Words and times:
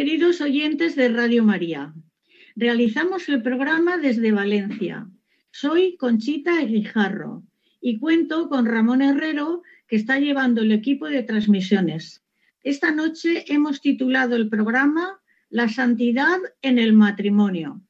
queridos 0.00 0.40
oyentes 0.40 0.96
de 0.96 1.10
Radio 1.10 1.44
María. 1.44 1.92
Realizamos 2.56 3.28
el 3.28 3.42
programa 3.42 3.98
desde 3.98 4.32
Valencia. 4.32 5.06
Soy 5.50 5.98
Conchita 5.98 6.58
Guijarro 6.64 7.42
y 7.82 7.98
cuento 7.98 8.48
con 8.48 8.64
Ramón 8.64 9.02
Herrero, 9.02 9.62
que 9.86 9.96
está 9.96 10.18
llevando 10.18 10.62
el 10.62 10.72
equipo 10.72 11.06
de 11.06 11.22
transmisiones. 11.22 12.24
Esta 12.62 12.92
noche 12.92 13.44
hemos 13.52 13.82
titulado 13.82 14.36
el 14.36 14.48
programa 14.48 15.20
La 15.50 15.68
santidad 15.68 16.38
en 16.62 16.78
el 16.78 16.94
matrimonio. 16.94 17.82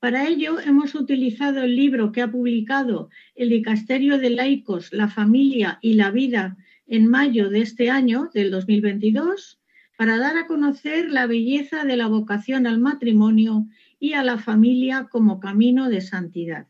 Para 0.00 0.26
ello 0.26 0.58
hemos 0.58 0.96
utilizado 0.96 1.62
el 1.62 1.76
libro 1.76 2.10
que 2.10 2.22
ha 2.22 2.28
publicado 2.28 3.08
el 3.36 3.50
Dicasterio 3.50 4.18
de 4.18 4.30
Laicos, 4.30 4.92
la 4.92 5.06
Familia 5.06 5.78
y 5.80 5.94
la 5.94 6.10
Vida 6.10 6.56
en 6.88 7.06
mayo 7.06 7.50
de 7.50 7.60
este 7.60 7.88
año, 7.88 8.30
del 8.34 8.50
2022, 8.50 9.60
para 9.96 10.18
dar 10.18 10.36
a 10.36 10.46
conocer 10.46 11.10
la 11.10 11.26
belleza 11.26 11.84
de 11.84 11.96
la 11.96 12.06
vocación 12.06 12.66
al 12.66 12.78
matrimonio 12.78 13.66
y 13.98 14.12
a 14.12 14.22
la 14.22 14.38
familia 14.38 15.08
como 15.10 15.40
camino 15.40 15.88
de 15.88 16.00
santidad. 16.00 16.68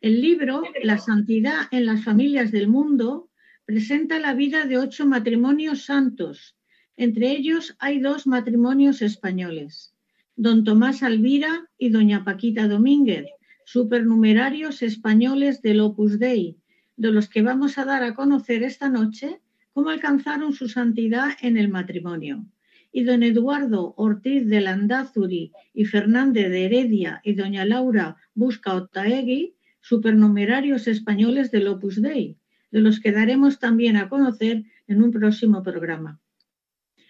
El 0.00 0.20
libro 0.20 0.62
La 0.82 0.98
santidad 0.98 1.68
en 1.70 1.86
las 1.86 2.04
familias 2.04 2.52
del 2.52 2.68
mundo 2.68 3.30
presenta 3.64 4.18
la 4.18 4.34
vida 4.34 4.66
de 4.66 4.78
ocho 4.78 5.06
matrimonios 5.06 5.84
santos. 5.84 6.56
Entre 6.96 7.30
ellos 7.30 7.76
hay 7.78 8.00
dos 8.00 8.26
matrimonios 8.26 9.02
españoles, 9.02 9.94
don 10.34 10.64
Tomás 10.64 11.02
Alvira 11.02 11.68
y 11.78 11.90
doña 11.90 12.24
Paquita 12.24 12.68
Domínguez, 12.68 13.26
supernumerarios 13.64 14.82
españoles 14.82 15.62
del 15.62 15.80
Opus 15.80 16.18
Dei, 16.18 16.56
de 16.96 17.10
los 17.10 17.28
que 17.28 17.42
vamos 17.42 17.78
a 17.78 17.84
dar 17.84 18.02
a 18.02 18.14
conocer 18.14 18.62
esta 18.62 18.88
noche 18.88 19.40
cómo 19.76 19.90
alcanzaron 19.90 20.54
su 20.54 20.70
santidad 20.70 21.32
en 21.42 21.58
el 21.58 21.68
matrimonio. 21.68 22.46
Y 22.92 23.04
don 23.04 23.22
Eduardo 23.22 23.92
Ortiz 23.98 24.48
de 24.48 24.62
Landazuri 24.62 25.52
y 25.74 25.84
Fernández 25.84 26.48
de 26.48 26.64
Heredia 26.64 27.20
y 27.22 27.34
doña 27.34 27.66
Laura 27.66 28.16
Busca 28.34 28.72
Otaegui, 28.72 29.54
supernumerarios 29.82 30.88
españoles 30.88 31.50
del 31.50 31.68
Opus 31.68 32.00
Dei, 32.00 32.38
de 32.70 32.80
los 32.80 33.00
que 33.00 33.12
daremos 33.12 33.58
también 33.58 33.98
a 33.98 34.08
conocer 34.08 34.64
en 34.86 35.02
un 35.02 35.10
próximo 35.10 35.62
programa. 35.62 36.20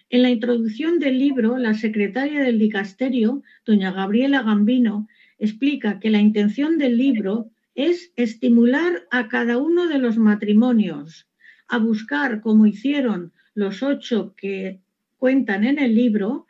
En 0.09 0.21
la 0.23 0.29
introducción 0.29 0.99
del 0.99 1.19
libro, 1.19 1.57
la 1.57 1.73
secretaria 1.73 2.43
del 2.43 2.59
dicasterio, 2.59 3.43
doña 3.65 3.93
Gabriela 3.93 4.43
Gambino, 4.43 5.07
explica 5.39 6.01
que 6.01 6.09
la 6.09 6.19
intención 6.19 6.77
del 6.77 6.97
libro 6.97 7.49
es 7.75 8.11
estimular 8.17 9.07
a 9.09 9.29
cada 9.29 9.57
uno 9.57 9.87
de 9.87 9.99
los 9.99 10.17
matrimonios 10.17 11.26
a 11.67 11.77
buscar, 11.77 12.41
como 12.41 12.65
hicieron 12.65 13.33
los 13.53 13.83
ocho 13.83 14.33
que 14.35 14.79
cuentan 15.17 15.63
en 15.63 15.79
el 15.79 15.95
libro, 15.95 16.45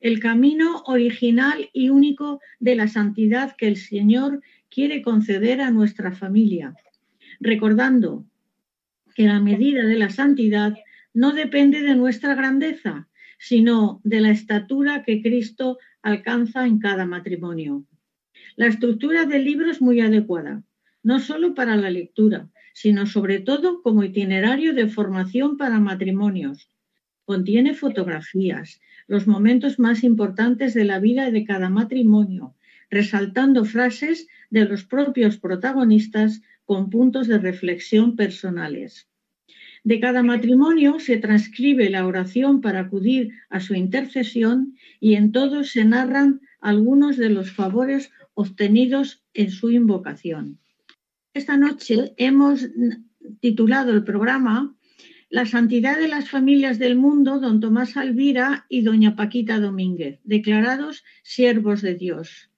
el 0.00 0.20
camino 0.20 0.82
original 0.86 1.68
y 1.72 1.90
único 1.90 2.40
de 2.58 2.74
la 2.76 2.88
santidad 2.88 3.56
que 3.56 3.68
el 3.68 3.76
Señor 3.76 4.42
quiere 4.70 5.02
conceder 5.02 5.60
a 5.60 5.70
nuestra 5.70 6.12
familia, 6.12 6.74
recordando 7.40 8.24
que 9.14 9.24
la 9.24 9.40
medida 9.40 9.84
de 9.84 9.98
la 9.98 10.10
santidad 10.10 10.76
no 11.12 11.32
depende 11.32 11.82
de 11.82 11.94
nuestra 11.96 12.34
grandeza, 12.34 13.08
sino 13.38 14.00
de 14.04 14.20
la 14.20 14.30
estatura 14.30 15.02
que 15.02 15.22
Cristo 15.22 15.78
alcanza 16.02 16.66
en 16.66 16.78
cada 16.78 17.06
matrimonio. 17.06 17.84
La 18.56 18.66
estructura 18.66 19.24
del 19.24 19.44
libro 19.44 19.70
es 19.70 19.82
muy 19.82 20.00
adecuada, 20.00 20.62
no 21.02 21.18
solo 21.18 21.54
para 21.54 21.76
la 21.76 21.90
lectura, 21.90 22.48
sino 22.80 23.04
sobre 23.04 23.40
todo 23.40 23.82
como 23.82 24.04
itinerario 24.04 24.72
de 24.72 24.88
formación 24.88 25.58
para 25.58 25.78
matrimonios. 25.80 26.70
Contiene 27.26 27.74
fotografías, 27.74 28.80
los 29.06 29.26
momentos 29.26 29.78
más 29.78 30.02
importantes 30.02 30.72
de 30.72 30.86
la 30.86 30.98
vida 30.98 31.30
de 31.30 31.44
cada 31.44 31.68
matrimonio, 31.68 32.54
resaltando 32.88 33.66
frases 33.66 34.28
de 34.48 34.64
los 34.64 34.84
propios 34.84 35.36
protagonistas 35.36 36.40
con 36.64 36.88
puntos 36.88 37.28
de 37.28 37.36
reflexión 37.36 38.16
personales. 38.16 39.08
De 39.84 40.00
cada 40.00 40.22
matrimonio 40.22 41.00
se 41.00 41.18
transcribe 41.18 41.90
la 41.90 42.06
oración 42.06 42.62
para 42.62 42.80
acudir 42.80 43.32
a 43.50 43.60
su 43.60 43.74
intercesión 43.74 44.74
y 45.00 45.16
en 45.16 45.32
todos 45.32 45.72
se 45.72 45.84
narran 45.84 46.40
algunos 46.62 47.18
de 47.18 47.28
los 47.28 47.52
favores 47.52 48.10
obtenidos 48.32 49.22
en 49.34 49.50
su 49.50 49.70
invocación. 49.70 50.58
Esta 51.32 51.56
noche 51.56 52.12
hemos 52.16 52.68
titulado 53.38 53.92
el 53.92 54.02
programa 54.02 54.74
La 55.28 55.46
santidad 55.46 55.96
de 55.96 56.08
las 56.08 56.28
familias 56.28 56.80
del 56.80 56.96
mundo, 56.96 57.38
don 57.38 57.60
Tomás 57.60 57.96
Alvira 57.96 58.66
y 58.68 58.82
doña 58.82 59.14
Paquita 59.14 59.60
Domínguez, 59.60 60.18
declarados 60.24 61.04
siervos 61.22 61.82
de 61.82 61.94
Dios. 61.94 62.50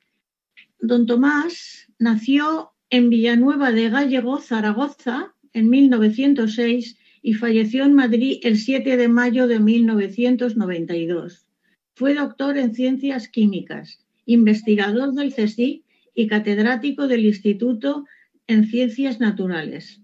Don 0.80 1.04
Tomás 1.04 1.88
nació 1.98 2.72
en 2.88 3.10
Villanueva 3.10 3.72
de 3.72 3.90
Gallego, 3.90 4.38
Zaragoza, 4.38 5.34
en 5.52 5.68
1906 5.68 6.96
y 7.20 7.34
falleció 7.34 7.84
en 7.84 7.92
Madrid 7.92 8.40
el 8.42 8.56
7 8.56 8.96
de 8.96 9.08
mayo 9.08 9.48
de 9.48 9.60
1992. 9.60 11.46
Fue 11.94 12.14
doctor 12.14 12.56
en 12.56 12.74
ciencias 12.74 13.28
químicas, 13.28 14.00
investigador 14.24 15.12
del 15.12 15.34
CSIC 15.34 15.84
y 16.14 16.26
catedrático 16.26 17.06
del 17.06 17.26
Instituto 17.26 18.06
en 18.52 18.66
Ciencias 18.66 19.18
Naturales. 19.18 20.02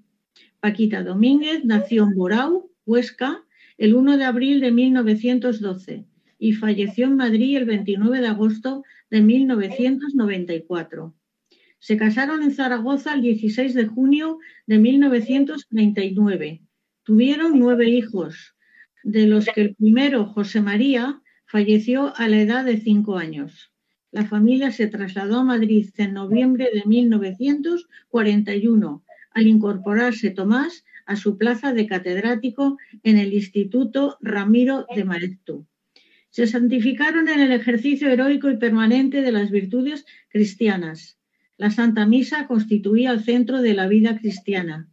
Paquita 0.61 1.03
Domínguez 1.03 1.65
nació 1.65 2.05
en 2.05 2.15
Borau, 2.15 2.71
Huesca, 2.87 3.45
el 3.77 3.95
1 3.95 4.17
de 4.17 4.25
abril 4.25 4.61
de 4.61 4.73
1912 4.73 6.06
y 6.39 6.53
falleció 6.53 7.06
en 7.06 7.17
Madrid 7.17 7.56
el 7.56 7.65
29 7.65 8.21
de 8.21 8.27
agosto 8.27 8.85
de 9.11 9.21
1994. 9.21 11.15
Se 11.79 11.97
casaron 11.97 12.43
en 12.43 12.53
Zaragoza 12.53 13.15
el 13.15 13.23
16 13.23 13.75
de 13.75 13.87
junio 13.87 14.39
de 14.67 14.79
1939. 14.79 16.62
Tuvieron 17.05 17.59
nueve 17.59 17.89
hijos, 17.89 18.56
de 19.05 19.27
los 19.27 19.47
que 19.47 19.61
el 19.61 19.75
primero, 19.77 20.27
José 20.27 20.61
María, 20.61 21.23
falleció 21.47 22.15
a 22.17 22.29
la 22.29 22.41
edad 22.41 22.65
de 22.65 22.79
cinco 22.79 23.17
años. 23.17 23.73
La 24.11 24.25
familia 24.25 24.73
se 24.73 24.87
trasladó 24.87 25.41
a 25.41 25.45
Madrid 25.45 25.91
en 25.99 26.15
noviembre 26.15 26.71
de 26.73 26.83
1941 26.87 29.05
al 29.33 29.47
incorporarse 29.47 30.31
Tomás 30.31 30.87
a 31.05 31.17
su 31.17 31.37
plaza 31.37 31.75
de 31.75 31.87
catedrático 31.87 32.79
en 33.03 33.19
el 33.19 33.35
Instituto 33.35 34.17
Ramiro 34.21 34.87
de 34.95 35.05
Maeztu. 35.05 35.67
Se 36.31 36.47
santificaron 36.47 37.29
en 37.29 37.41
el 37.41 37.53
ejercicio 37.53 38.09
heroico 38.09 38.51
y 38.51 38.57
permanente 38.57 39.21
de 39.21 39.33
las 39.33 39.51
virtudes 39.51 40.07
cristianas. 40.31 41.19
La 41.59 41.71
Santa 41.71 42.07
Misa 42.07 42.47
constituía 42.47 43.11
el 43.11 43.25
centro 43.25 43.61
de 43.61 43.75
la 43.75 43.89
vida 43.89 44.19
cristiana. 44.19 44.89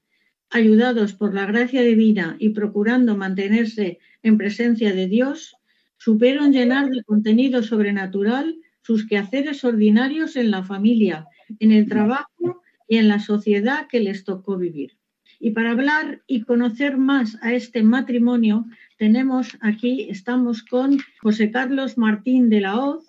Ayudados 0.49 1.13
por 1.13 1.33
la 1.33 1.45
gracia 1.45 1.83
divina 1.83 2.35
y 2.39 2.49
procurando 2.49 3.15
mantenerse 3.15 3.99
en 4.23 4.37
presencia 4.37 4.93
de 4.93 5.07
Dios, 5.07 5.55
supieron 5.97 6.51
llenar 6.51 6.89
de 6.89 7.01
contenido 7.03 7.63
sobrenatural 7.63 8.57
sus 8.85 9.07
quehaceres 9.07 9.63
ordinarios 9.63 10.35
en 10.35 10.51
la 10.51 10.63
familia, 10.63 11.25
en 11.59 11.71
el 11.71 11.87
trabajo 11.87 12.61
y 12.87 12.97
en 12.97 13.07
la 13.07 13.19
sociedad 13.19 13.87
que 13.87 13.99
les 13.99 14.23
tocó 14.23 14.57
vivir. 14.57 14.99
Y 15.39 15.51
para 15.51 15.71
hablar 15.71 16.21
y 16.27 16.41
conocer 16.41 16.95
más 16.95 17.39
a 17.41 17.53
este 17.53 17.81
matrimonio, 17.81 18.65
tenemos 18.99 19.57
aquí, 19.59 20.07
estamos 20.07 20.61
con 20.61 20.99
José 21.19 21.49
Carlos 21.49 21.97
Martín 21.97 22.47
de 22.49 22.61
la 22.61 22.79
Hoz, 22.79 23.05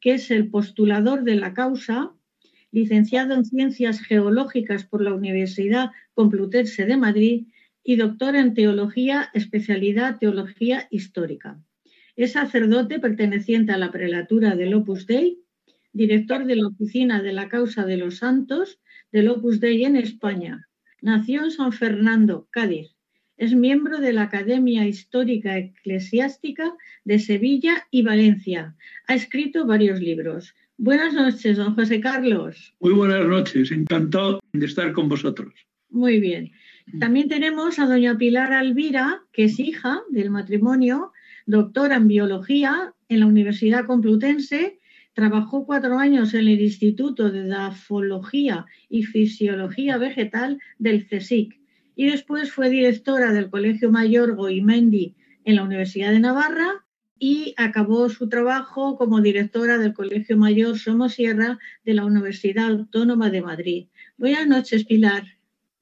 que 0.00 0.14
es 0.14 0.32
el 0.32 0.50
postulador 0.50 1.22
de 1.22 1.36
la 1.36 1.54
causa, 1.54 2.12
licenciado 2.72 3.34
en 3.34 3.44
Ciencias 3.44 4.00
Geológicas 4.00 4.84
por 4.84 5.02
la 5.02 5.14
Universidad 5.14 5.92
Complutense 6.14 6.84
de 6.84 6.96
Madrid 6.96 7.46
y 7.84 7.94
doctor 7.94 8.34
en 8.34 8.54
Teología, 8.54 9.30
especialidad 9.34 10.18
Teología 10.18 10.88
Histórica. 10.90 11.62
Es 12.14 12.32
sacerdote 12.32 12.98
perteneciente 12.98 13.72
a 13.72 13.78
la 13.78 13.90
prelatura 13.90 14.54
del 14.54 14.74
Opus 14.74 15.06
Dei, 15.06 15.38
director 15.92 16.44
de 16.44 16.56
la 16.56 16.68
Oficina 16.68 17.22
de 17.22 17.32
la 17.32 17.48
Causa 17.48 17.86
de 17.86 17.96
los 17.96 18.18
Santos 18.18 18.80
del 19.12 19.28
Opus 19.28 19.60
Dei 19.60 19.84
en 19.84 19.96
España. 19.96 20.68
Nació 21.00 21.44
en 21.44 21.50
San 21.50 21.72
Fernando, 21.72 22.48
Cádiz. 22.50 22.94
Es 23.36 23.54
miembro 23.54 23.98
de 23.98 24.12
la 24.12 24.22
Academia 24.22 24.86
Histórica 24.86 25.56
Eclesiástica 25.56 26.74
de 27.04 27.18
Sevilla 27.18 27.86
y 27.90 28.02
Valencia. 28.02 28.76
Ha 29.08 29.14
escrito 29.14 29.66
varios 29.66 30.00
libros. 30.00 30.54
Buenas 30.76 31.14
noches, 31.14 31.56
don 31.56 31.74
José 31.74 32.00
Carlos. 32.00 32.74
Muy 32.80 32.92
buenas 32.92 33.26
noches, 33.26 33.70
encantado 33.72 34.40
de 34.52 34.66
estar 34.66 34.92
con 34.92 35.08
vosotros. 35.08 35.54
Muy 35.88 36.20
bien. 36.20 36.52
También 37.00 37.28
tenemos 37.28 37.78
a 37.78 37.86
doña 37.86 38.18
Pilar 38.18 38.52
Alvira, 38.52 39.22
que 39.32 39.44
es 39.44 39.58
hija 39.58 40.02
del 40.10 40.30
matrimonio, 40.30 41.12
doctora 41.46 41.96
en 41.96 42.08
biología 42.08 42.94
en 43.08 43.20
la 43.20 43.26
Universidad 43.26 43.86
Complutense 43.86 44.78
Trabajó 45.14 45.66
cuatro 45.66 45.98
años 45.98 46.32
en 46.32 46.48
el 46.48 46.60
Instituto 46.60 47.30
de 47.30 47.46
Dafología 47.46 48.64
y 48.88 49.02
Fisiología 49.02 49.98
Vegetal 49.98 50.58
del 50.78 51.06
CSIC 51.06 51.60
y 51.94 52.06
después 52.06 52.50
fue 52.50 52.70
directora 52.70 53.32
del 53.34 53.50
Colegio 53.50 53.90
Mayor 53.90 54.34
Goimendi 54.34 55.14
en 55.44 55.56
la 55.56 55.64
Universidad 55.64 56.12
de 56.12 56.20
Navarra 56.20 56.86
y 57.18 57.54
acabó 57.58 58.08
su 58.08 58.30
trabajo 58.30 58.96
como 58.96 59.20
directora 59.20 59.76
del 59.76 59.92
Colegio 59.92 60.38
Mayor 60.38 60.78
Somosierra 60.78 61.58
de 61.84 61.92
la 61.92 62.06
Universidad 62.06 62.70
Autónoma 62.70 63.28
de 63.28 63.42
Madrid. 63.42 63.86
Buenas 64.16 64.46
noches, 64.46 64.84
Pilar. 64.84 65.24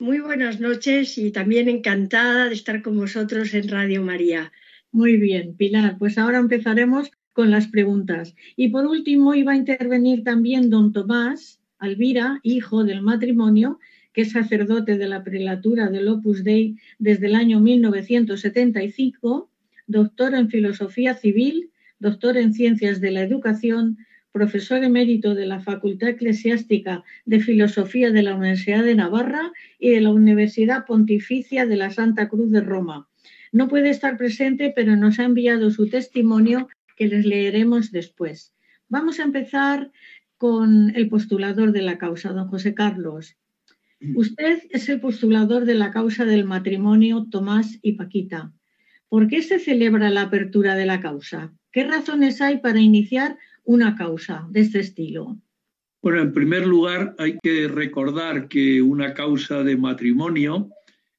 Muy 0.00 0.18
buenas 0.18 0.58
noches 0.58 1.16
y 1.18 1.30
también 1.30 1.68
encantada 1.68 2.48
de 2.48 2.54
estar 2.54 2.82
con 2.82 2.96
vosotros 2.96 3.54
en 3.54 3.68
Radio 3.68 4.02
María. 4.02 4.50
Muy 4.92 5.18
bien, 5.18 5.54
Pilar. 5.56 5.98
Pues 5.98 6.18
ahora 6.18 6.38
empezaremos 6.38 7.10
con 7.32 7.50
las 7.50 7.68
preguntas. 7.68 8.34
Y 8.56 8.68
por 8.68 8.86
último 8.86 9.34
iba 9.34 9.52
a 9.52 9.56
intervenir 9.56 10.24
también 10.24 10.68
don 10.68 10.92
Tomás 10.92 11.60
Alvira, 11.78 12.40
hijo 12.42 12.84
del 12.84 13.00
matrimonio, 13.00 13.78
que 14.12 14.22
es 14.22 14.32
sacerdote 14.32 14.98
de 14.98 15.08
la 15.08 15.22
prelatura 15.22 15.88
del 15.88 16.08
Opus 16.08 16.42
Dei 16.42 16.76
desde 16.98 17.26
el 17.28 17.36
año 17.36 17.60
1975, 17.60 19.50
doctor 19.86 20.34
en 20.34 20.50
filosofía 20.50 21.14
civil, 21.14 21.70
doctor 22.00 22.36
en 22.36 22.52
ciencias 22.52 23.00
de 23.00 23.12
la 23.12 23.22
educación, 23.22 23.98
profesor 24.32 24.82
emérito 24.82 25.34
de 25.34 25.46
la 25.46 25.60
Facultad 25.60 26.10
Eclesiástica 26.10 27.04
de 27.24 27.40
Filosofía 27.40 28.10
de 28.10 28.22
la 28.22 28.34
Universidad 28.34 28.84
de 28.84 28.94
Navarra 28.94 29.52
y 29.78 29.90
de 29.90 30.00
la 30.00 30.10
Universidad 30.10 30.84
Pontificia 30.84 31.66
de 31.66 31.76
la 31.76 31.90
Santa 31.90 32.28
Cruz 32.28 32.50
de 32.50 32.60
Roma. 32.60 33.09
No 33.52 33.68
puede 33.68 33.90
estar 33.90 34.16
presente, 34.16 34.72
pero 34.74 34.96
nos 34.96 35.18
ha 35.18 35.24
enviado 35.24 35.70
su 35.70 35.88
testimonio 35.88 36.68
que 36.96 37.08
les 37.08 37.24
leeremos 37.24 37.90
después. 37.92 38.54
Vamos 38.88 39.20
a 39.20 39.24
empezar 39.24 39.90
con 40.36 40.92
el 40.96 41.08
postulador 41.08 41.72
de 41.72 41.82
la 41.82 41.98
causa, 41.98 42.32
don 42.32 42.48
José 42.48 42.74
Carlos. 42.74 43.36
Usted 44.14 44.62
es 44.70 44.88
el 44.88 45.00
postulador 45.00 45.66
de 45.66 45.74
la 45.74 45.90
causa 45.90 46.24
del 46.24 46.44
matrimonio 46.44 47.26
Tomás 47.30 47.78
y 47.82 47.92
Paquita. 47.92 48.52
¿Por 49.08 49.28
qué 49.28 49.42
se 49.42 49.58
celebra 49.58 50.08
la 50.08 50.22
apertura 50.22 50.74
de 50.76 50.86
la 50.86 51.00
causa? 51.00 51.52
¿Qué 51.70 51.84
razones 51.84 52.40
hay 52.40 52.58
para 52.58 52.80
iniciar 52.80 53.36
una 53.64 53.96
causa 53.96 54.46
de 54.50 54.60
este 54.60 54.80
estilo? 54.80 55.36
Bueno, 56.02 56.22
en 56.22 56.32
primer 56.32 56.66
lugar 56.66 57.14
hay 57.18 57.38
que 57.42 57.68
recordar 57.68 58.48
que 58.48 58.80
una 58.80 59.12
causa 59.12 59.62
de 59.62 59.76
matrimonio 59.76 60.70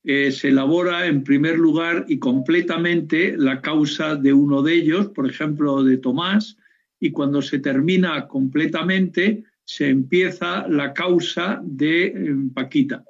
eh, 0.04 0.32
se 0.32 0.50
elabora 0.50 1.06
en 1.06 1.24
primer 1.24 1.58
lugar 1.58 2.06
y 2.08 2.18
completamente 2.18 3.36
la 3.38 3.62
causa 3.62 4.16
de 4.16 4.34
uno 4.34 4.64
de 4.64 4.74
ellos, 4.74 5.10
por 5.10 5.30
ejemplo, 5.30 5.84
de 5.84 5.98
Tomás, 5.98 6.58
y 7.00 7.12
cuando 7.12 7.42
se 7.42 7.60
termina 7.60 8.28
completamente, 8.28 9.44
se 9.64 9.90
empieza 9.90 10.68
la 10.68 10.94
causa 10.94 11.62
de 11.64 12.08
eh, 12.08 12.36
Paquita. 12.54 13.04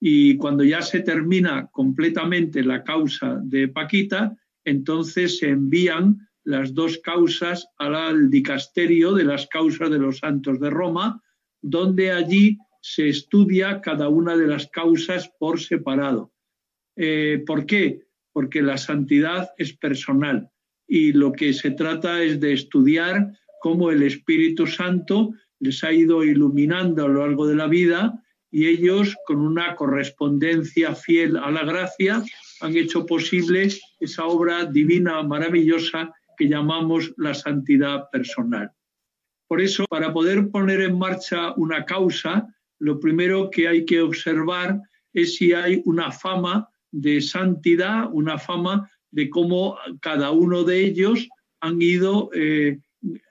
Y 0.00 0.36
cuando 0.36 0.64
ya 0.64 0.80
se 0.80 1.00
termina 1.00 1.68
completamente 1.72 2.62
la 2.62 2.82
causa 2.84 3.38
de 3.42 3.68
Paquita, 3.68 4.34
entonces 4.64 5.38
se 5.38 5.50
envían 5.50 6.26
las 6.44 6.72
dos 6.74 6.98
causas 6.98 7.68
al 7.76 8.30
dicasterio 8.30 9.12
de 9.12 9.24
las 9.24 9.46
causas 9.48 9.90
de 9.90 9.98
los 9.98 10.18
santos 10.18 10.58
de 10.58 10.70
Roma, 10.70 11.22
donde 11.60 12.12
allí 12.12 12.58
se 12.80 13.08
estudia 13.08 13.80
cada 13.80 14.08
una 14.08 14.36
de 14.36 14.46
las 14.46 14.68
causas 14.68 15.30
por 15.38 15.60
separado. 15.60 16.32
Eh, 16.96 17.42
¿Por 17.46 17.66
qué? 17.66 18.02
Porque 18.32 18.62
la 18.62 18.78
santidad 18.78 19.50
es 19.56 19.72
personal 19.72 20.50
y 20.86 21.12
lo 21.12 21.32
que 21.32 21.52
se 21.52 21.70
trata 21.70 22.22
es 22.22 22.40
de 22.40 22.52
estudiar 22.52 23.32
cómo 23.60 23.90
el 23.90 24.02
Espíritu 24.02 24.66
Santo 24.66 25.32
les 25.60 25.84
ha 25.84 25.92
ido 25.92 26.24
iluminando 26.24 27.04
a 27.04 27.08
lo 27.08 27.26
largo 27.26 27.46
de 27.46 27.54
la 27.54 27.68
vida 27.68 28.22
y 28.50 28.66
ellos, 28.66 29.14
con 29.26 29.38
una 29.38 29.76
correspondencia 29.76 30.94
fiel 30.96 31.36
a 31.36 31.52
la 31.52 31.64
gracia, 31.64 32.24
han 32.60 32.76
hecho 32.76 33.06
posible 33.06 33.68
esa 34.00 34.24
obra 34.24 34.64
divina 34.64 35.22
maravillosa 35.22 36.12
que 36.36 36.48
llamamos 36.48 37.12
la 37.16 37.34
santidad 37.34 38.10
personal. 38.10 38.72
Por 39.46 39.60
eso, 39.60 39.84
para 39.88 40.12
poder 40.12 40.50
poner 40.50 40.80
en 40.80 40.98
marcha 40.98 41.52
una 41.56 41.84
causa, 41.84 42.48
lo 42.80 42.98
primero 42.98 43.50
que 43.50 43.68
hay 43.68 43.84
que 43.84 44.00
observar 44.00 44.80
es 45.12 45.36
si 45.36 45.52
hay 45.52 45.82
una 45.84 46.10
fama 46.10 46.68
de 46.90 47.20
santidad, 47.20 48.08
una 48.12 48.38
fama 48.38 48.90
de 49.10 49.28
cómo 49.30 49.76
cada 50.00 50.30
uno 50.30 50.64
de 50.64 50.84
ellos 50.84 51.28
han 51.60 51.80
ido 51.80 52.30
eh, 52.34 52.78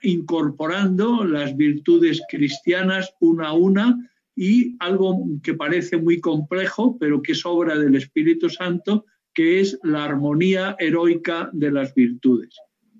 incorporando 0.02 1.24
las 1.24 1.56
virtudes 1.56 2.22
cristianas 2.28 3.12
una 3.20 3.48
a 3.48 3.52
una 3.52 4.10
y 4.36 4.76
algo 4.78 5.26
que 5.42 5.54
parece 5.54 5.96
muy 5.96 6.20
complejo, 6.20 6.96
pero 6.98 7.20
que 7.20 7.32
es 7.32 7.44
obra 7.44 7.76
del 7.78 7.96
Espíritu 7.96 8.48
Santo, 8.48 9.04
que 9.34 9.60
es 9.60 9.78
la 9.82 10.04
armonía 10.04 10.76
heroica 10.78 11.50
de 11.52 11.70
las 11.70 11.94
virtudes. 11.94 12.54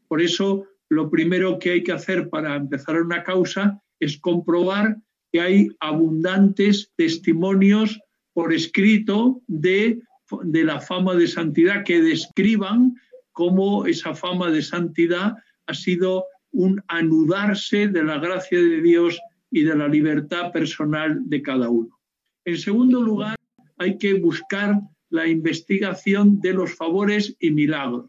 Por 0.09 0.21
eso, 0.21 0.67
lo 0.89 1.09
primero 1.11 1.59
que 1.59 1.71
hay 1.71 1.83
que 1.83 1.93
hacer 1.93 2.29
para 2.29 2.57
empezar 2.57 3.01
una 3.01 3.23
causa 3.23 3.81
es 4.01 4.19
comprobar 4.19 4.97
que 5.33 5.41
hay 5.41 5.69
abundantes 5.81 6.91
testimonios 6.97 7.99
por 8.33 8.53
escrito 8.53 9.43
de, 9.47 10.01
la 10.31 10.81
fama 10.81 11.15
de 11.15 11.27
santidad 11.27 11.85
que 11.85 12.01
describan 12.01 12.95
cómo 13.33 13.87
esa 13.87 14.15
fama 14.15 14.51
de 14.51 14.63
santidad 14.63 15.35
ha 15.67 15.75
sido 15.75 16.25
un 16.53 16.83
anudarse 16.89 17.89
de 17.89 18.03
la 18.03 18.19
gracia 18.19 18.59
de 18.59 18.81
Dios 18.81 19.21
y 19.51 19.63
de 19.63 19.77
la 19.77 19.89
libertad 19.89 20.53
personal 20.53 21.21
de 21.29 21.43
cada 21.43 21.69
uno. 21.69 21.99
En 22.45 22.59
segundo 22.59 23.03
lugar, 23.03 23.37
hay 23.79 23.99
que 23.99 24.15
buscar 24.15 24.81
la 25.11 25.27
investigación 25.27 26.41
de 26.41 26.53
los 26.53 26.75
favores 26.75 27.37
y 27.41 27.51
milagros. 27.51 28.09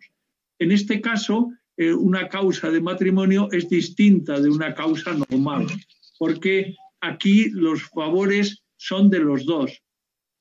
En 0.59 0.71
este 0.71 1.01
caso, 1.01 1.51
eh, 1.77 1.93
una 1.93 2.29
causa 2.29 2.69
de 2.69 2.81
matrimonio 2.81 3.49
es 3.51 3.67
distinta 3.67 4.39
de 4.39 4.49
una 4.49 4.73
causa 4.75 5.13
normal, 5.13 5.67
porque 6.19 6.75
aquí 7.01 7.50
los 7.50 7.84
favores 7.89 8.63
son 8.77 9.10
de 9.10 9.20
los 9.20 9.46
dos. 9.46 9.81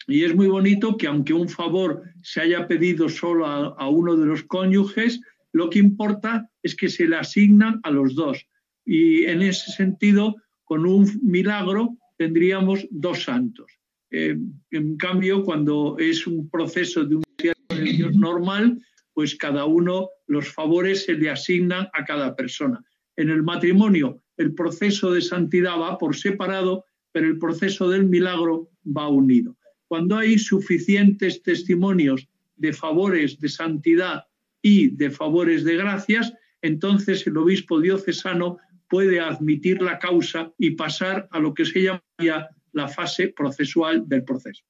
Y 0.07 0.25
es 0.25 0.35
muy 0.35 0.49
bonito 0.49 0.97
que 0.97 1.07
aunque 1.07 1.33
un 1.33 1.49
favor 1.49 2.03
se 2.23 2.41
haya 2.41 2.67
pedido 2.67 3.09
solo 3.09 3.47
a, 3.47 3.89
uno 3.89 4.17
de 4.17 4.27
los 4.27 4.43
cónyuges, 4.45 5.21
lo 5.53 5.69
que 5.69 5.79
importa 5.79 6.49
es 6.63 6.75
que 6.75 6.89
se 6.89 7.07
le 7.07 7.17
asignan 7.17 7.81
a 7.83 7.91
los 7.91 8.15
dos. 8.15 8.47
Y 8.85 9.25
en 9.25 9.43
ese 9.43 9.73
sentido, 9.73 10.37
con 10.65 10.87
un 10.87 11.09
milagro 11.23 11.97
tendríamos 12.17 12.87
dos 12.91 13.25
santos. 13.25 13.71
Eh, 14.11 14.37
en 14.71 14.97
cambio, 14.97 15.45
cuando 15.45 15.97
es 15.99 16.27
un 16.27 16.49
proceso 16.51 17.05
de 17.05 17.17
un 17.17 17.23
Dios 17.39 18.17
normal, 18.17 18.79
pues 19.15 19.35
cada 19.37 19.65
uno 19.65 20.09
los 20.27 20.49
favores 20.49 21.05
se 21.05 21.15
le 21.15 21.31
asignan 21.31 21.89
a 21.93 22.05
cada 22.05 22.35
persona. 22.35 22.83
En 23.17 23.31
el 23.31 23.43
matrimonio, 23.43 24.23
el 24.41 24.55
proceso 24.55 25.13
de 25.13 25.21
santidad 25.21 25.79
va 25.79 25.99
por 25.99 26.17
separado, 26.17 26.87
pero 27.13 27.27
el 27.27 27.39
proceso 27.39 27.91
del 27.91 28.07
milagro 28.07 28.71
va 28.87 29.07
unido. 29.07 29.55
Cuando 29.87 30.17
hay 30.17 30.39
suficientes 30.39 31.43
testimonios 31.43 32.27
de 32.57 32.73
favores 32.73 33.39
de 33.39 33.51
santidad 33.51 34.25
y 34.63 34.97
de 34.97 35.11
favores 35.11 35.63
de 35.65 35.77
gracias, 35.77 36.33
entonces 36.63 37.27
el 37.27 37.37
obispo 37.37 37.81
diocesano 37.81 38.57
puede 38.89 39.21
admitir 39.21 39.83
la 39.83 39.99
causa 39.99 40.51
y 40.57 40.71
pasar 40.71 41.29
a 41.33 41.39
lo 41.39 41.53
que 41.53 41.67
se 41.67 41.83
llamaría 41.83 42.49
la 42.73 42.89
fase 42.89 43.29
procesual 43.29 44.09
del 44.09 44.25
proceso. 44.25 44.65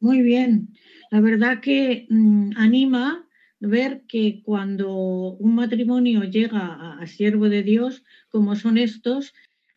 Muy 0.00 0.20
bien. 0.20 0.68
La 1.12 1.20
verdad 1.20 1.60
que 1.60 2.06
mm, 2.10 2.52
anima 2.56 3.25
ver 3.60 4.02
que 4.08 4.42
cuando 4.42 4.92
un 4.92 5.54
matrimonio 5.54 6.24
llega 6.24 6.98
a, 7.00 7.06
siervo 7.06 7.48
de 7.48 7.62
Dios, 7.62 8.04
como 8.28 8.56
son 8.56 8.78
estos, 8.78 9.32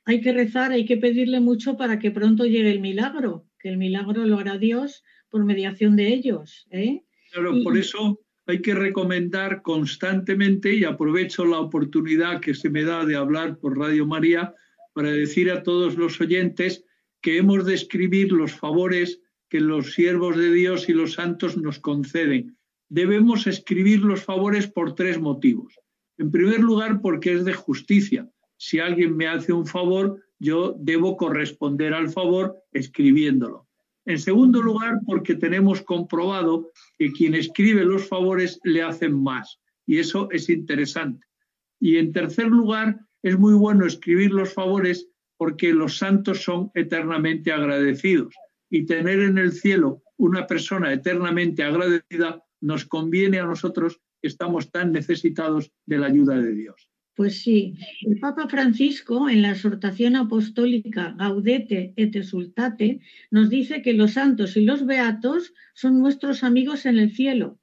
hay 0.05 0.21
que 0.21 0.33
rezar, 0.33 0.71
hay 0.71 0.86
que 0.86 0.98
pedirle 0.98 1.39
mucho 1.39 1.77
para 1.77 2.00
que 2.00 2.12
pronto 2.12 2.45
llegue 2.45 2.71
el 2.71 2.81
milagro, 2.81 3.45
que 3.59 3.69
el 3.69 3.77
milagro 3.77 4.25
lo 4.25 4.39
hará 4.39 4.57
Dios 4.57 5.03
por 5.29 5.45
mediación 5.45 5.95
de 5.95 6.13
ellos. 6.13 6.67
¿eh? 6.71 7.03
Claro, 7.31 7.53
por 7.63 7.77
eso 7.77 8.19
hay 8.48 8.62
que 8.62 8.74
recomendar 8.74 9.62
constantemente, 9.62 10.74
y 10.74 10.83
aprovecho 10.83 11.45
la 11.45 11.59
oportunidad 11.59 12.41
que 12.41 12.55
se 12.55 12.69
me 12.69 12.83
da 12.83 13.05
de 13.05 13.15
hablar 13.15 13.59
por 13.59 13.77
Radio 13.77 14.07
María, 14.07 14.55
para 14.93 15.12
decir 15.12 15.51
a 15.51 15.62
todos 15.62 15.95
los 15.95 16.19
oyentes 16.19 16.83
que 17.21 17.38
hemos 17.38 17.65
de 17.65 17.75
escribir 17.75 18.31
los 18.31 18.53
favores 18.53 19.21
que 19.50 19.59
los 19.59 19.93
siervos 19.93 20.38
de 20.38 20.51
Dios 20.51 20.89
y 20.89 20.93
los 20.93 21.13
santos 21.13 21.57
nos 21.57 21.79
conceden. 21.79 22.57
Debemos 22.89 23.46
escribir 23.46 24.01
los 24.01 24.24
favores 24.24 24.67
por 24.67 24.96
tres 24.96 25.19
motivos. 25.19 25.79
En 26.17 26.31
primer 26.31 26.60
lugar, 26.60 27.01
porque 27.01 27.34
es 27.34 27.46
de 27.46 27.53
justicia. 27.53 28.27
Si 28.58 28.79
alguien 28.79 29.15
me 29.15 29.27
hace 29.27 29.53
un 29.53 29.65
favor, 29.65 30.22
yo 30.39 30.75
debo 30.79 31.15
corresponder 31.15 31.93
al 31.93 32.10
favor 32.10 32.58
escribiéndolo. 32.74 33.67
En 34.05 34.17
segundo 34.17 34.62
lugar, 34.62 35.01
porque 35.05 35.36
tenemos 35.36 35.81
comprobado 35.81 36.72
que 36.98 37.12
quien 37.12 37.36
escribe 37.36 37.86
los 37.86 38.08
favores 38.08 38.60
le 38.63 38.81
hacen 38.81 39.13
más. 39.22 39.60
Y 39.86 40.00
eso 40.00 40.27
es 40.31 40.50
interesante. 40.50 41.27
Y 41.79 41.98
en 41.98 42.12
tercer 42.12 42.48
lugar, 42.48 43.00
es 43.22 43.38
muy 43.38 43.53
bueno 43.53 43.86
escribir 43.86 44.31
los 44.31 44.53
favores 44.53 45.08
porque 45.38 45.74
los 45.74 45.98
santos 45.98 46.43
son 46.43 46.72
eternamente 46.74 47.51
agradecidos. 47.51 48.34
Y 48.69 48.86
tener 48.86 49.19
en 49.19 49.38
el 49.38 49.51
cielo 49.51 50.01
una 50.17 50.48
persona 50.48 50.91
eternamente 50.91 51.63
agradecida 51.63 52.43
nos 52.62 52.86
conviene 52.86 53.39
a 53.39 53.46
nosotros 53.46 54.00
que 54.22 54.28
estamos 54.28 54.72
tan 54.72 54.92
necesitados 54.92 55.72
de 55.86 55.98
la 55.98 56.08
ayuda 56.08 56.39
de 56.42 56.54
Dios. 56.54 56.89
Pues 57.16 57.42
sí, 57.42 57.78
el 58.08 58.18
Papa 58.20 58.48
Francisco 58.48 59.30
en 59.30 59.42
la 59.42 59.51
exhortación 59.51 60.16
apostólica 60.16 61.16
Gaudete 61.18 61.94
et 61.98 62.16
Exultate 62.16 63.01
nos 63.30 63.50
dice 63.50 63.82
que 63.82 63.92
los 63.92 64.13
santos 64.13 64.56
y 64.56 64.62
los 64.62 64.86
beatos 64.86 65.54
son 65.74 66.00
nuestros 66.00 66.46
amigos 66.46 66.86
en 66.86 66.98
el 66.98 67.12
cielo. 67.12 67.60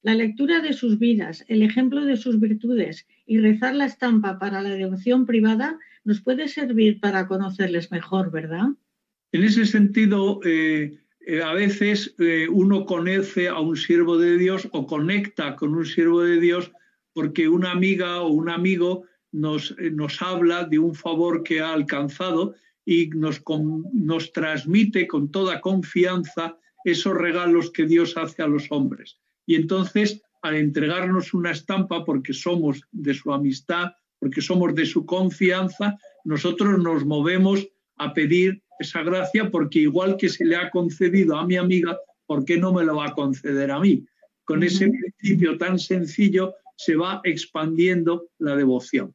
La 0.00 0.14
lectura 0.14 0.60
de 0.60 0.72
sus 0.72 0.98
vidas, 0.98 1.44
el 1.48 1.62
ejemplo 1.62 2.06
de 2.06 2.16
sus 2.16 2.40
virtudes 2.40 3.06
y 3.26 3.38
rezar 3.38 3.74
la 3.74 3.84
estampa 3.84 4.38
para 4.38 4.62
la 4.62 4.70
devoción 4.70 5.26
privada 5.26 5.78
nos 6.04 6.22
puede 6.22 6.48
servir 6.48 6.98
para 6.98 7.26
conocerles 7.26 7.90
mejor, 7.90 8.30
¿verdad? 8.30 8.68
En 9.32 9.44
ese 9.44 9.66
sentido, 9.66 10.40
eh, 10.44 11.00
eh, 11.28 11.42
a 11.42 11.52
veces 11.52 12.14
eh, 12.18 12.46
uno 12.48 12.86
conoce 12.86 13.48
a 13.48 13.58
un 13.58 13.76
siervo 13.76 14.16
de 14.16 14.38
Dios 14.38 14.68
o 14.70 14.86
conecta 14.86 15.56
con 15.56 15.74
un 15.74 15.84
siervo 15.84 16.22
de 16.22 16.38
Dios 16.38 16.70
porque 17.12 17.48
una 17.48 17.72
amiga 17.72 18.20
o 18.20 18.28
un 18.28 18.48
amigo 18.48 19.02
nos, 19.32 19.74
eh, 19.78 19.90
nos 19.90 20.22
habla 20.22 20.64
de 20.64 20.78
un 20.78 20.94
favor 20.94 21.42
que 21.42 21.60
ha 21.60 21.72
alcanzado 21.72 22.54
y 22.84 23.08
nos, 23.08 23.42
nos 23.92 24.32
transmite 24.32 25.08
con 25.08 25.32
toda 25.32 25.60
confianza 25.60 26.56
esos 26.84 27.14
regalos 27.14 27.72
que 27.72 27.86
Dios 27.86 28.16
hace 28.16 28.44
a 28.44 28.46
los 28.46 28.70
hombres. 28.70 29.18
Y 29.46 29.56
entonces, 29.56 30.22
al 30.42 30.54
entregarnos 30.54 31.34
una 31.34 31.50
estampa, 31.50 32.04
porque 32.04 32.34
somos 32.34 32.82
de 32.92 33.14
su 33.14 33.32
amistad, 33.32 33.90
porque 34.20 34.40
somos 34.40 34.76
de 34.76 34.86
su 34.86 35.04
confianza, 35.04 35.98
nosotros 36.24 36.78
nos 36.78 37.04
movemos 37.04 37.66
a 37.96 38.14
pedir 38.14 38.62
esa 38.78 39.02
gracia, 39.02 39.50
porque 39.50 39.80
igual 39.80 40.16
que 40.16 40.28
se 40.28 40.44
le 40.44 40.56
ha 40.56 40.70
concedido 40.70 41.36
a 41.36 41.46
mi 41.46 41.56
amiga, 41.56 41.98
¿por 42.26 42.44
qué 42.44 42.58
no 42.58 42.72
me 42.72 42.84
lo 42.84 42.96
va 42.96 43.08
a 43.08 43.14
conceder 43.14 43.70
a 43.70 43.80
mí? 43.80 44.04
Con 44.44 44.62
ese 44.62 44.88
principio 44.88 45.58
tan 45.58 45.78
sencillo 45.78 46.54
se 46.76 46.96
va 46.96 47.20
expandiendo 47.24 48.28
la 48.38 48.54
devoción. 48.54 49.14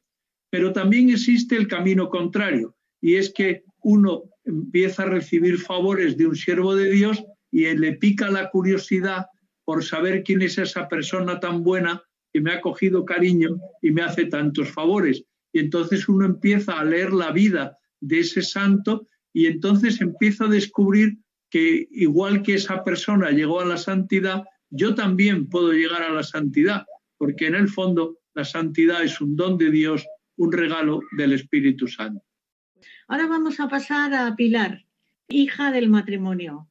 Pero 0.50 0.72
también 0.72 1.10
existe 1.10 1.56
el 1.56 1.68
camino 1.68 2.08
contrario, 2.08 2.74
y 3.00 3.16
es 3.16 3.32
que 3.32 3.64
uno 3.82 4.24
empieza 4.44 5.04
a 5.04 5.06
recibir 5.06 5.58
favores 5.58 6.16
de 6.16 6.26
un 6.26 6.36
siervo 6.36 6.74
de 6.74 6.90
Dios 6.90 7.22
y 7.50 7.64
le 7.74 7.94
pica 7.94 8.30
la 8.30 8.50
curiosidad 8.50 9.26
por 9.64 9.84
saber 9.84 10.22
quién 10.22 10.42
es 10.42 10.58
esa 10.58 10.88
persona 10.88 11.38
tan 11.40 11.62
buena 11.62 12.02
que 12.32 12.40
me 12.40 12.52
ha 12.52 12.60
cogido 12.60 13.04
cariño 13.04 13.60
y 13.80 13.90
me 13.90 14.02
hace 14.02 14.26
tantos 14.26 14.70
favores. 14.70 15.24
Y 15.52 15.60
entonces 15.60 16.08
uno 16.08 16.24
empieza 16.24 16.78
a 16.78 16.84
leer 16.84 17.12
la 17.12 17.30
vida 17.30 17.78
de 18.00 18.20
ese 18.20 18.42
santo 18.42 19.06
y 19.32 19.46
entonces 19.46 20.00
empieza 20.00 20.44
a 20.44 20.48
descubrir 20.48 21.18
que 21.50 21.88
igual 21.90 22.42
que 22.42 22.54
esa 22.54 22.82
persona 22.82 23.30
llegó 23.30 23.60
a 23.60 23.66
la 23.66 23.76
santidad, 23.76 24.44
yo 24.70 24.94
también 24.94 25.48
puedo 25.48 25.72
llegar 25.72 26.02
a 26.02 26.10
la 26.10 26.22
santidad 26.22 26.84
porque 27.22 27.46
en 27.46 27.54
el 27.54 27.68
fondo 27.68 28.18
la 28.34 28.44
santidad 28.44 29.04
es 29.04 29.20
un 29.20 29.36
don 29.36 29.56
de 29.56 29.70
Dios, 29.70 30.04
un 30.38 30.50
regalo 30.50 31.02
del 31.16 31.34
Espíritu 31.34 31.86
Santo. 31.86 32.20
Ahora 33.06 33.28
vamos 33.28 33.60
a 33.60 33.68
pasar 33.68 34.12
a 34.12 34.34
Pilar, 34.34 34.84
hija 35.28 35.70
del 35.70 35.88
matrimonio. 35.88 36.68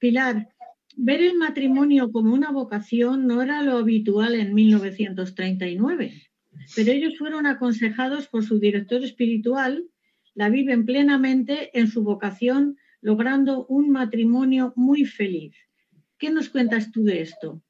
Pilar, 0.00 0.48
ver 0.96 1.22
el 1.22 1.36
matrimonio 1.36 2.10
como 2.10 2.34
una 2.34 2.50
vocación 2.50 3.28
no 3.28 3.40
era 3.40 3.62
lo 3.62 3.76
habitual 3.76 4.34
en 4.34 4.52
1939, 4.52 6.12
pero 6.74 6.90
ellos 6.90 7.16
fueron 7.16 7.46
aconsejados 7.46 8.26
por 8.26 8.44
su 8.44 8.58
director 8.58 9.04
espiritual, 9.04 9.84
la 10.34 10.48
viven 10.48 10.84
plenamente 10.84 11.70
en 11.78 11.88
su 11.88 12.02
vocación, 12.02 12.76
logrando 13.00 13.66
un 13.66 13.90
matrimonio 13.90 14.72
muy 14.76 15.04
feliz. 15.04 15.54
¿Qué 16.18 16.30
nos 16.30 16.48
cuentas 16.48 16.90
tú 16.90 17.04
de 17.04 17.22
esto? 17.22 17.62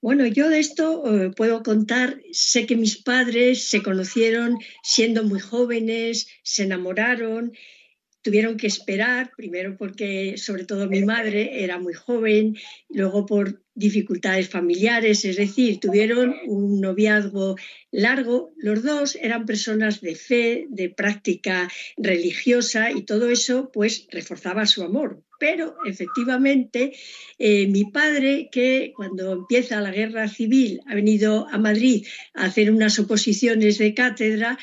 Bueno, 0.00 0.26
yo 0.26 0.50
de 0.50 0.58
esto 0.58 1.02
eh, 1.06 1.30
puedo 1.30 1.62
contar, 1.62 2.20
sé 2.30 2.66
que 2.66 2.76
mis 2.76 3.02
padres 3.02 3.64
se 3.64 3.82
conocieron 3.82 4.58
siendo 4.82 5.24
muy 5.24 5.40
jóvenes, 5.40 6.28
se 6.42 6.64
enamoraron, 6.64 7.52
tuvieron 8.20 8.58
que 8.58 8.66
esperar, 8.66 9.32
primero 9.34 9.78
porque 9.78 10.36
sobre 10.36 10.64
todo 10.64 10.88
mi 10.90 11.02
madre 11.02 11.64
era 11.64 11.78
muy 11.78 11.94
joven, 11.94 12.54
luego 12.90 13.24
por 13.24 13.63
dificultades 13.74 14.48
familiares, 14.48 15.24
es 15.24 15.36
decir, 15.36 15.80
tuvieron 15.80 16.36
un 16.46 16.80
noviazgo 16.80 17.56
largo. 17.90 18.52
Los 18.56 18.82
dos 18.82 19.16
eran 19.16 19.46
personas 19.46 20.00
de 20.00 20.14
fe, 20.14 20.66
de 20.68 20.90
práctica 20.90 21.70
religiosa 21.96 22.92
y 22.92 23.02
todo 23.02 23.28
eso 23.30 23.70
pues 23.72 24.06
reforzaba 24.10 24.66
su 24.66 24.82
amor. 24.82 25.22
Pero 25.40 25.76
efectivamente 25.84 26.92
eh, 27.38 27.66
mi 27.66 27.84
padre, 27.84 28.48
que 28.50 28.92
cuando 28.96 29.32
empieza 29.32 29.80
la 29.80 29.90
guerra 29.90 30.28
civil 30.28 30.80
ha 30.86 30.94
venido 30.94 31.48
a 31.50 31.58
Madrid 31.58 32.06
a 32.34 32.44
hacer 32.44 32.70
unas 32.70 32.98
oposiciones 32.98 33.78
de 33.78 33.94
cátedra, 33.94 34.58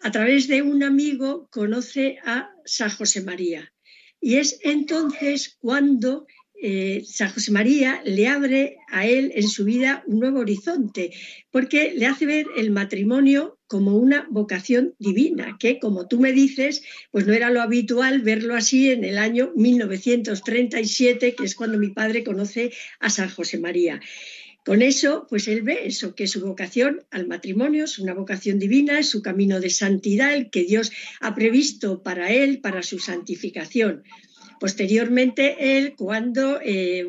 a 0.00 0.10
través 0.10 0.46
de 0.48 0.62
un 0.62 0.82
amigo 0.82 1.48
conoce 1.50 2.18
a 2.24 2.50
San 2.64 2.90
José 2.90 3.22
María. 3.22 3.72
Y 4.20 4.36
es 4.36 4.58
entonces 4.62 5.56
cuando 5.60 6.26
eh, 6.62 7.02
San 7.04 7.30
José 7.30 7.52
María 7.52 8.00
le 8.04 8.28
abre 8.28 8.78
a 8.88 9.06
él 9.06 9.32
en 9.34 9.48
su 9.48 9.64
vida 9.64 10.02
un 10.06 10.20
nuevo 10.20 10.40
horizonte, 10.40 11.10
porque 11.50 11.92
le 11.94 12.06
hace 12.06 12.26
ver 12.26 12.46
el 12.56 12.70
matrimonio 12.70 13.58
como 13.66 13.96
una 13.96 14.26
vocación 14.30 14.94
divina, 14.98 15.56
que 15.58 15.78
como 15.78 16.08
tú 16.08 16.20
me 16.20 16.32
dices, 16.32 16.82
pues 17.10 17.26
no 17.26 17.32
era 17.32 17.50
lo 17.50 17.60
habitual 17.60 18.22
verlo 18.22 18.54
así 18.54 18.90
en 18.90 19.04
el 19.04 19.18
año 19.18 19.52
1937, 19.56 21.34
que 21.34 21.44
es 21.44 21.54
cuando 21.54 21.78
mi 21.78 21.88
padre 21.88 22.24
conoce 22.24 22.72
a 23.00 23.10
San 23.10 23.28
José 23.28 23.58
María. 23.58 24.00
Con 24.64 24.82
eso, 24.82 25.26
pues 25.30 25.46
él 25.46 25.62
ve 25.62 25.86
eso, 25.86 26.16
que 26.16 26.26
su 26.26 26.40
vocación 26.40 27.04
al 27.12 27.28
matrimonio 27.28 27.84
es 27.84 28.00
una 28.00 28.14
vocación 28.14 28.58
divina, 28.58 28.98
es 28.98 29.08
su 29.08 29.22
camino 29.22 29.60
de 29.60 29.70
santidad, 29.70 30.34
el 30.34 30.50
que 30.50 30.64
Dios 30.64 30.90
ha 31.20 31.36
previsto 31.36 32.02
para 32.02 32.32
él, 32.32 32.60
para 32.60 32.82
su 32.82 32.98
santificación. 32.98 34.02
Posteriormente, 34.60 35.76
él, 35.76 35.94
cuando 35.96 36.60
eh, 36.62 37.06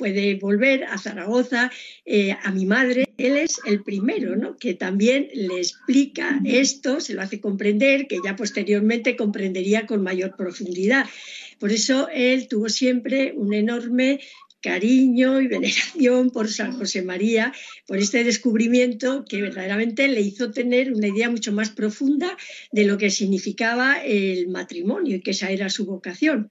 puede 0.00 0.36
volver 0.36 0.84
a 0.84 0.96
Zaragoza, 0.96 1.70
eh, 2.06 2.34
a 2.42 2.50
mi 2.52 2.64
madre, 2.64 3.12
él 3.18 3.36
es 3.36 3.60
el 3.66 3.82
primero, 3.82 4.34
¿no? 4.34 4.56
que 4.56 4.72
también 4.72 5.28
le 5.34 5.58
explica 5.58 6.40
esto, 6.46 7.00
se 7.00 7.12
lo 7.12 7.20
hace 7.20 7.38
comprender, 7.38 8.06
que 8.06 8.18
ya 8.24 8.34
posteriormente 8.34 9.14
comprendería 9.14 9.86
con 9.86 10.02
mayor 10.02 10.36
profundidad. 10.36 11.06
Por 11.58 11.70
eso 11.70 12.08
él 12.08 12.48
tuvo 12.48 12.70
siempre 12.70 13.34
un 13.36 13.52
enorme 13.52 14.20
cariño 14.62 15.40
y 15.40 15.48
veneración 15.48 16.30
por 16.30 16.48
San 16.48 16.72
José 16.72 17.02
María, 17.02 17.52
por 17.86 17.98
este 17.98 18.24
descubrimiento 18.24 19.26
que 19.28 19.42
verdaderamente 19.42 20.08
le 20.08 20.22
hizo 20.22 20.50
tener 20.50 20.94
una 20.94 21.08
idea 21.08 21.28
mucho 21.28 21.52
más 21.52 21.68
profunda 21.68 22.36
de 22.72 22.84
lo 22.84 22.96
que 22.96 23.10
significaba 23.10 24.02
el 24.02 24.48
matrimonio 24.48 25.16
y 25.16 25.20
que 25.20 25.32
esa 25.32 25.50
era 25.50 25.68
su 25.68 25.84
vocación. 25.84 26.50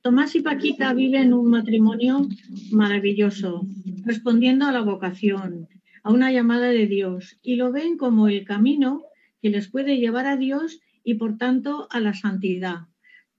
Tomás 0.00 0.36
y 0.36 0.40
Paquita 0.40 0.94
viven 0.94 1.32
un 1.34 1.50
matrimonio 1.50 2.28
maravilloso, 2.70 3.66
respondiendo 4.04 4.66
a 4.66 4.72
la 4.72 4.82
vocación, 4.82 5.68
a 6.04 6.12
una 6.12 6.30
llamada 6.30 6.68
de 6.68 6.86
Dios, 6.86 7.36
y 7.42 7.56
lo 7.56 7.72
ven 7.72 7.98
como 7.98 8.28
el 8.28 8.44
camino 8.44 9.02
que 9.42 9.50
les 9.50 9.68
puede 9.68 9.98
llevar 9.98 10.26
a 10.26 10.36
Dios 10.36 10.80
y 11.02 11.14
por 11.14 11.36
tanto 11.36 11.88
a 11.90 11.98
la 11.98 12.14
santidad. 12.14 12.86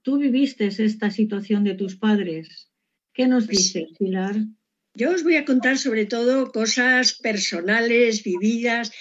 Tú 0.02 0.18
viviste 0.18 0.66
esta 0.66 1.10
situación 1.10 1.64
de 1.64 1.74
tus 1.74 1.96
padres. 1.96 2.70
¿Qué 3.14 3.26
nos 3.26 3.46
pues 3.46 3.58
dices, 3.58 3.88
Pilar? 3.98 4.36
Yo 4.94 5.12
os 5.12 5.22
voy 5.22 5.36
a 5.36 5.46
contar 5.46 5.78
sobre 5.78 6.04
todo 6.04 6.52
cosas 6.52 7.14
personales, 7.14 8.22
vividas. 8.22 8.92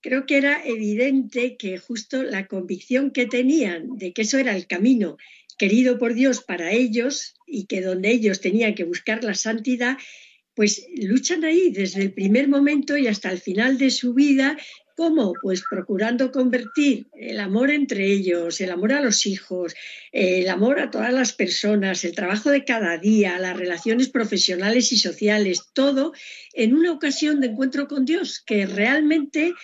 Creo 0.00 0.24
que 0.24 0.36
era 0.36 0.64
evidente 0.64 1.56
que 1.56 1.78
justo 1.78 2.22
la 2.22 2.46
convicción 2.46 3.10
que 3.10 3.26
tenían 3.26 3.96
de 3.96 4.12
que 4.12 4.22
eso 4.22 4.38
era 4.38 4.56
el 4.56 4.68
camino 4.68 5.16
querido 5.58 5.98
por 5.98 6.14
Dios 6.14 6.42
para 6.42 6.72
ellos 6.72 7.34
y 7.46 7.66
que 7.66 7.82
donde 7.82 8.10
ellos 8.10 8.40
tenían 8.40 8.74
que 8.74 8.84
buscar 8.84 9.24
la 9.24 9.34
santidad, 9.34 9.98
pues 10.54 10.86
luchan 10.96 11.44
ahí 11.44 11.70
desde 11.70 12.02
el 12.02 12.12
primer 12.12 12.48
momento 12.48 12.96
y 12.96 13.06
hasta 13.06 13.30
el 13.30 13.38
final 13.38 13.78
de 13.78 13.90
su 13.90 14.14
vida. 14.14 14.56
¿Cómo? 14.96 15.32
Pues 15.40 15.62
procurando 15.70 16.32
convertir 16.32 17.06
el 17.12 17.38
amor 17.38 17.70
entre 17.70 18.06
ellos, 18.06 18.60
el 18.60 18.72
amor 18.72 18.92
a 18.92 19.00
los 19.00 19.26
hijos, 19.26 19.76
el 20.10 20.48
amor 20.48 20.80
a 20.80 20.90
todas 20.90 21.12
las 21.12 21.32
personas, 21.32 22.04
el 22.04 22.16
trabajo 22.16 22.50
de 22.50 22.64
cada 22.64 22.98
día, 22.98 23.38
las 23.38 23.56
relaciones 23.56 24.08
profesionales 24.08 24.90
y 24.90 24.96
sociales, 24.96 25.62
todo 25.72 26.12
en 26.52 26.74
una 26.74 26.90
ocasión 26.90 27.40
de 27.40 27.46
encuentro 27.46 27.86
con 27.86 28.04
Dios 28.04 28.42
que 28.44 28.66
realmente 28.66 29.54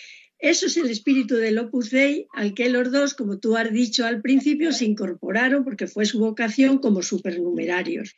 eso 0.44 0.66
es 0.66 0.76
el 0.76 0.90
espíritu 0.90 1.36
del 1.36 1.58
Opus 1.58 1.90
Dei 1.90 2.26
al 2.34 2.52
que 2.52 2.68
los 2.68 2.92
dos, 2.92 3.14
como 3.14 3.38
tú 3.38 3.56
has 3.56 3.72
dicho 3.72 4.04
al 4.04 4.20
principio, 4.20 4.72
se 4.72 4.84
incorporaron 4.84 5.64
porque 5.64 5.86
fue 5.86 6.04
su 6.04 6.18
vocación 6.18 6.78
como 6.78 7.02
supernumerarios. 7.02 8.14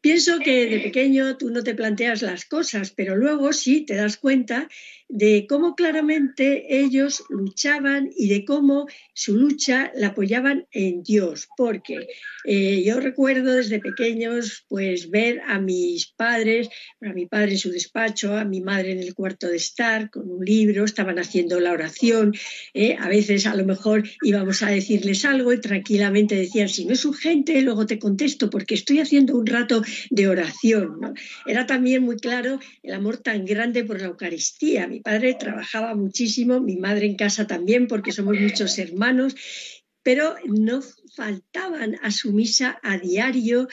Pienso 0.00 0.38
que 0.38 0.66
de 0.66 0.78
pequeño 0.78 1.36
tú 1.36 1.50
no 1.50 1.64
te 1.64 1.74
planteas 1.74 2.22
las 2.22 2.44
cosas, 2.44 2.92
pero 2.92 3.16
luego 3.16 3.52
sí 3.52 3.80
te 3.80 3.96
das 3.96 4.18
cuenta 4.18 4.68
de 5.08 5.46
cómo 5.48 5.74
claramente 5.74 6.78
ellos 6.80 7.24
luchaban 7.28 8.10
y 8.16 8.28
de 8.28 8.44
cómo 8.44 8.86
su 9.12 9.36
lucha 9.36 9.92
la 9.94 10.08
apoyaban 10.08 10.66
en 10.72 11.02
Dios, 11.02 11.48
porque 11.56 12.08
eh, 12.44 12.82
yo 12.84 13.00
recuerdo 13.00 13.54
desde 13.54 13.80
pequeños 13.80 14.64
pues 14.68 15.10
ver 15.10 15.40
a 15.46 15.58
mis 15.58 16.06
padres, 16.06 16.68
a 17.00 17.12
mi 17.12 17.26
padre 17.26 17.52
en 17.52 17.58
su 17.58 17.70
despacho, 17.70 18.36
a 18.36 18.44
mi 18.44 18.60
madre 18.60 18.92
en 18.92 19.00
el 19.00 19.14
cuarto 19.14 19.48
de 19.48 19.56
estar 19.56 20.10
con 20.10 20.30
un 20.30 20.44
libro, 20.44 20.84
estaban 20.84 21.18
haciendo 21.18 21.60
la 21.60 21.72
oración, 21.72 22.34
eh, 22.72 22.96
a 22.98 23.08
veces 23.08 23.46
a 23.46 23.54
lo 23.54 23.64
mejor 23.64 24.04
íbamos 24.22 24.62
a 24.62 24.70
decirles 24.70 25.24
algo 25.24 25.52
y 25.52 25.60
tranquilamente 25.60 26.34
decían, 26.34 26.68
si 26.68 26.84
no 26.86 26.94
es 26.94 27.04
urgente, 27.04 27.60
luego 27.62 27.86
te 27.86 27.98
contesto 27.98 28.50
porque 28.50 28.74
estoy 28.74 29.00
haciendo 29.00 29.36
un 29.36 29.46
rato 29.46 29.82
de 30.10 30.28
oración. 30.28 31.14
Era 31.46 31.66
también 31.66 32.02
muy 32.02 32.16
claro 32.16 32.58
el 32.82 32.94
amor 32.94 33.18
tan 33.18 33.44
grande 33.44 33.84
por 33.84 34.00
la 34.00 34.06
Eucaristía 34.06 34.88
mi 34.94 35.00
padre 35.04 35.34
trabajaba 35.34 35.94
muchísimo, 35.94 36.60
mi 36.60 36.76
madre 36.76 37.06
en 37.06 37.14
casa 37.14 37.46
también, 37.46 37.86
porque 37.86 38.10
somos 38.10 38.40
muchos 38.40 38.78
hermanos, 38.78 39.36
pero 40.02 40.34
no 40.46 40.82
faltaban 41.14 41.96
a 42.02 42.10
su 42.10 42.32
misa 42.32 42.80
a 42.82 42.98
diario. 42.98 43.68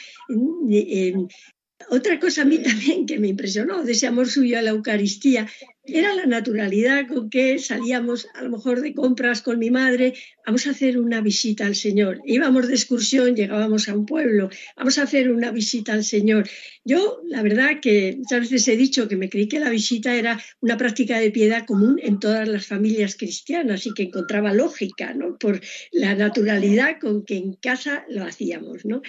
otra 1.90 2.20
cosa 2.20 2.44
a 2.44 2.46
mí 2.46 2.60
también 2.60 3.08
que 3.08 3.18
me 3.18 3.30
impresionó 3.30 3.84
de 3.84 3.94
ese 3.94 4.08
amor 4.08 4.28
suyo 4.30 4.60
a 4.60 4.62
la 4.62 4.72
Eucaristía 4.72 5.48
era 5.84 6.14
la 6.14 6.26
naturalidad 6.26 7.08
con 7.08 7.30
que 7.30 7.58
salíamos 7.58 8.28
a 8.36 8.44
lo 8.44 8.52
mejor 8.52 8.82
de 8.82 8.94
compras 8.94 9.42
con 9.42 9.58
mi 9.58 9.72
madre, 9.72 10.14
vamos 10.46 10.68
a 10.68 10.72
hacer 10.72 11.00
una 11.00 11.22
visita 11.22 11.66
al 11.66 11.76
Señor. 11.76 12.22
Íbamos 12.26 12.68
de 12.68 12.76
excursión, 12.76 13.36
llegábamos 13.36 13.90
a 13.90 13.96
un 13.96 14.06
pueblo, 14.06 14.50
vamos 14.76 14.98
a 15.00 15.04
hacer 15.04 15.32
una 15.32 15.52
visita 15.52 15.94
al 15.94 16.04
Señor. 16.04 16.48
Yo, 16.86 17.22
la 17.28 17.42
verdad 17.42 17.80
que 17.82 18.16
muchas 18.18 18.42
veces 18.42 18.68
he 18.68 18.78
dicho 18.78 19.08
que 19.08 19.16
me 19.16 19.30
creí 19.30 19.48
que 19.48 19.60
la 19.60 19.70
visita 19.70 20.16
era 20.16 20.42
una 20.60 20.78
práctica 20.78 21.20
de 21.20 21.32
piedad 21.32 21.66
común 21.66 22.00
en 22.02 22.20
todas 22.20 22.48
las 22.48 22.68
familias 22.68 23.16
cristianas 23.16 23.86
y 23.86 23.94
que 23.94 24.04
encontraba 24.04 24.54
lógica, 24.54 25.14
¿no? 25.14 25.38
Por 25.38 25.62
la 25.92 26.16
naturalidad 26.16 27.00
con 27.00 27.26
que 27.26 27.38
en 27.38 27.54
casa 27.54 28.06
lo 28.10 28.24
hacíamos, 28.24 28.86
¿no? 28.86 29.02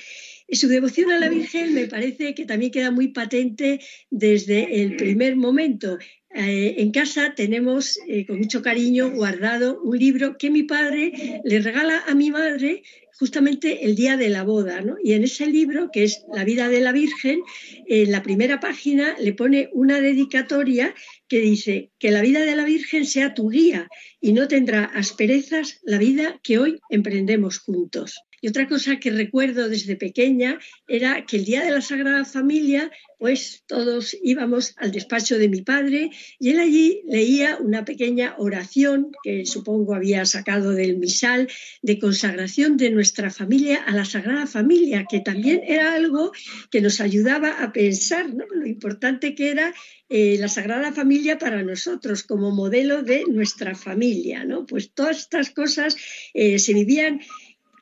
Su 0.51 0.69
devoción 0.69 1.11
a 1.11 1.19
la 1.19 1.31
Virgen 1.31 1.73
me 1.73 1.87
parece 1.87 2.35
que 2.35 2.45
también 2.45 2.73
queda 2.73 2.91
muy 2.91 3.09
patente 3.09 3.81
desde 4.11 4.83
el 4.83 4.97
primer 4.97 5.35
momento. 5.37 5.99
Eh, 6.35 6.77
en 6.79 6.93
casa 6.93 7.35
tenemos 7.35 7.99
eh, 8.09 8.25
con 8.27 8.39
mucho 8.39 8.63
cariño 8.63 9.11
guardado 9.11 9.81
un 9.83 9.99
libro 9.99 10.39
que 10.39 10.51
mi 10.51 10.63
padre 10.63 11.43
le 11.45 11.61
regala 11.61 12.03
a 12.07 12.15
mi 12.15 12.31
madre 12.31 12.83
justamente 13.19 13.85
el 13.85 13.95
día 13.95 14.17
de 14.17 14.31
la 14.31 14.43
boda, 14.43 14.83
Y 15.05 15.13
en 15.13 15.25
ese 15.25 15.47
libro, 15.47 15.91
que 15.93 16.05
es 16.05 16.25
La 16.33 16.45
vida 16.45 16.69
de 16.69 16.81
la 16.81 16.93
Virgen, 16.93 17.43
en 17.87 18.11
la 18.11 18.23
primera 18.23 18.59
página 18.59 19.15
le 19.21 19.33
pone 19.33 19.69
una 19.75 20.01
dedicatoria 20.01 20.95
que 21.29 21.39
dice 21.39 21.91
que 21.99 22.11
la 22.11 22.23
vida 22.23 22.41
de 22.41 22.57
la 22.57 22.65
Virgen 22.65 23.05
sea 23.05 23.35
tu 23.35 23.51
guía 23.51 23.89
y 24.21 24.33
no 24.33 24.49
tendrá 24.49 24.87
asperezas 24.87 25.79
la 25.85 25.99
vida 25.99 26.41
que 26.43 26.59
hoy 26.59 26.81
emprendemos 26.91 27.59
juntos. 27.59 28.23
Y 28.43 28.49
otra 28.49 28.67
cosa 28.67 28.99
que 28.99 29.13
recuerdo 29.13 29.69
desde 29.69 29.95
pequeña 29.95 30.59
era 30.89 31.25
que 31.25 31.37
el 31.37 31.45
día 31.45 31.65
de 31.65 31.71
la 31.71 31.81
Sagrada 31.81 32.25
Familia, 32.25 32.91
pues 33.17 33.63
todos 33.69 34.17
íbamos 34.21 34.75
al 34.79 34.91
despacho 34.91 35.39
de 35.39 35.49
mi 35.49 35.63
padre 35.63 36.11
y 36.41 36.51
él 36.51 36.59
allí 36.59 37.03
leía 37.07 37.57
una 37.59 37.85
pequeña 37.85 38.35
oración 38.39 39.13
que 39.23 39.47
supongo 39.47 39.95
había 39.95 40.25
sacado 40.25 40.73
del 40.73 40.99
misal 40.99 41.49
de 41.83 42.01
consagración 42.01 42.77
de 42.77 42.91
nuestra 42.91 43.31
familia 43.31 43.85
a 43.85 43.93
la 43.93 44.05
Sagrada 44.05 44.49
Familia, 44.49 45.07
que 45.09 45.21
también 45.21 45.63
era 45.65 45.95
algo 45.95 46.33
que 46.69 46.81
nos 46.81 47.01
ayudaba 47.01 47.63
a 47.63 47.73
pensar 47.73 48.27
lo 48.29 48.67
importante 48.67 49.37
que 49.37 49.51
era 49.51 49.73
eh, 50.09 50.37
la 50.41 50.49
Sagrada 50.49 50.93
Familia 50.93 51.39
para 51.39 51.63
nosotros 51.63 52.25
como 52.25 52.51
modelo 52.51 53.03
de 53.05 53.25
nuestra 53.29 53.77
familia. 53.77 54.45
Pues 54.69 54.93
todas 54.93 55.21
estas 55.21 55.51
cosas 55.51 55.97
eh, 56.35 56.59
se 56.59 56.75
vivían 56.75 57.21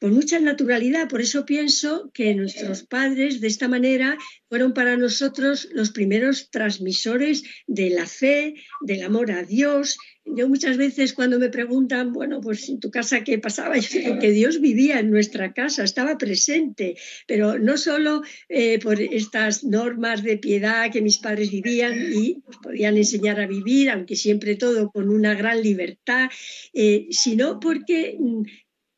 con 0.00 0.14
mucha 0.14 0.40
naturalidad. 0.40 1.08
Por 1.08 1.20
eso 1.20 1.44
pienso 1.44 2.10
que 2.14 2.34
nuestros 2.34 2.84
padres 2.84 3.40
de 3.40 3.48
esta 3.48 3.68
manera 3.68 4.16
fueron 4.48 4.72
para 4.72 4.96
nosotros 4.96 5.68
los 5.72 5.90
primeros 5.90 6.50
transmisores 6.50 7.42
de 7.66 7.90
la 7.90 8.06
fe, 8.06 8.54
del 8.80 9.02
amor 9.02 9.30
a 9.30 9.42
Dios. 9.42 9.98
Yo 10.24 10.48
muchas 10.48 10.76
veces 10.76 11.12
cuando 11.12 11.38
me 11.38 11.50
preguntan, 11.50 12.12
bueno, 12.12 12.40
pues 12.40 12.68
en 12.68 12.80
tu 12.80 12.90
casa 12.90 13.24
qué 13.24 13.38
pasaba, 13.38 13.76
yo 13.78 14.00
digo 14.00 14.18
que 14.18 14.30
Dios 14.30 14.60
vivía 14.60 15.00
en 15.00 15.10
nuestra 15.10 15.52
casa, 15.52 15.84
estaba 15.84 16.16
presente, 16.16 16.96
pero 17.26 17.58
no 17.58 17.76
solo 17.76 18.22
eh, 18.48 18.78
por 18.78 19.00
estas 19.00 19.64
normas 19.64 20.22
de 20.22 20.38
piedad 20.38 20.90
que 20.90 21.02
mis 21.02 21.18
padres 21.18 21.50
vivían 21.50 21.94
y 22.12 22.42
podían 22.62 22.96
enseñar 22.96 23.40
a 23.40 23.46
vivir, 23.46 23.90
aunque 23.90 24.16
siempre 24.16 24.56
todo 24.56 24.90
con 24.90 25.10
una 25.10 25.34
gran 25.34 25.62
libertad, 25.62 26.30
eh, 26.72 27.06
sino 27.10 27.60
porque 27.60 28.16
mm, 28.18 28.42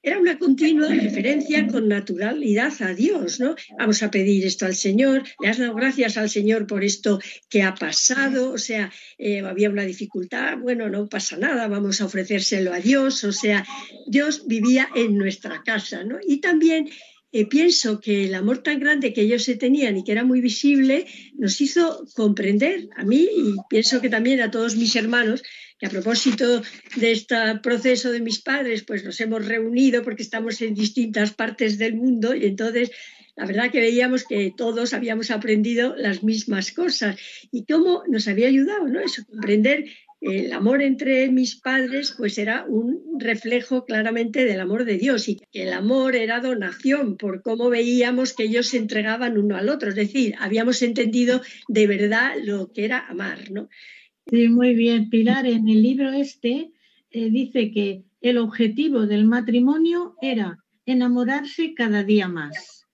era 0.02 0.18
una 0.18 0.38
continua 0.38 0.88
referencia 0.88 1.66
con 1.68 1.88
naturalidad 1.88 2.72
a 2.80 2.92
Dios, 2.92 3.38
¿no? 3.38 3.54
Vamos 3.78 4.02
a 4.02 4.10
pedir 4.10 4.44
esto 4.44 4.66
al 4.66 4.74
Señor, 4.74 5.22
le 5.40 5.48
has 5.48 5.58
dado 5.58 5.74
gracias 5.74 6.16
al 6.16 6.28
Señor 6.28 6.66
por 6.66 6.82
esto 6.82 7.20
que 7.48 7.62
ha 7.62 7.74
pasado, 7.74 8.52
o 8.52 8.58
sea, 8.58 8.92
eh, 9.18 9.40
había 9.40 9.70
una 9.70 9.84
dificultad, 9.84 10.58
bueno, 10.58 10.88
no 10.88 11.08
pasa 11.08 11.36
nada, 11.36 11.68
vamos 11.68 12.00
a 12.00 12.06
ofrecérselo 12.06 12.72
a 12.72 12.80
Dios, 12.80 13.22
o 13.24 13.32
sea, 13.32 13.64
Dios 14.06 14.46
vivía 14.46 14.88
en 14.94 15.16
nuestra 15.16 15.62
casa, 15.62 16.02
¿no? 16.02 16.18
Y 16.26 16.40
también 16.40 16.90
eh, 17.34 17.46
pienso 17.46 17.98
que 17.98 18.24
el 18.26 18.34
amor 18.34 18.58
tan 18.58 18.78
grande 18.78 19.14
que 19.14 19.22
ellos 19.22 19.44
se 19.44 19.56
tenían 19.56 19.96
y 19.96 20.04
que 20.04 20.12
era 20.12 20.22
muy 20.22 20.42
visible 20.42 21.06
nos 21.34 21.60
hizo 21.62 22.04
comprender 22.14 22.90
a 22.94 23.04
mí 23.04 23.26
y 23.34 23.54
pienso 23.70 24.02
que 24.02 24.10
también 24.10 24.42
a 24.42 24.50
todos 24.50 24.76
mis 24.76 24.94
hermanos 24.96 25.42
a 25.84 25.90
propósito 25.90 26.62
de 26.96 27.12
este 27.12 27.36
proceso 27.62 28.12
de 28.12 28.20
mis 28.20 28.40
padres, 28.40 28.84
pues 28.84 29.04
nos 29.04 29.20
hemos 29.20 29.46
reunido 29.46 30.02
porque 30.02 30.22
estamos 30.22 30.60
en 30.62 30.74
distintas 30.74 31.32
partes 31.32 31.78
del 31.78 31.94
mundo 31.94 32.34
y 32.34 32.46
entonces 32.46 32.90
la 33.36 33.46
verdad 33.46 33.70
que 33.70 33.80
veíamos 33.80 34.24
que 34.24 34.52
todos 34.56 34.92
habíamos 34.92 35.30
aprendido 35.30 35.96
las 35.96 36.22
mismas 36.22 36.72
cosas 36.72 37.16
y 37.50 37.64
cómo 37.64 38.02
nos 38.08 38.28
había 38.28 38.48
ayudado, 38.48 38.86
¿no? 38.88 39.00
Eso, 39.00 39.24
comprender 39.26 39.86
el 40.20 40.52
amor 40.52 40.82
entre 40.82 41.28
mis 41.32 41.56
padres 41.56 42.14
pues 42.16 42.38
era 42.38 42.64
un 42.68 43.18
reflejo 43.18 43.84
claramente 43.84 44.44
del 44.44 44.60
amor 44.60 44.84
de 44.84 44.96
Dios 44.96 45.28
y 45.28 45.40
que 45.50 45.64
el 45.64 45.72
amor 45.72 46.14
era 46.14 46.38
donación 46.40 47.16
por 47.16 47.42
cómo 47.42 47.70
veíamos 47.70 48.32
que 48.32 48.44
ellos 48.44 48.68
se 48.68 48.76
entregaban 48.76 49.36
uno 49.36 49.56
al 49.56 49.68
otro, 49.68 49.88
es 49.88 49.96
decir, 49.96 50.34
habíamos 50.38 50.80
entendido 50.82 51.42
de 51.66 51.86
verdad 51.88 52.34
lo 52.44 52.72
que 52.72 52.84
era 52.84 53.04
amar, 53.08 53.50
¿no? 53.50 53.68
Sí, 54.26 54.48
muy 54.48 54.74
bien. 54.74 55.10
Pilar, 55.10 55.46
en 55.46 55.68
el 55.68 55.82
libro 55.82 56.12
este 56.12 56.70
eh, 57.10 57.30
dice 57.30 57.70
que 57.70 58.04
el 58.20 58.38
objetivo 58.38 59.06
del 59.06 59.24
matrimonio 59.26 60.14
era 60.22 60.58
enamorarse 60.86 61.74
cada 61.74 62.04
día 62.04 62.28
más. 62.28 62.86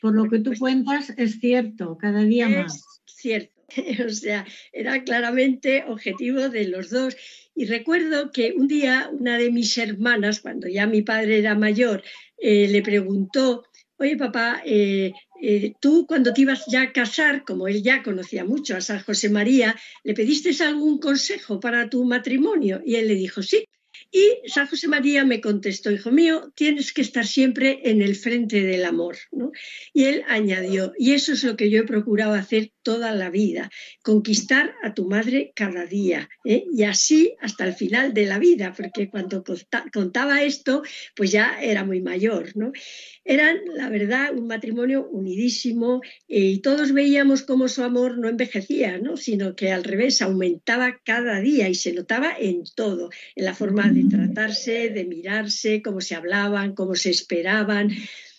Por 0.00 0.14
lo 0.14 0.28
que 0.28 0.38
tú 0.38 0.50
pues 0.50 0.60
cuentas, 0.60 1.12
es 1.16 1.40
cierto, 1.40 1.98
cada 1.98 2.22
día 2.22 2.48
más. 2.48 2.74
Es 3.06 3.14
cierto. 3.16 3.60
O 4.04 4.10
sea, 4.10 4.44
era 4.72 5.04
claramente 5.04 5.84
objetivo 5.86 6.48
de 6.48 6.66
los 6.66 6.90
dos. 6.90 7.16
Y 7.54 7.66
recuerdo 7.66 8.32
que 8.32 8.52
un 8.56 8.66
día 8.66 9.10
una 9.12 9.38
de 9.38 9.52
mis 9.52 9.76
hermanas, 9.78 10.40
cuando 10.40 10.66
ya 10.66 10.86
mi 10.86 11.02
padre 11.02 11.38
era 11.38 11.54
mayor, 11.54 12.02
eh, 12.38 12.66
le 12.68 12.82
preguntó, 12.82 13.64
oye 13.98 14.16
papá, 14.16 14.62
eh, 14.64 15.12
eh, 15.42 15.74
tú 15.80 16.06
cuando 16.06 16.32
te 16.32 16.42
ibas 16.42 16.64
ya 16.66 16.82
a 16.82 16.92
casar, 16.92 17.44
como 17.44 17.68
él 17.68 17.82
ya 17.82 18.02
conocía 18.02 18.44
mucho 18.44 18.76
a 18.76 18.80
San 18.80 19.02
José 19.02 19.30
María, 19.30 19.76
¿le 20.04 20.14
pediste 20.14 20.50
algún 20.64 20.98
consejo 20.98 21.60
para 21.60 21.88
tu 21.88 22.04
matrimonio? 22.04 22.80
Y 22.84 22.96
él 22.96 23.08
le 23.08 23.14
dijo, 23.14 23.42
sí. 23.42 23.64
Y 24.12 24.48
San 24.48 24.66
José 24.66 24.88
María 24.88 25.24
me 25.24 25.40
contestó, 25.40 25.90
hijo 25.90 26.10
mío, 26.10 26.52
tienes 26.56 26.92
que 26.92 27.02
estar 27.02 27.26
siempre 27.26 27.80
en 27.84 28.02
el 28.02 28.16
frente 28.16 28.62
del 28.62 28.84
amor. 28.84 29.16
Y 29.92 30.04
él 30.04 30.24
añadió, 30.26 30.92
y 30.98 31.12
eso 31.12 31.32
es 31.32 31.44
lo 31.44 31.56
que 31.56 31.70
yo 31.70 31.80
he 31.80 31.86
procurado 31.86 32.34
hacer 32.34 32.72
toda 32.82 33.12
la 33.14 33.30
vida, 33.30 33.70
conquistar 34.02 34.74
a 34.82 34.94
tu 34.94 35.06
madre 35.06 35.52
cada 35.54 35.86
día, 35.86 36.28
¿eh? 36.44 36.64
y 36.72 36.84
así 36.84 37.34
hasta 37.40 37.66
el 37.66 37.74
final 37.74 38.14
de 38.14 38.26
la 38.26 38.38
vida, 38.38 38.72
porque 38.76 39.08
cuando 39.08 39.44
contaba 39.92 40.42
esto, 40.42 40.82
pues 41.14 41.30
ya 41.30 41.60
era 41.60 41.84
muy 41.84 42.00
mayor. 42.00 42.56
¿no? 42.56 42.72
Eran, 43.24 43.58
la 43.74 43.88
verdad, 43.88 44.34
un 44.34 44.46
matrimonio 44.46 45.06
unidísimo 45.10 46.00
eh, 46.28 46.40
y 46.40 46.58
todos 46.60 46.92
veíamos 46.92 47.42
cómo 47.42 47.68
su 47.68 47.82
amor 47.82 48.18
no 48.18 48.28
envejecía, 48.28 48.98
¿no? 48.98 49.16
sino 49.16 49.54
que 49.54 49.72
al 49.72 49.84
revés 49.84 50.22
aumentaba 50.22 51.00
cada 51.04 51.40
día 51.40 51.68
y 51.68 51.74
se 51.74 51.92
notaba 51.92 52.34
en 52.38 52.64
todo, 52.74 53.10
en 53.34 53.44
la 53.44 53.54
forma 53.54 53.90
de 53.90 54.04
tratarse, 54.04 54.90
de 54.90 55.04
mirarse, 55.04 55.82
cómo 55.82 56.00
se 56.00 56.14
hablaban, 56.14 56.74
cómo 56.74 56.94
se 56.94 57.10
esperaban. 57.10 57.90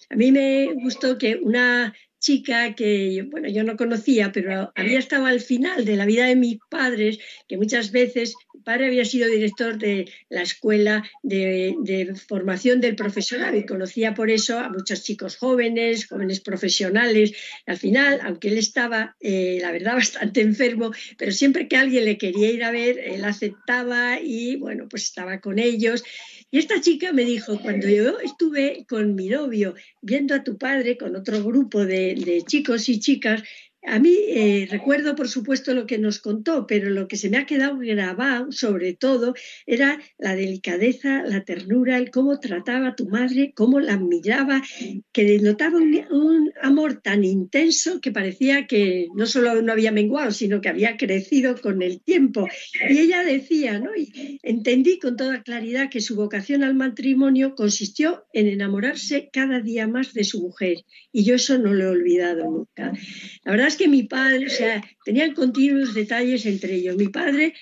A 0.09 0.15
mí 0.15 0.31
me 0.31 0.73
gustó 0.73 1.17
que 1.17 1.37
una 1.41 1.93
chica 2.21 2.75
que, 2.75 3.27
bueno, 3.29 3.49
yo 3.49 3.63
no 3.63 3.75
conocía, 3.75 4.31
pero 4.31 4.71
había 4.75 4.99
estado 4.99 5.25
al 5.25 5.41
final 5.41 5.83
de 5.83 5.97
la 5.97 6.05
vida 6.05 6.27
de 6.27 6.35
mis 6.35 6.59
padres, 6.69 7.19
que 7.49 7.57
muchas 7.57 7.91
veces 7.91 8.35
mi 8.53 8.61
padre 8.61 8.85
había 8.85 9.03
sido 9.03 9.27
director 9.27 9.77
de 9.77 10.09
la 10.29 10.43
escuela 10.43 11.03
de, 11.23 12.13
formación 12.27 12.79
del 12.79 12.95
profesorado 12.95 13.57
y 13.57 13.65
conocía 13.65 14.13
por 14.13 14.29
eso 14.29 14.59
a 14.59 14.69
muchos 14.69 15.03
chicos 15.03 15.35
jóvenes, 15.35 16.07
jóvenes 16.07 16.39
profesionales. 16.39 17.33
Al 17.65 17.77
final, 17.77 18.19
aunque 18.23 18.49
él 18.49 18.57
estaba, 18.59 19.15
eh, 19.19 19.57
la 19.59 19.71
verdad, 19.71 19.95
bastante 19.95 20.41
enfermo, 20.41 20.91
pero 21.17 21.31
siempre 21.31 21.67
que 21.67 21.75
alguien 21.75 22.05
le 22.05 22.17
quería 22.17 22.51
ir 22.51 22.63
a 22.63 22.71
ver, 22.71 22.99
él 22.99 23.25
aceptaba 23.25 24.21
y, 24.21 24.57
bueno, 24.57 24.87
pues 24.87 25.03
estaba 25.03 25.41
con 25.41 25.57
ellos. 25.57 26.03
Y 26.51 26.59
esta 26.59 26.81
chica 26.81 27.13
me 27.13 27.23
dijo, 27.23 27.59
cuando 27.61 27.87
yo 27.87 28.19
estuve 28.19 28.85
con 28.87 29.15
mi 29.15 29.29
novio 29.29 29.73
viendo 30.01 30.35
a 30.35 30.43
tu 30.43 30.57
padre 30.57 30.97
con 30.97 31.15
otro 31.15 31.41
grupo 31.43 31.85
de, 31.85 32.13
de 32.15 32.41
chicos 32.45 32.89
y 32.89 32.99
chicas, 32.99 33.41
a 33.83 33.99
mí 33.99 34.15
eh, 34.27 34.67
recuerdo, 34.69 35.15
por 35.15 35.27
supuesto, 35.27 35.73
lo 35.73 35.87
que 35.87 35.97
nos 35.97 36.19
contó, 36.19 36.67
pero 36.67 36.91
lo 36.91 37.07
que 37.07 37.17
se 37.17 37.29
me 37.31 37.37
ha 37.37 37.47
quedado 37.47 37.79
grabado, 37.79 38.51
sobre 38.51 38.93
todo, 38.93 39.33
era 39.65 39.99
la 40.19 40.35
delicadeza, 40.35 41.23
la 41.23 41.43
ternura, 41.43 41.97
el 41.97 42.11
cómo 42.11 42.39
trataba 42.39 42.89
a 42.89 42.95
tu 42.95 43.09
madre, 43.09 43.53
cómo 43.55 43.79
la 43.79 43.97
miraba, 43.97 44.61
que 45.11 45.23
denotaba 45.23 45.77
un, 45.77 46.51
amor 46.61 47.01
tan 47.01 47.23
intenso 47.23 48.01
que 48.01 48.11
parecía 48.11 48.67
que 48.67 49.07
no 49.15 49.25
solo 49.25 49.61
no 49.63 49.71
había 49.71 49.91
menguado, 49.91 50.31
sino 50.31 50.61
que 50.61 50.69
había 50.69 50.95
crecido 50.95 51.59
con 51.59 51.81
el 51.81 52.01
tiempo. 52.01 52.47
Y 52.87 52.99
ella 52.99 53.23
decía, 53.23 53.79
¿no? 53.79 53.95
Y 53.95 54.39
entendí 54.43 54.99
con 54.99 55.15
toda 55.15 55.41
claridad 55.41 55.89
que 55.89 56.01
su 56.01 56.15
vocación 56.15 56.63
al 56.63 56.75
matrimonio 56.75 57.55
consistió 57.55 58.25
en 58.31 58.47
enamorarse 58.47 59.29
cada 59.33 59.59
día 59.59 59.87
más 59.87 60.13
de 60.13 60.23
su 60.23 60.41
mujer. 60.41 60.77
Y 61.11 61.23
yo 61.23 61.35
eso 61.35 61.57
no 61.57 61.73
lo 61.73 61.85
he 61.85 61.87
olvidado 61.87 62.43
nunca. 62.45 62.93
La 63.43 63.51
verdad 63.51 63.70
que 63.75 63.87
mi 63.87 64.03
padre, 64.03 64.47
o 64.47 64.49
sea, 64.49 64.83
tenían 65.05 65.33
continuos 65.33 65.93
detalles 65.93 66.45
entre 66.45 66.75
ellos. 66.75 66.95
Mi 66.95 67.07
padre, 67.07 67.53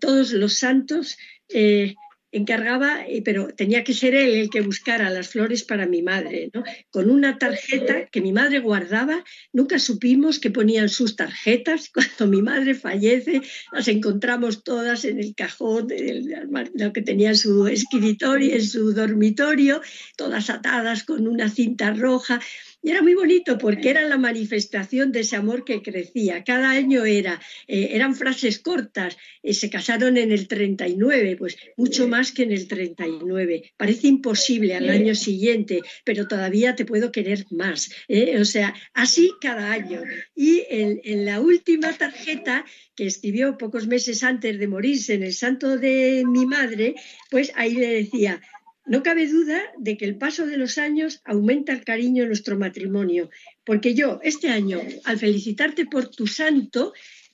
todos 0.00 0.32
los 0.32 0.54
santos, 0.54 1.16
eh, 1.48 1.94
encargaba, 2.36 3.06
eh, 3.06 3.22
pero 3.22 3.48
tenía 3.48 3.84
que 3.84 3.94
ser 3.94 4.14
él 4.14 4.34
el 4.34 4.50
que 4.50 4.60
buscara 4.60 5.10
las 5.10 5.28
flores 5.28 5.64
para 5.64 5.86
mi 5.86 6.02
madre, 6.02 6.50
¿no? 6.52 6.64
con 6.90 7.10
una 7.10 7.38
tarjeta 7.38 8.06
que 8.06 8.20
mi 8.20 8.32
madre 8.32 8.58
guardaba. 8.58 9.24
Nunca 9.52 9.78
supimos 9.78 10.38
que 10.38 10.50
ponían 10.50 10.88
sus 10.88 11.16
tarjetas. 11.16 11.90
Cuando 11.94 12.26
mi 12.26 12.42
madre 12.42 12.74
fallece, 12.74 13.40
las 13.72 13.88
encontramos 13.88 14.64
todas 14.64 15.04
en 15.04 15.18
el 15.18 15.34
cajón 15.34 15.86
de 15.86 16.46
lo 16.74 16.92
que 16.92 17.02
tenía 17.02 17.34
su 17.34 17.66
escritorio, 17.66 18.54
en 18.54 18.66
su 18.66 18.92
dormitorio, 18.92 19.80
todas 20.16 20.50
atadas 20.50 21.04
con 21.04 21.26
una 21.26 21.48
cinta 21.48 21.92
roja. 21.92 22.40
Y 22.82 22.90
era 22.90 23.02
muy 23.02 23.14
bonito 23.14 23.58
porque 23.58 23.90
era 23.90 24.02
la 24.02 24.16
manifestación 24.16 25.10
de 25.10 25.20
ese 25.20 25.34
amor 25.34 25.64
que 25.64 25.82
crecía. 25.82 26.44
Cada 26.44 26.70
año 26.70 27.04
era, 27.04 27.40
eh, 27.66 27.88
eran 27.92 28.14
frases 28.14 28.60
cortas. 28.60 29.16
Eh, 29.42 29.54
se 29.54 29.70
casaron 29.70 30.16
en 30.16 30.30
el 30.30 30.46
39, 30.46 31.36
pues 31.36 31.56
mucho 31.76 32.06
más 32.06 32.30
que 32.30 32.44
en 32.44 32.52
el 32.52 32.68
39. 32.68 33.72
Parece 33.76 34.06
imposible 34.06 34.76
al 34.76 34.88
año 34.88 35.14
siguiente, 35.14 35.80
pero 36.04 36.28
todavía 36.28 36.76
te 36.76 36.84
puedo 36.84 37.10
querer 37.10 37.44
más. 37.50 37.90
¿eh? 38.06 38.38
O 38.38 38.44
sea, 38.44 38.74
así 38.94 39.32
cada 39.40 39.72
año. 39.72 40.02
Y 40.36 40.62
en, 40.70 41.00
en 41.02 41.24
la 41.24 41.40
última 41.40 41.92
tarjeta 41.92 42.64
que 42.94 43.06
escribió 43.06 43.58
pocos 43.58 43.86
meses 43.86 44.22
antes 44.22 44.58
de 44.58 44.68
morirse 44.68 45.14
en 45.14 45.22
el 45.22 45.34
santo 45.34 45.76
de 45.76 46.24
mi 46.26 46.46
madre, 46.46 46.94
pues 47.30 47.52
ahí 47.54 47.74
le 47.74 47.88
decía, 47.88 48.40
no 48.86 49.02
cabe 49.02 49.26
duda 49.26 49.60
de 49.78 49.96
que 49.96 50.04
el 50.04 50.16
paso 50.16 50.46
de 50.46 50.56
los 50.56 50.78
años 50.78 51.20
aumenta 51.24 51.72
el 51.72 51.84
cariño 51.84 52.22
en 52.22 52.28
nuestro 52.28 52.56
matrimonio, 52.56 53.30
porque 53.64 53.94
yo 53.94 54.20
este 54.22 54.48
año, 54.48 54.80
al 55.04 55.18
felicitarte 55.18 55.86
por 55.86 56.08
tu 56.08 56.26
santo, 56.26 56.92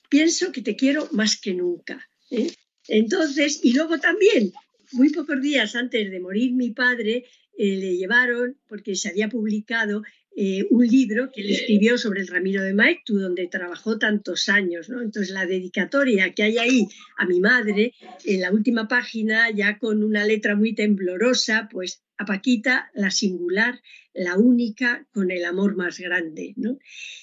pienso 0.09 0.51
que 0.51 0.61
te 0.61 0.75
quiero 0.75 1.07
más 1.11 1.39
que 1.39 1.53
nunca. 1.53 2.09
¿eh? 2.31 2.51
Entonces, 2.87 3.59
y 3.63 3.73
luego 3.73 3.99
también, 3.99 4.51
muy 4.91 5.09
pocos 5.09 5.41
días 5.41 5.75
antes 5.75 6.09
de 6.09 6.19
morir 6.19 6.53
mi 6.53 6.71
padre, 6.71 7.25
eh, 7.57 7.77
le 7.77 7.97
llevaron, 7.97 8.57
porque 8.67 8.95
se 8.95 9.09
había 9.09 9.29
publicado 9.29 10.03
eh, 10.35 10.65
un 10.71 10.87
libro 10.87 11.31
que 11.31 11.41
él 11.41 11.51
escribió 11.51 11.97
sobre 11.97 12.21
el 12.21 12.27
Ramiro 12.27 12.63
de 12.63 12.73
Maectu, 12.73 13.19
donde 13.19 13.47
trabajó 13.47 13.99
tantos 13.99 14.49
años. 14.49 14.89
¿no? 14.89 15.01
Entonces, 15.01 15.31
la 15.31 15.45
dedicatoria 15.45 16.33
que 16.33 16.43
hay 16.43 16.57
ahí 16.57 16.87
a 17.17 17.25
mi 17.25 17.39
madre, 17.39 17.93
en 18.25 18.41
la 18.41 18.51
última 18.51 18.87
página, 18.87 19.51
ya 19.51 19.77
con 19.77 20.03
una 20.03 20.25
letra 20.25 20.55
muy 20.55 20.73
temblorosa, 20.73 21.69
pues 21.71 22.03
a 22.17 22.25
Paquita, 22.25 22.89
la 22.93 23.11
singular, 23.11 23.79
la 24.13 24.37
única, 24.37 25.05
con 25.13 25.31
el 25.31 25.45
amor 25.45 25.75
más 25.75 25.99
grande. 25.99 26.53
¿no? 26.55 26.77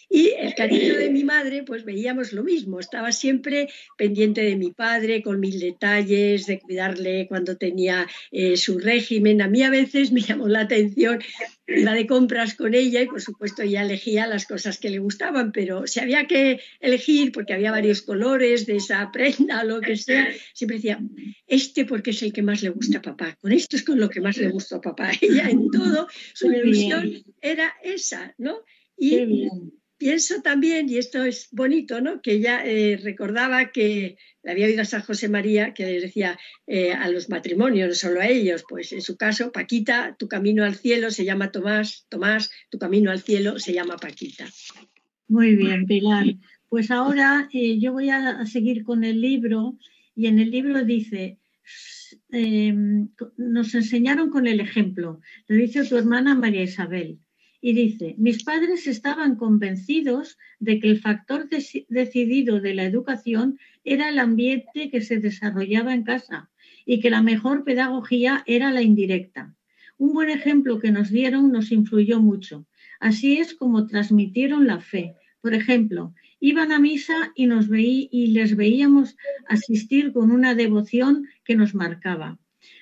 Y 0.09 0.33
el 0.38 0.55
cariño 0.55 0.96
de 0.96 1.11
mi 1.11 1.22
madre, 1.22 1.62
pues 1.62 1.85
veíamos 1.85 2.33
lo 2.33 2.42
mismo, 2.42 2.81
estaba 2.81 3.12
siempre 3.12 3.68
pendiente 3.96 4.42
de 4.42 4.57
mi 4.57 4.72
padre, 4.72 5.22
con 5.22 5.38
mil 5.38 5.61
detalles, 5.61 6.46
de 6.46 6.59
cuidarle 6.59 7.26
cuando 7.29 7.57
tenía 7.57 8.09
eh, 8.33 8.57
su 8.57 8.79
régimen. 8.79 9.40
A 9.40 9.48
mí 9.48 9.62
a 9.62 9.70
veces 9.70 10.11
me 10.11 10.20
llamó 10.20 10.48
la 10.48 10.62
atención, 10.62 11.20
iba 11.68 11.94
de 11.94 12.07
compras 12.07 12.55
con 12.55 12.74
ella 12.74 13.03
y 13.03 13.07
por 13.07 13.20
supuesto 13.20 13.62
ella 13.62 13.83
elegía 13.83 14.26
las 14.26 14.46
cosas 14.46 14.79
que 14.79 14.90
le 14.90 14.98
gustaban, 14.98 15.53
pero 15.53 15.87
si 15.87 16.00
había 16.00 16.26
que 16.26 16.61
elegir, 16.81 17.33
porque 17.33 17.55
había 17.55 17.70
varios 17.70 18.03
colores 18.03 18.66
de 18.66 18.76
esa 18.76 19.11
prenda 19.12 19.62
o 19.62 19.64
lo 19.64 19.81
que 19.81 19.96
sea, 19.96 20.29
siempre 20.55 20.79
decía, 20.79 21.00
este 21.46 21.85
porque 21.85 22.11
es 22.11 22.22
el 22.22 22.33
que 22.33 22.42
más 22.42 22.62
le 22.62 22.70
gusta 22.70 22.98
a 22.98 23.03
papá, 23.03 23.37
con 23.40 23.53
esto 23.53 23.76
es 23.76 23.85
con 23.85 24.00
lo 24.00 24.09
que 24.09 24.20
más 24.20 24.37
le 24.37 24.48
gusta 24.48 24.76
a 24.76 24.81
papá. 24.81 25.12
Ella 25.20 25.48
en 25.48 25.70
todo, 25.70 26.09
su 26.35 26.48
ilusión 26.80 27.34
era 27.40 27.74
esa, 27.82 28.34
¿no? 28.38 28.64
Y 28.96 29.48
pienso 30.00 30.40
también, 30.40 30.88
y 30.88 30.96
esto 30.96 31.24
es 31.24 31.48
bonito, 31.52 32.00
¿no? 32.00 32.22
que 32.22 32.32
ella 32.32 32.64
eh, 32.64 32.98
recordaba 33.02 33.70
que 33.70 34.16
le 34.42 34.50
había 34.50 34.64
oído 34.64 34.80
a 34.80 34.86
San 34.86 35.02
José 35.02 35.28
María 35.28 35.74
que 35.74 35.84
le 35.84 36.00
decía 36.00 36.38
eh, 36.66 36.94
a 36.94 37.10
los 37.10 37.28
matrimonios, 37.28 37.86
no 37.86 37.94
solo 37.94 38.22
a 38.22 38.26
ellos, 38.26 38.64
pues 38.66 38.92
en 38.92 39.02
su 39.02 39.18
caso, 39.18 39.52
Paquita, 39.52 40.16
tu 40.18 40.26
camino 40.26 40.64
al 40.64 40.74
cielo 40.74 41.10
se 41.10 41.26
llama 41.26 41.52
Tomás, 41.52 42.06
Tomás, 42.08 42.50
tu 42.70 42.78
camino 42.78 43.10
al 43.10 43.20
cielo 43.20 43.58
se 43.58 43.74
llama 43.74 43.98
Paquita. 43.98 44.46
Muy 45.28 45.54
bien, 45.54 45.84
Pilar. 45.84 46.24
Pues 46.70 46.90
ahora 46.90 47.50
eh, 47.52 47.78
yo 47.78 47.92
voy 47.92 48.08
a 48.08 48.46
seguir 48.46 48.84
con 48.84 49.04
el 49.04 49.20
libro 49.20 49.76
y 50.16 50.28
en 50.28 50.38
el 50.38 50.50
libro 50.50 50.82
dice, 50.82 51.36
nos 53.36 53.74
enseñaron 53.74 54.30
con 54.30 54.46
el 54.46 54.60
ejemplo, 54.60 55.20
lo 55.48 55.56
dice 55.56 55.84
tu 55.84 55.96
hermana 55.96 56.34
María 56.34 56.62
Isabel 56.62 57.18
y 57.60 57.74
dice, 57.74 58.14
mis 58.18 58.42
padres 58.42 58.86
estaban 58.86 59.36
convencidos 59.36 60.38
de 60.58 60.80
que 60.80 60.88
el 60.88 61.00
factor 61.00 61.48
decidido 61.88 62.60
de 62.60 62.74
la 62.74 62.84
educación 62.84 63.58
era 63.84 64.08
el 64.08 64.18
ambiente 64.18 64.90
que 64.90 65.02
se 65.02 65.18
desarrollaba 65.18 65.94
en 65.94 66.04
casa 66.04 66.50
y 66.86 67.00
que 67.00 67.10
la 67.10 67.22
mejor 67.22 67.64
pedagogía 67.64 68.42
era 68.46 68.70
la 68.70 68.82
indirecta. 68.82 69.54
Un 69.98 70.14
buen 70.14 70.30
ejemplo 70.30 70.78
que 70.78 70.90
nos 70.90 71.10
dieron 71.10 71.52
nos 71.52 71.70
influyó 71.70 72.20
mucho. 72.20 72.66
Así 72.98 73.36
es 73.36 73.54
como 73.54 73.86
transmitieron 73.86 74.66
la 74.66 74.80
fe. 74.80 75.14
Por 75.42 75.52
ejemplo, 75.52 76.14
iban 76.40 76.72
a 76.72 76.79
misa 76.79 77.33
y, 77.35 77.46
nos 77.46 77.68
veí, 77.68 78.09
y 78.11 78.29
les 78.29 78.57
veíamos 78.57 79.16
asistir 79.46 80.12
con 80.12 80.33
una 80.33 80.55
devoción 80.55 81.29
que 81.44 81.55
nos 81.55 81.74
marcaba. 81.74 82.38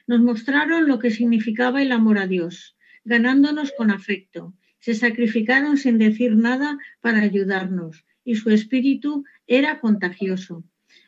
Nos 0.07 0.21
mostraron 0.21 0.89
lo 0.89 0.99
que 0.99 1.11
significaba 1.11 1.83
el 1.83 1.93
amor 1.93 2.19
a 2.19 2.27
Dios, 2.27 2.77
ganándonos 3.05 3.73
con 3.77 3.91
afecto 3.91 4.55
se 4.81 4.95
sacrificaron 4.95 5.77
sin 5.77 5.99
decir 5.99 6.37
nada 6.37 6.79
para 7.01 7.21
ayudarnos 7.21 8.05
y 8.25 8.37
su 8.37 8.51
espíritu 8.51 9.25
era 9.47 9.81
contagioso. 9.81 10.65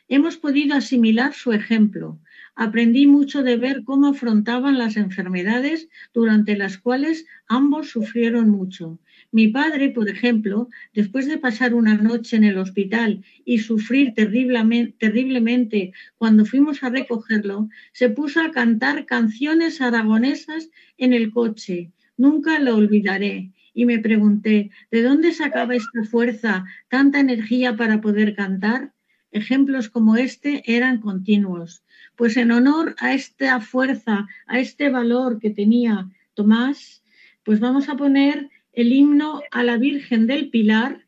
Hemos 0.07 0.37
podido 0.37 0.75
asimilar 0.75 1.33
su 1.33 1.53
ejemplo. 1.53 2.19
Aprendí 2.55 3.07
mucho 3.07 3.43
de 3.43 3.55
ver 3.57 3.83
cómo 3.85 4.07
afrontaban 4.07 4.77
las 4.77 4.97
enfermedades 4.97 5.87
durante 6.13 6.57
las 6.57 6.77
cuales 6.77 7.25
ambos 7.47 7.89
sufrieron 7.89 8.49
mucho. 8.49 8.99
Mi 9.33 9.47
padre, 9.47 9.89
por 9.89 10.09
ejemplo, 10.09 10.67
después 10.93 11.25
de 11.25 11.37
pasar 11.37 11.73
una 11.73 11.95
noche 11.95 12.35
en 12.35 12.43
el 12.43 12.57
hospital 12.57 13.23
y 13.45 13.59
sufrir 13.59 14.13
terriblemente, 14.13 14.93
terriblemente, 14.99 15.93
cuando 16.17 16.43
fuimos 16.43 16.83
a 16.83 16.89
recogerlo, 16.89 17.69
se 17.93 18.09
puso 18.09 18.41
a 18.41 18.51
cantar 18.51 19.05
canciones 19.05 19.79
aragonesas 19.79 20.69
en 20.97 21.13
el 21.13 21.31
coche. 21.31 21.91
Nunca 22.17 22.59
lo 22.59 22.75
olvidaré. 22.75 23.51
Y 23.73 23.85
me 23.85 23.99
pregunté, 23.99 24.69
¿de 24.91 25.01
dónde 25.01 25.31
sacaba 25.31 25.75
esta 25.75 26.03
fuerza, 26.03 26.65
tanta 26.89 27.21
energía 27.21 27.77
para 27.77 28.01
poder 28.01 28.35
cantar? 28.35 28.93
Ejemplos 29.31 29.87
como 29.87 30.17
este 30.17 30.61
eran 30.65 30.99
continuos. 30.99 31.85
Pues 32.17 32.35
en 32.35 32.51
honor 32.51 32.95
a 32.99 33.13
esta 33.13 33.61
fuerza, 33.61 34.27
a 34.45 34.59
este 34.59 34.89
valor 34.89 35.39
que 35.39 35.51
tenía 35.51 36.09
Tomás, 36.33 37.01
pues 37.43 37.61
vamos 37.61 37.87
a 37.87 37.95
poner 37.95 38.49
el 38.73 38.93
himno 38.93 39.41
a 39.51 39.63
la 39.63 39.77
Virgen 39.77 40.27
del 40.27 40.49
Pilar, 40.49 41.05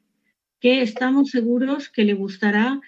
que 0.60 0.82
estamos 0.82 1.30
seguros 1.30 1.90
que 1.90 2.04
le 2.04 2.14
gustará. 2.14 2.80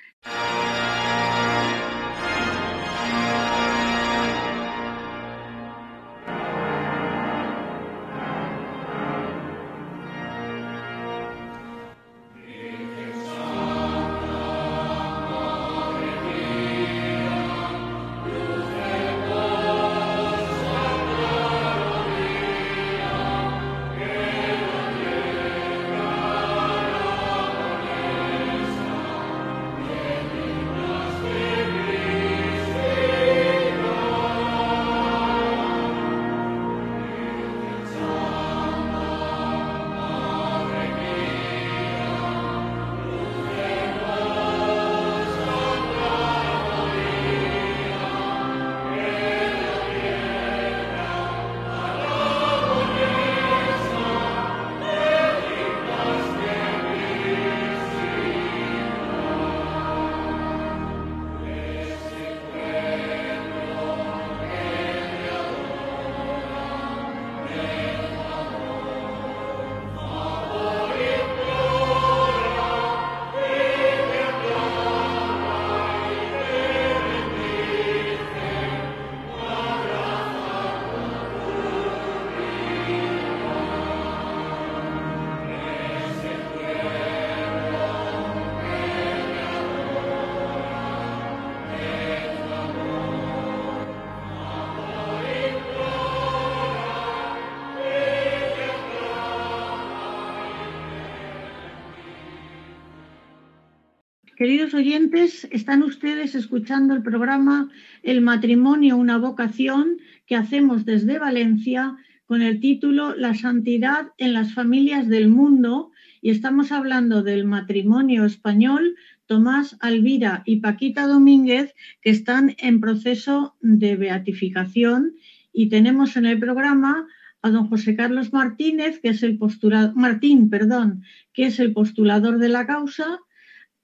Queridos 104.45 104.75
oyentes, 104.75 105.47
están 105.49 105.81
ustedes 105.81 106.35
escuchando 106.35 106.93
el 106.93 107.01
programa 107.01 107.71
El 108.03 108.21
matrimonio, 108.21 108.95
una 108.95 109.17
vocación 109.17 109.97
que 110.27 110.35
hacemos 110.35 110.85
desde 110.85 111.17
Valencia 111.17 111.95
con 112.27 112.43
el 112.43 112.59
título 112.59 113.15
La 113.15 113.33
santidad 113.33 114.09
en 114.19 114.33
las 114.33 114.53
familias 114.53 115.07
del 115.07 115.29
mundo. 115.29 115.89
Y 116.21 116.29
estamos 116.29 116.71
hablando 116.71 117.23
del 117.23 117.43
matrimonio 117.45 118.23
español 118.23 118.95
Tomás 119.25 119.77
Alvira 119.79 120.43
y 120.45 120.57
Paquita 120.57 121.07
Domínguez 121.07 121.73
que 122.03 122.11
están 122.11 122.55
en 122.59 122.79
proceso 122.79 123.55
de 123.61 123.95
beatificación. 123.95 125.15
Y 125.53 125.69
tenemos 125.69 126.17
en 126.17 126.27
el 126.27 126.37
programa 126.37 127.07
a 127.41 127.49
don 127.49 127.67
José 127.67 127.95
Carlos 127.95 128.31
Martínez, 128.31 128.99
que 128.99 129.09
es 129.09 129.23
el 129.23 129.39
postulador, 129.39 129.95
Martín, 129.95 130.51
perdón, 130.51 131.01
que 131.33 131.47
es 131.47 131.59
el 131.59 131.73
postulador 131.73 132.37
de 132.37 132.49
la 132.49 132.67
causa, 132.67 133.21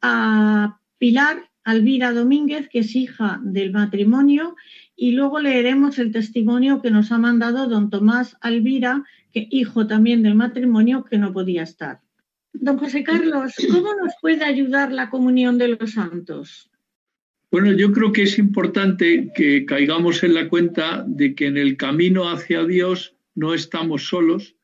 a 0.02 0.80
Pilar 0.98 1.50
Alvira 1.64 2.14
Domínguez, 2.14 2.70
que 2.70 2.80
es 2.80 2.96
hija 2.96 3.40
del 3.44 3.72
matrimonio, 3.72 4.56
y 4.96 5.12
luego 5.12 5.40
leeremos 5.40 6.00
el 6.00 6.12
testimonio 6.12 6.82
que 6.82 6.92
nos 6.92 7.12
ha 7.12 7.18
mandado 7.18 7.68
don 7.68 7.90
Tomás 7.90 8.38
Alvira, 8.42 9.04
que 9.32 9.48
hijo 9.50 9.88
también 9.88 10.24
del 10.24 10.36
matrimonio, 10.36 11.04
que 11.04 11.18
no 11.18 11.34
podía 11.34 11.64
estar. 11.64 12.02
Don 12.54 12.78
José 12.78 13.04
Carlos, 13.04 13.54
¿cómo 13.72 13.96
nos 13.96 14.14
puede 14.22 14.44
ayudar 14.44 14.92
la 14.92 15.10
comunión 15.10 15.58
de 15.58 15.70
los 15.70 15.92
santos? 15.92 16.70
Bueno, 17.50 17.72
yo 17.72 17.92
creo 17.92 18.12
que 18.12 18.24
es 18.24 18.38
importante 18.38 19.32
que 19.36 19.66
caigamos 19.66 20.24
en 20.24 20.34
la 20.34 20.48
cuenta 20.48 21.04
de 21.08 21.36
que 21.36 21.48
en 21.48 21.58
el 21.58 21.78
camino 21.78 22.30
hacia 22.30 22.66
Dios 22.66 23.16
no 23.36 23.54
estamos 23.54 24.08
solos, 24.08 24.56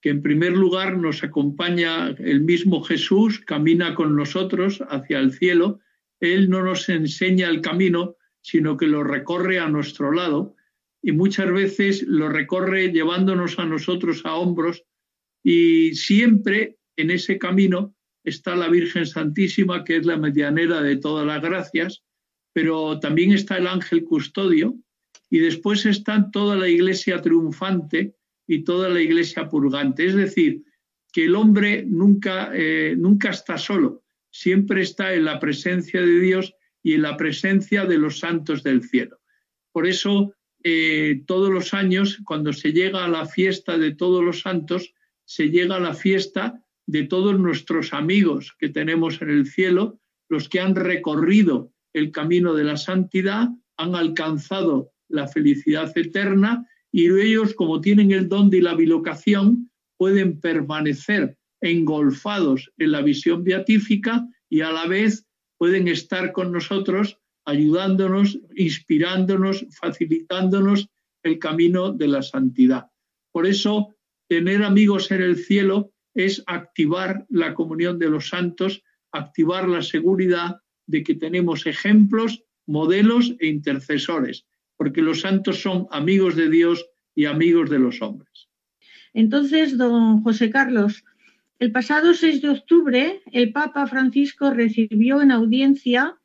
que 0.00 0.10
en 0.10 0.22
primer 0.22 0.52
lugar 0.52 0.98
nos 0.98 1.24
acompaña 1.24 2.08
el 2.18 2.40
mismo 2.40 2.82
Jesús, 2.82 3.40
camina 3.40 3.94
con 3.94 4.14
nosotros 4.14 4.82
hacia 4.88 5.18
el 5.18 5.32
cielo. 5.32 5.80
Él 6.20 6.48
no 6.48 6.62
nos 6.62 6.88
enseña 6.88 7.48
el 7.48 7.60
camino, 7.60 8.16
sino 8.40 8.76
que 8.76 8.86
lo 8.86 9.02
recorre 9.02 9.58
a 9.58 9.68
nuestro 9.68 10.12
lado 10.12 10.54
y 11.02 11.12
muchas 11.12 11.50
veces 11.52 12.02
lo 12.02 12.28
recorre 12.28 12.92
llevándonos 12.92 13.58
a 13.58 13.64
nosotros 13.64 14.22
a 14.24 14.34
hombros 14.34 14.84
y 15.42 15.94
siempre 15.94 16.78
en 16.96 17.10
ese 17.10 17.38
camino 17.38 17.94
está 18.24 18.56
la 18.56 18.68
Virgen 18.68 19.06
Santísima, 19.06 19.84
que 19.84 19.96
es 19.96 20.06
la 20.06 20.16
medianera 20.16 20.82
de 20.82 20.96
todas 20.96 21.24
las 21.24 21.40
gracias, 21.40 22.02
pero 22.52 22.98
también 22.98 23.32
está 23.32 23.56
el 23.56 23.68
ángel 23.68 24.02
custodio 24.04 24.74
y 25.30 25.38
después 25.38 25.86
está 25.86 26.30
toda 26.32 26.56
la 26.56 26.68
iglesia 26.68 27.20
triunfante 27.20 28.16
y 28.46 28.64
toda 28.64 28.88
la 28.88 29.00
iglesia 29.00 29.48
purgante. 29.48 30.06
Es 30.06 30.14
decir, 30.14 30.62
que 31.12 31.24
el 31.24 31.34
hombre 31.34 31.84
nunca, 31.86 32.50
eh, 32.54 32.94
nunca 32.96 33.30
está 33.30 33.58
solo, 33.58 34.04
siempre 34.30 34.82
está 34.82 35.14
en 35.14 35.24
la 35.24 35.40
presencia 35.40 36.00
de 36.00 36.20
Dios 36.20 36.54
y 36.82 36.94
en 36.94 37.02
la 37.02 37.16
presencia 37.16 37.86
de 37.86 37.98
los 37.98 38.18
santos 38.18 38.62
del 38.62 38.82
cielo. 38.82 39.18
Por 39.72 39.86
eso, 39.86 40.34
eh, 40.62 41.22
todos 41.26 41.50
los 41.50 41.74
años, 41.74 42.18
cuando 42.24 42.52
se 42.52 42.72
llega 42.72 43.04
a 43.04 43.08
la 43.08 43.26
fiesta 43.26 43.78
de 43.78 43.94
todos 43.94 44.22
los 44.22 44.40
santos, 44.40 44.94
se 45.24 45.50
llega 45.50 45.76
a 45.76 45.80
la 45.80 45.94
fiesta 45.94 46.62
de 46.86 47.04
todos 47.04 47.38
nuestros 47.38 47.92
amigos 47.92 48.54
que 48.58 48.68
tenemos 48.68 49.20
en 49.20 49.30
el 49.30 49.46
cielo, 49.46 49.98
los 50.28 50.48
que 50.48 50.60
han 50.60 50.74
recorrido 50.74 51.72
el 51.92 52.10
camino 52.10 52.54
de 52.54 52.64
la 52.64 52.76
santidad, 52.76 53.48
han 53.76 53.94
alcanzado 53.94 54.92
la 55.08 55.28
felicidad 55.28 55.96
eterna 55.96 56.66
y 56.92 57.10
ellos, 57.10 57.54
como 57.54 57.80
tienen 57.80 58.12
el 58.12 58.28
don 58.28 58.50
de 58.50 58.62
la 58.62 58.74
bilocación, 58.74 59.70
pueden 59.98 60.40
permanecer 60.40 61.36
engolfados 61.60 62.70
en 62.78 62.92
la 62.92 63.02
visión 63.02 63.44
beatífica 63.44 64.26
y 64.48 64.60
a 64.60 64.70
la 64.70 64.86
vez 64.86 65.26
pueden 65.58 65.88
estar 65.88 66.32
con 66.32 66.52
nosotros 66.52 67.18
ayudándonos, 67.44 68.38
inspirándonos, 68.56 69.66
facilitándonos 69.80 70.88
el 71.22 71.38
camino 71.38 71.92
de 71.92 72.08
la 72.08 72.22
santidad. 72.22 72.86
Por 73.32 73.46
eso, 73.46 73.94
tener 74.28 74.62
amigos 74.62 75.10
en 75.10 75.22
el 75.22 75.36
cielo 75.36 75.92
es 76.14 76.42
activar 76.46 77.26
la 77.28 77.54
comunión 77.54 77.98
de 77.98 78.10
los 78.10 78.28
santos, 78.28 78.82
activar 79.12 79.68
la 79.68 79.82
seguridad 79.82 80.60
de 80.86 81.02
que 81.02 81.14
tenemos 81.14 81.66
ejemplos, 81.66 82.42
modelos 82.66 83.34
e 83.38 83.46
intercesores 83.46 84.46
porque 84.76 85.02
los 85.02 85.20
santos 85.20 85.60
son 85.60 85.86
amigos 85.90 86.36
de 86.36 86.50
Dios 86.50 86.86
y 87.14 87.24
amigos 87.24 87.70
de 87.70 87.78
los 87.78 88.02
hombres. 88.02 88.48
Entonces, 89.14 89.78
don 89.78 90.22
José 90.22 90.50
Carlos, 90.50 91.04
el 91.58 91.72
pasado 91.72 92.12
6 92.12 92.42
de 92.42 92.50
octubre, 92.50 93.22
el 93.32 93.52
Papa 93.52 93.86
Francisco 93.86 94.50
recibió 94.50 95.22
en 95.22 95.30
audiencia 95.30 96.16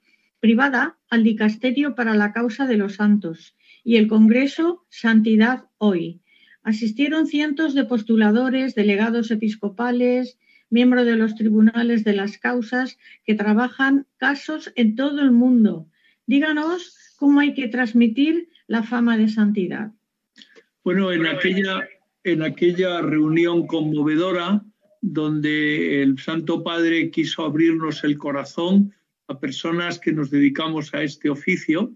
privada 0.42 0.98
al 1.10 1.24
Dicasterio 1.24 1.96
para 1.96 2.16
la 2.16 2.34
Causa 2.34 2.68
de 2.68 2.76
los 2.76 2.96
Santos 2.96 3.56
y 3.84 3.96
el 3.96 4.08
Congreso 4.08 4.86
Santidad 4.90 5.66
Hoy. 5.78 6.20
Asistieron 6.64 7.28
cientos 7.28 7.74
de 7.74 7.86
postuladores, 7.86 8.76
delegados 8.76 9.32
episcopales, 9.32 10.38
miembros 10.70 11.06
de 11.06 11.16
los 11.16 11.36
tribunales 11.36 12.04
de 12.04 12.14
las 12.14 12.38
causas 12.38 12.98
que 13.24 13.36
trabajan 13.36 14.08
casos 14.18 14.72
en 14.76 14.96
todo 14.96 15.22
el 15.22 15.32
mundo. 15.32 15.88
Díganos 16.26 16.94
cómo 17.22 17.40
hay 17.40 17.54
que 17.54 17.68
transmitir 17.68 18.50
la 18.66 18.82
fama 18.82 19.16
de 19.16 19.30
santidad. 19.30 19.92
Bueno, 20.84 21.12
en 21.12 21.28
aquella, 21.28 21.88
en 22.24 22.42
aquella 22.42 23.00
reunión 23.04 23.68
conmovedora 23.68 24.66
donde 25.02 26.02
el 26.02 26.18
Santo 26.18 26.64
Padre 26.64 27.12
quiso 27.12 27.46
abrirnos 27.46 28.04
el 28.04 28.18
corazón 28.18 28.96
a 29.28 29.40
personas 29.40 30.00
que 30.00 30.14
nos 30.14 30.32
dedicamos 30.32 30.96
a 30.96 31.04
este 31.04 31.30
oficio, 31.30 31.96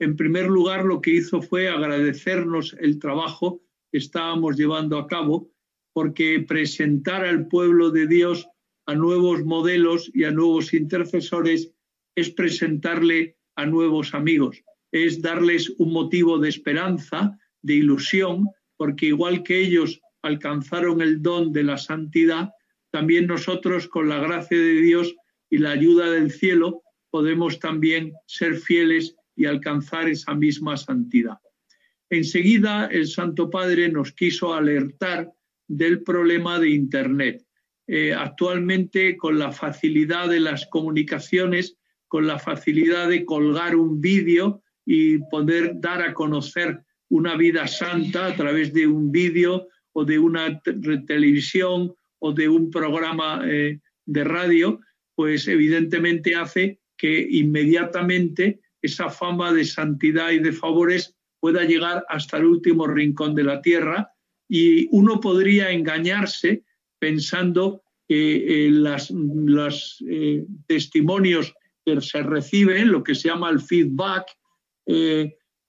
en 0.00 0.16
primer 0.16 0.46
lugar 0.46 0.84
lo 0.84 1.00
que 1.00 1.12
hizo 1.12 1.40
fue 1.40 1.68
agradecernos 1.68 2.74
el 2.80 2.98
trabajo 2.98 3.62
que 3.92 3.98
estábamos 3.98 4.56
llevando 4.56 4.98
a 4.98 5.06
cabo, 5.06 5.48
porque 5.92 6.40
presentar 6.40 7.24
al 7.24 7.46
pueblo 7.46 7.92
de 7.92 8.08
Dios 8.08 8.48
a 8.86 8.96
nuevos 8.96 9.44
modelos 9.44 10.10
y 10.12 10.24
a 10.24 10.32
nuevos 10.32 10.74
intercesores 10.74 11.70
es 12.16 12.30
presentarle 12.30 13.36
a 13.56 13.66
nuevos 13.66 14.14
amigos, 14.14 14.62
es 14.92 15.20
darles 15.20 15.70
un 15.78 15.92
motivo 15.92 16.38
de 16.38 16.48
esperanza, 16.48 17.36
de 17.62 17.74
ilusión, 17.74 18.48
porque 18.76 19.06
igual 19.06 19.42
que 19.42 19.60
ellos 19.60 20.00
alcanzaron 20.22 21.00
el 21.00 21.22
don 21.22 21.52
de 21.52 21.64
la 21.64 21.78
santidad, 21.78 22.50
también 22.90 23.26
nosotros 23.26 23.88
con 23.88 24.08
la 24.08 24.18
gracia 24.18 24.58
de 24.58 24.80
Dios 24.80 25.14
y 25.50 25.58
la 25.58 25.70
ayuda 25.70 26.10
del 26.10 26.30
cielo 26.30 26.82
podemos 27.10 27.58
también 27.58 28.12
ser 28.26 28.56
fieles 28.56 29.14
y 29.34 29.46
alcanzar 29.46 30.08
esa 30.08 30.34
misma 30.34 30.76
santidad. 30.76 31.38
Enseguida 32.10 32.86
el 32.86 33.06
Santo 33.06 33.50
Padre 33.50 33.90
nos 33.90 34.12
quiso 34.12 34.54
alertar 34.54 35.32
del 35.68 36.02
problema 36.02 36.58
de 36.58 36.70
Internet. 36.70 37.44
Eh, 37.88 38.12
actualmente 38.12 39.16
con 39.16 39.38
la 39.38 39.52
facilidad 39.52 40.28
de 40.28 40.40
las 40.40 40.66
comunicaciones, 40.66 41.76
con 42.08 42.26
la 42.26 42.38
facilidad 42.38 43.08
de 43.08 43.24
colgar 43.24 43.76
un 43.76 44.00
vídeo 44.00 44.62
y 44.84 45.18
poder 45.18 45.72
dar 45.80 46.02
a 46.02 46.14
conocer 46.14 46.80
una 47.08 47.36
vida 47.36 47.66
santa 47.66 48.26
a 48.26 48.34
través 48.34 48.72
de 48.72 48.86
un 48.86 49.10
vídeo 49.10 49.68
o 49.92 50.04
de 50.04 50.18
una 50.18 50.60
televisión 51.06 51.94
o 52.18 52.32
de 52.32 52.48
un 52.48 52.70
programa 52.70 53.42
eh, 53.44 53.80
de 54.04 54.24
radio, 54.24 54.80
pues 55.14 55.48
evidentemente 55.48 56.34
hace 56.34 56.80
que 56.96 57.26
inmediatamente 57.30 58.60
esa 58.82 59.10
fama 59.10 59.52
de 59.52 59.64
santidad 59.64 60.30
y 60.30 60.38
de 60.38 60.52
favores 60.52 61.16
pueda 61.40 61.64
llegar 61.64 62.04
hasta 62.08 62.38
el 62.38 62.44
último 62.44 62.86
rincón 62.86 63.34
de 63.34 63.44
la 63.44 63.60
tierra 63.60 64.10
y 64.48 64.88
uno 64.90 65.20
podría 65.20 65.70
engañarse 65.70 66.64
pensando 66.98 67.82
que 68.08 68.66
eh, 68.66 68.70
los 68.70 70.04
eh, 70.08 70.44
testimonios 70.66 71.54
se 72.00 72.22
reciben, 72.22 72.90
lo 72.90 73.02
que 73.02 73.14
se 73.14 73.28
llama 73.28 73.50
el 73.50 73.60
feedback, 73.60 74.26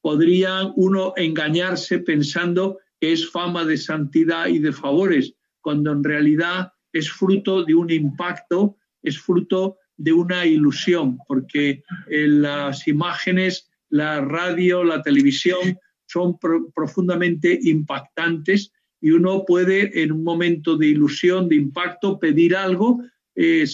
podría 0.02 0.72
uno 0.76 1.14
engañarse 1.16 2.00
pensando 2.00 2.78
es 3.00 3.30
fama 3.30 3.66
de 3.66 3.78
santidad 3.78 4.48
y 4.48 4.60
de 4.60 4.72
favores, 4.72 5.34
cuando 5.62 5.92
en 5.92 6.04
realidad 6.04 6.72
es 6.94 7.12
fruto 7.12 7.64
de 7.64 7.76
un 7.76 7.92
impacto, 7.92 8.78
es 9.04 9.20
fruto 9.20 9.78
de 9.98 10.14
una 10.14 10.46
ilusión, 10.46 11.18
porque 11.28 11.84
eh, 12.10 12.28
las 12.28 12.88
imágenes, 12.88 13.70
la 13.90 14.22
radio, 14.22 14.84
la 14.84 15.02
televisión 15.02 15.78
son 16.06 16.38
profundamente 16.74 17.60
impactantes 17.64 18.72
y 19.02 19.12
uno 19.12 19.44
puede 19.46 20.02
en 20.02 20.12
un 20.12 20.24
momento 20.24 20.78
de 20.78 20.88
ilusión, 20.88 21.50
de 21.50 21.56
impacto, 21.56 22.20
pedir 22.20 22.56
algo 22.56 23.02
que 23.36 23.68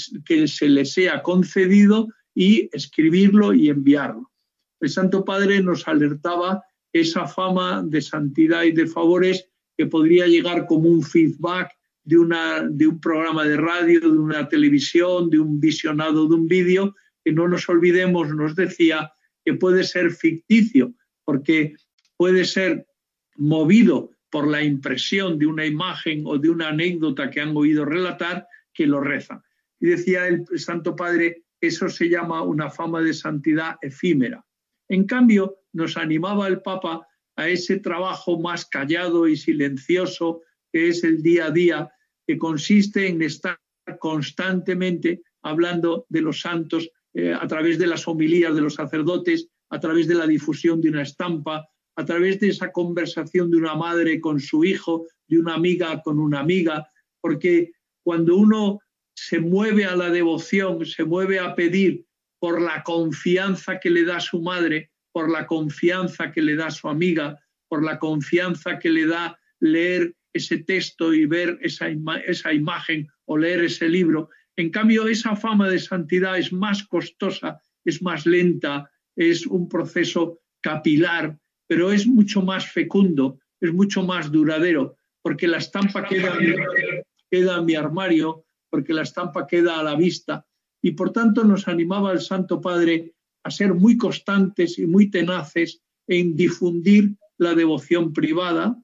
se 0.47 0.67
le 0.67 0.83
sea 0.83 1.21
concedido 1.21 2.09
y 2.35 2.69
escribirlo 2.71 3.53
y 3.53 3.69
enviarlo. 3.69 4.31
El 4.79 4.89
Santo 4.89 5.23
Padre 5.23 5.61
nos 5.61 5.87
alertaba 5.87 6.63
esa 6.91 7.25
fama 7.27 7.83
de 7.85 8.01
santidad 8.01 8.63
y 8.63 8.71
de 8.71 8.87
favores 8.87 9.49
que 9.77 9.87
podría 9.87 10.27
llegar 10.27 10.65
como 10.65 10.89
un 10.89 11.03
feedback 11.03 11.71
de, 12.03 12.17
una, 12.17 12.67
de 12.69 12.87
un 12.87 12.99
programa 12.99 13.45
de 13.45 13.57
radio, 13.57 13.99
de 13.99 14.17
una 14.17 14.47
televisión, 14.47 15.29
de 15.29 15.39
un 15.39 15.59
visionado 15.59 16.27
de 16.27 16.35
un 16.35 16.47
vídeo, 16.47 16.95
que 17.23 17.31
no 17.31 17.47
nos 17.47 17.67
olvidemos, 17.69 18.29
nos 18.29 18.55
decía 18.55 19.11
que 19.45 19.53
puede 19.53 19.83
ser 19.83 20.11
ficticio, 20.11 20.93
porque 21.23 21.75
puede 22.17 22.45
ser 22.45 22.85
movido 23.35 24.11
por 24.29 24.47
la 24.47 24.63
impresión 24.63 25.37
de 25.39 25.45
una 25.45 25.65
imagen 25.65 26.23
o 26.25 26.37
de 26.37 26.49
una 26.49 26.69
anécdota 26.69 27.29
que 27.29 27.41
han 27.41 27.55
oído 27.55 27.85
relatar, 27.85 28.47
que 28.73 28.87
lo 28.87 28.99
rezan. 28.99 29.41
Y 29.79 29.87
decía 29.87 30.27
el 30.27 30.45
Santo 30.55 30.95
Padre, 30.95 31.43
eso 31.67 31.89
se 31.89 32.09
llama 32.09 32.41
una 32.41 32.69
fama 32.69 33.01
de 33.01 33.13
santidad 33.13 33.77
efímera. 33.81 34.45
En 34.89 35.05
cambio, 35.05 35.59
nos 35.71 35.97
animaba 35.97 36.47
el 36.47 36.61
Papa 36.61 37.07
a 37.35 37.47
ese 37.47 37.79
trabajo 37.79 38.39
más 38.39 38.65
callado 38.65 39.27
y 39.27 39.37
silencioso 39.37 40.41
que 40.71 40.89
es 40.89 41.03
el 41.03 41.21
día 41.21 41.45
a 41.45 41.51
día, 41.51 41.91
que 42.27 42.37
consiste 42.37 43.07
en 43.07 43.21
estar 43.21 43.59
constantemente 43.99 45.21
hablando 45.43 46.05
de 46.09 46.21
los 46.21 46.41
santos 46.41 46.89
eh, 47.13 47.33
a 47.33 47.47
través 47.47 47.77
de 47.77 47.87
las 47.87 48.07
homilías 48.07 48.55
de 48.55 48.61
los 48.61 48.75
sacerdotes, 48.75 49.47
a 49.69 49.79
través 49.79 50.07
de 50.07 50.15
la 50.15 50.25
difusión 50.25 50.81
de 50.81 50.89
una 50.89 51.03
estampa, 51.03 51.67
a 51.95 52.05
través 52.05 52.39
de 52.39 52.49
esa 52.49 52.71
conversación 52.71 53.51
de 53.51 53.57
una 53.57 53.75
madre 53.75 54.19
con 54.19 54.39
su 54.39 54.63
hijo, 54.63 55.05
de 55.27 55.37
una 55.37 55.53
amiga 55.53 56.01
con 56.01 56.19
una 56.19 56.39
amiga, 56.39 56.87
porque 57.21 57.71
cuando 58.03 58.35
uno 58.35 58.79
se 59.15 59.39
mueve 59.39 59.85
a 59.85 59.95
la 59.95 60.09
devoción, 60.09 60.85
se 60.85 61.03
mueve 61.03 61.39
a 61.39 61.55
pedir 61.55 62.05
por 62.39 62.61
la 62.61 62.83
confianza 62.83 63.79
que 63.79 63.89
le 63.89 64.05
da 64.05 64.19
su 64.19 64.41
madre, 64.41 64.91
por 65.11 65.31
la 65.31 65.47
confianza 65.47 66.31
que 66.31 66.41
le 66.41 66.55
da 66.55 66.71
su 66.71 66.89
amiga, 66.89 67.39
por 67.69 67.83
la 67.83 67.99
confianza 67.99 68.79
que 68.79 68.89
le 68.89 69.05
da 69.05 69.39
leer 69.59 70.13
ese 70.33 70.57
texto 70.57 71.13
y 71.13 71.25
ver 71.25 71.57
esa, 71.61 71.87
esa 72.25 72.53
imagen 72.53 73.07
o 73.25 73.37
leer 73.37 73.63
ese 73.63 73.87
libro. 73.87 74.29
En 74.55 74.71
cambio, 74.71 75.07
esa 75.07 75.35
fama 75.35 75.69
de 75.69 75.79
santidad 75.79 76.37
es 76.37 76.51
más 76.51 76.83
costosa, 76.83 77.61
es 77.85 78.01
más 78.01 78.25
lenta, 78.25 78.89
es 79.15 79.47
un 79.47 79.69
proceso 79.69 80.39
capilar, 80.61 81.37
pero 81.67 81.91
es 81.91 82.05
mucho 82.07 82.41
más 82.41 82.71
fecundo, 82.71 83.39
es 83.61 83.71
mucho 83.73 84.03
más 84.03 84.31
duradero, 84.31 84.97
porque 85.21 85.47
la 85.47 85.57
estampa 85.57 86.05
queda, 86.05 86.37
queda 87.31 87.57
en 87.57 87.65
mi 87.65 87.75
armario, 87.75 88.42
porque 88.73 88.91
la 88.91 89.03
estampa 89.03 89.45
queda 89.45 89.79
a 89.79 89.83
la 89.83 89.95
vista, 89.95 90.47
y 90.81 90.93
por 90.93 91.11
tanto 91.11 91.43
nos 91.43 91.67
animaba 91.67 92.11
el 92.11 92.21
Santo 92.21 92.59
Padre 92.59 93.13
a 93.43 93.51
ser 93.51 93.75
muy 93.75 93.97
constantes 93.97 94.79
y 94.79 94.87
muy 94.87 95.11
tenaces 95.11 95.83
en 96.07 96.35
difundir 96.35 97.15
la 97.37 97.53
devoción 97.53 98.13
privada, 98.13 98.75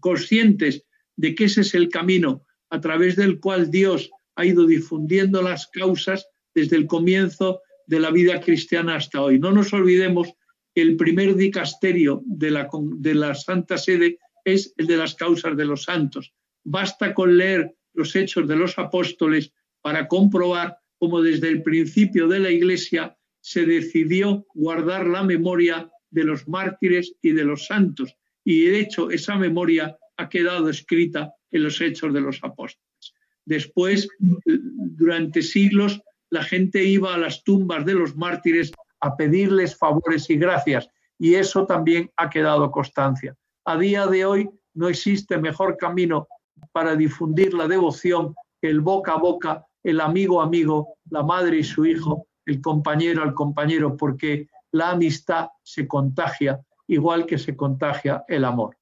conscientes 0.00 0.86
de 1.16 1.34
que 1.34 1.44
ese 1.44 1.60
es 1.60 1.74
el 1.74 1.90
camino 1.90 2.46
a 2.70 2.80
través 2.80 3.16
del 3.16 3.38
cual 3.38 3.70
Dios 3.70 4.10
ha 4.34 4.46
ido 4.46 4.66
difundiendo 4.66 5.42
las 5.42 5.66
causas 5.66 6.26
desde 6.54 6.76
el 6.76 6.86
comienzo 6.86 7.60
de 7.86 8.00
la 8.00 8.10
vida 8.10 8.40
cristiana 8.40 8.96
hasta 8.96 9.20
hoy. 9.20 9.38
No 9.38 9.52
nos 9.52 9.74
olvidemos 9.74 10.32
que 10.74 10.80
el 10.80 10.96
primer 10.96 11.36
dicasterio 11.36 12.22
de 12.24 12.50
la, 12.50 12.70
de 12.72 13.14
la 13.14 13.34
Santa 13.34 13.76
Sede 13.76 14.18
es 14.42 14.72
el 14.78 14.86
de 14.86 14.96
las 14.96 15.14
causas 15.14 15.54
de 15.54 15.66
los 15.66 15.82
santos. 15.82 16.32
Basta 16.64 17.12
con 17.12 17.36
leer 17.36 17.76
los 17.94 18.14
hechos 18.14 18.46
de 18.46 18.56
los 18.56 18.78
apóstoles 18.78 19.52
para 19.80 20.06
comprobar 20.08 20.78
como 20.98 21.22
desde 21.22 21.48
el 21.48 21.62
principio 21.62 22.28
de 22.28 22.40
la 22.40 22.50
Iglesia 22.50 23.16
se 23.40 23.66
decidió 23.66 24.46
guardar 24.54 25.06
la 25.06 25.22
memoria 25.22 25.90
de 26.10 26.24
los 26.24 26.48
mártires 26.48 27.14
y 27.20 27.32
de 27.32 27.44
los 27.44 27.66
santos. 27.66 28.16
Y 28.44 28.66
de 28.66 28.80
hecho 28.80 29.10
esa 29.10 29.36
memoria 29.36 29.96
ha 30.16 30.28
quedado 30.28 30.70
escrita 30.70 31.32
en 31.50 31.62
los 31.62 31.80
hechos 31.80 32.12
de 32.14 32.20
los 32.20 32.42
apóstoles. 32.42 33.14
Después, 33.44 34.08
durante 34.46 35.42
siglos, 35.42 36.00
la 36.30 36.42
gente 36.42 36.82
iba 36.84 37.14
a 37.14 37.18
las 37.18 37.44
tumbas 37.44 37.84
de 37.84 37.94
los 37.94 38.16
mártires 38.16 38.72
a 39.00 39.16
pedirles 39.16 39.76
favores 39.76 40.30
y 40.30 40.36
gracias. 40.36 40.88
Y 41.18 41.34
eso 41.34 41.66
también 41.66 42.10
ha 42.16 42.30
quedado 42.30 42.70
constancia. 42.70 43.36
A 43.66 43.78
día 43.78 44.06
de 44.06 44.24
hoy 44.24 44.48
no 44.72 44.88
existe 44.88 45.38
mejor 45.38 45.76
camino 45.76 46.26
para 46.72 46.96
difundir 46.96 47.54
la 47.54 47.68
devoción 47.68 48.34
el 48.60 48.80
boca 48.80 49.12
a 49.12 49.18
boca 49.18 49.66
el 49.84 50.00
amigo 50.00 50.40
amigo, 50.40 50.96
la 51.10 51.22
madre 51.22 51.58
y 51.58 51.62
su 51.62 51.84
hijo, 51.84 52.26
el 52.46 52.60
compañero 52.60 53.22
al 53.22 53.34
compañero, 53.34 53.96
porque 53.96 54.48
la 54.72 54.90
amistad 54.90 55.48
se 55.62 55.86
contagia 55.86 56.60
igual 56.88 57.26
que 57.26 57.38
se 57.38 57.54
contagia 57.54 58.24
el 58.26 58.44
amor. 58.44 58.76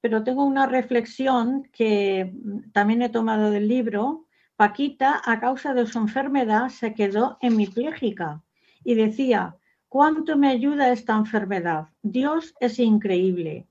pero 0.00 0.24
tengo 0.24 0.44
una 0.44 0.66
reflexión 0.66 1.68
que 1.72 2.34
también 2.72 3.02
he 3.02 3.08
tomado 3.08 3.50
del 3.52 3.68
libro. 3.68 4.26
Paquita, 4.56 5.22
a 5.24 5.38
causa 5.38 5.74
de 5.74 5.86
su 5.86 5.98
enfermedad, 5.98 6.70
se 6.70 6.92
quedó 6.92 7.38
hemipléjica 7.40 8.42
y 8.84 8.94
decía, 8.96 9.56
¿cuánto 9.88 10.36
me 10.36 10.48
ayuda 10.48 10.90
esta 10.90 11.14
enfermedad? 11.14 11.86
Dios 12.02 12.52
es 12.58 12.80
increíble. 12.80 13.68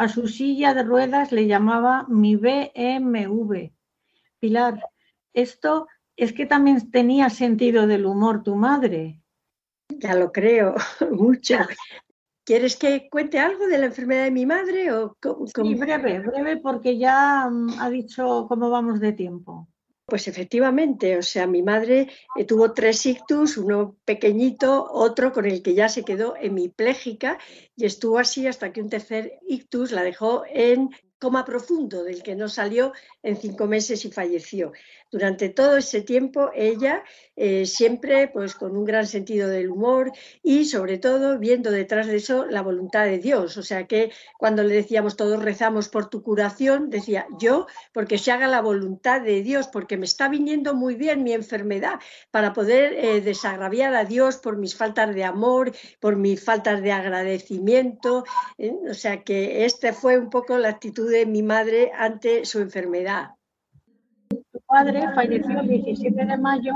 A 0.00 0.08
su 0.08 0.28
silla 0.28 0.72
de 0.72 0.82
ruedas 0.82 1.30
le 1.30 1.46
llamaba 1.46 2.06
mi 2.08 2.34
BMW. 2.34 3.70
Pilar, 4.38 4.82
esto 5.34 5.88
es 6.16 6.32
que 6.32 6.46
también 6.46 6.90
tenía 6.90 7.28
sentido 7.28 7.86
del 7.86 8.06
humor 8.06 8.42
tu 8.42 8.56
madre. 8.56 9.20
Ya 9.90 10.14
lo 10.14 10.32
creo, 10.32 10.74
mucho. 11.10 11.58
¿Quieres 12.46 12.76
que 12.76 13.10
cuente 13.10 13.38
algo 13.38 13.66
de 13.66 13.76
la 13.76 13.86
enfermedad 13.86 14.24
de 14.24 14.30
mi 14.30 14.46
madre? 14.46 14.90
O 14.90 15.18
Sí, 15.54 15.74
breve, 15.74 16.20
breve, 16.20 16.56
porque 16.56 16.96
ya 16.96 17.46
mm, 17.50 17.78
ha 17.78 17.90
dicho 17.90 18.46
cómo 18.48 18.70
vamos 18.70 19.00
de 19.00 19.12
tiempo. 19.12 19.68
Pues 20.10 20.26
efectivamente, 20.26 21.16
o 21.16 21.22
sea, 21.22 21.46
mi 21.46 21.62
madre 21.62 22.08
eh, 22.36 22.44
tuvo 22.44 22.72
tres 22.72 23.06
ictus, 23.06 23.56
uno 23.56 23.96
pequeñito, 24.04 24.88
otro 24.90 25.32
con 25.32 25.46
el 25.46 25.62
que 25.62 25.74
ya 25.74 25.88
se 25.88 26.02
quedó 26.02 26.34
hemipléjica 26.36 27.38
y 27.76 27.86
estuvo 27.86 28.18
así 28.18 28.48
hasta 28.48 28.72
que 28.72 28.82
un 28.82 28.90
tercer 28.90 29.38
ictus 29.46 29.92
la 29.92 30.02
dejó 30.02 30.42
en 30.48 30.90
coma 31.20 31.44
profundo, 31.44 32.02
del 32.02 32.24
que 32.24 32.34
no 32.34 32.48
salió 32.48 32.92
en 33.22 33.36
cinco 33.36 33.68
meses 33.68 34.04
y 34.04 34.10
falleció 34.10 34.72
durante 35.10 35.48
todo 35.48 35.76
ese 35.76 36.02
tiempo 36.02 36.50
ella 36.54 37.02
eh, 37.36 37.66
siempre 37.66 38.28
pues 38.28 38.54
con 38.54 38.76
un 38.76 38.84
gran 38.84 39.06
sentido 39.06 39.48
del 39.48 39.70
humor 39.70 40.12
y 40.42 40.66
sobre 40.66 40.98
todo 40.98 41.38
viendo 41.38 41.70
detrás 41.70 42.06
de 42.06 42.16
eso 42.16 42.46
la 42.46 42.62
voluntad 42.62 43.06
de 43.06 43.18
Dios. 43.18 43.56
O 43.56 43.62
sea 43.62 43.86
que 43.86 44.12
cuando 44.38 44.62
le 44.62 44.74
decíamos 44.74 45.16
todos 45.16 45.42
rezamos 45.42 45.88
por 45.88 46.10
tu 46.10 46.22
curación, 46.22 46.90
decía 46.90 47.26
yo 47.38 47.66
porque 47.92 48.18
se 48.18 48.30
haga 48.30 48.46
la 48.46 48.60
voluntad 48.60 49.22
de 49.22 49.42
Dios, 49.42 49.68
porque 49.68 49.96
me 49.96 50.04
está 50.04 50.28
viniendo 50.28 50.74
muy 50.74 50.94
bien 50.94 51.22
mi 51.22 51.32
enfermedad 51.32 51.98
para 52.30 52.52
poder 52.52 52.92
eh, 52.92 53.20
desagraviar 53.20 53.94
a 53.94 54.04
Dios 54.04 54.36
por 54.36 54.58
mis 54.58 54.76
faltas 54.76 55.14
de 55.14 55.24
amor, 55.24 55.72
por 55.98 56.16
mis 56.16 56.44
faltas 56.44 56.82
de 56.82 56.92
agradecimiento. 56.92 58.24
¿eh? 58.58 58.74
O 58.88 58.94
sea 58.94 59.24
que 59.24 59.64
esta 59.64 59.92
fue 59.92 60.18
un 60.18 60.30
poco 60.30 60.58
la 60.58 60.68
actitud 60.68 61.10
de 61.10 61.26
mi 61.26 61.42
madre 61.42 61.90
ante 61.94 62.44
su 62.44 62.60
enfermedad 62.60 63.39
padre 64.70 65.12
falleció 65.14 65.60
el 65.60 65.68
17 65.68 66.24
de 66.24 66.38
mayo 66.38 66.72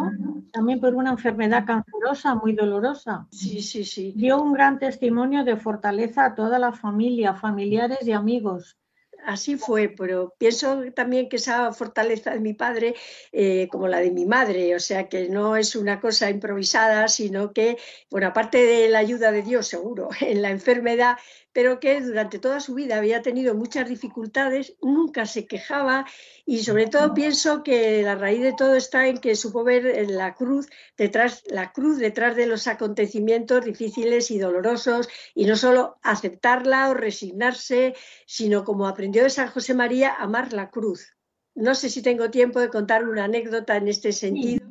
también 0.53 0.81
por 0.81 0.95
una 0.95 1.11
enfermedad 1.11 1.65
cancerosa 1.65 2.35
muy 2.35 2.55
dolorosa. 2.55 3.27
Sí, 3.31 3.61
sí, 3.63 3.85
sí. 3.85 4.13
Dio 4.17 4.41
un 4.41 4.53
gran 4.53 4.79
testimonio 4.79 5.45
de 5.45 5.57
fortaleza 5.57 6.27
a 6.27 6.35
toda 6.35 6.59
la 6.59 6.73
familia, 6.73 7.35
familiares 7.35 8.07
y 8.07 8.13
amigos. 8.13 8.79
Así 9.25 9.57
fue, 9.57 9.89
pero 9.89 10.35
pienso 10.39 10.83
también 10.95 11.29
que 11.29 11.37
esa 11.37 11.73
fortaleza 11.73 12.33
de 12.33 12.41
mi 12.41 12.53
padre, 12.53 12.95
eh, 13.33 13.69
como 13.69 13.89
la 13.89 13.99
de 13.99 14.11
mi 14.11 14.27
madre, 14.27 14.77
o 14.77 14.81
sea 14.81 15.09
que 15.09 15.29
no 15.31 15.57
es 15.57 15.75
una 15.75 15.99
cosa 15.99 16.29
improvisada, 16.29 17.09
sino 17.09 17.53
que, 17.53 17.79
bueno, 18.11 18.27
aparte 18.27 18.59
de 18.59 18.89
la 18.89 18.99
ayuda 18.99 19.33
de 19.33 19.43
Dios, 19.43 19.67
seguro, 19.67 20.11
en 20.21 20.43
la 20.43 20.51
enfermedad, 20.51 21.17
pero 21.55 21.79
que 21.81 22.01
durante 22.01 22.41
toda 22.41 22.61
su 22.61 22.75
vida 22.75 22.99
había 22.99 23.23
tenido 23.23 23.55
muchas 23.55 23.89
dificultades, 23.89 24.75
nunca 24.83 25.25
se 25.25 25.47
quejaba 25.47 26.05
y 26.45 26.59
sobre 26.65 26.89
todo 26.89 27.15
pienso 27.15 27.63
que 27.63 28.03
la 28.03 28.17
raíz 28.17 28.43
de 28.43 28.53
todo 28.53 28.75
está 28.75 29.07
en 29.07 29.19
que 29.19 29.37
supo 29.37 29.63
ver 29.63 30.11
la 30.11 30.35
cruz 30.35 30.67
detrás, 30.99 31.45
la 31.47 31.73
cruz 31.73 31.99
detrás 31.99 32.35
de 32.35 32.47
los 32.47 32.67
acontecimientos 32.67 33.65
difíciles 33.65 34.33
y 34.33 34.39
dolorosos 34.39 35.09
y 35.33 35.47
no 35.47 35.55
solo 35.57 35.97
aceptarla 36.03 36.91
o 36.91 36.95
resignarse, 36.95 37.95
sino 38.27 38.65
como 38.65 38.89
aprendió 38.89 39.23
de 39.23 39.31
San 39.31 39.49
José 39.49 39.75
María, 39.75 40.13
amar 40.13 40.53
la 40.53 40.71
cruz. 40.71 41.15
No 41.55 41.77
sé 41.77 41.89
si 41.89 42.03
tengo 42.03 42.31
tiempo 42.31 42.59
de 42.59 42.69
contar 42.69 43.09
una 43.09 43.25
anécdota 43.25 43.77
en 43.77 43.87
este 43.87 44.11
sentido. 44.11 44.67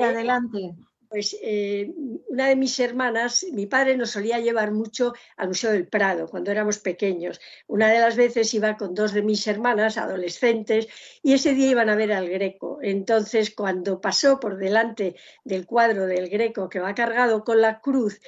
adelante 0.00 0.74
pues 1.12 1.36
eh, 1.42 1.92
una 2.28 2.48
de 2.48 2.56
mis 2.56 2.80
hermanas, 2.80 3.44
mi 3.52 3.66
padre 3.66 3.98
nos 3.98 4.12
solía 4.12 4.40
llevar 4.40 4.72
mucho 4.72 5.12
al 5.36 5.48
Museo 5.48 5.70
del 5.70 5.86
Prado 5.86 6.26
cuando 6.26 6.50
éramos 6.50 6.78
pequeños. 6.78 7.38
Una 7.66 7.90
de 7.90 8.00
las 8.00 8.16
veces 8.16 8.54
iba 8.54 8.78
con 8.78 8.94
dos 8.94 9.12
de 9.12 9.20
mis 9.20 9.46
hermanas, 9.46 9.98
adolescentes, 9.98 10.88
y 11.22 11.34
ese 11.34 11.52
día 11.52 11.68
iban 11.68 11.90
a 11.90 11.96
ver 11.96 12.14
al 12.14 12.30
Greco. 12.30 12.78
Entonces, 12.80 13.54
cuando 13.54 14.00
pasó 14.00 14.40
por 14.40 14.56
delante 14.56 15.14
del 15.44 15.66
cuadro 15.66 16.06
del 16.06 16.30
Greco 16.30 16.70
que 16.70 16.80
va 16.80 16.94
cargado 16.94 17.44
con 17.44 17.60
la 17.60 17.80
cruz, 17.80 18.18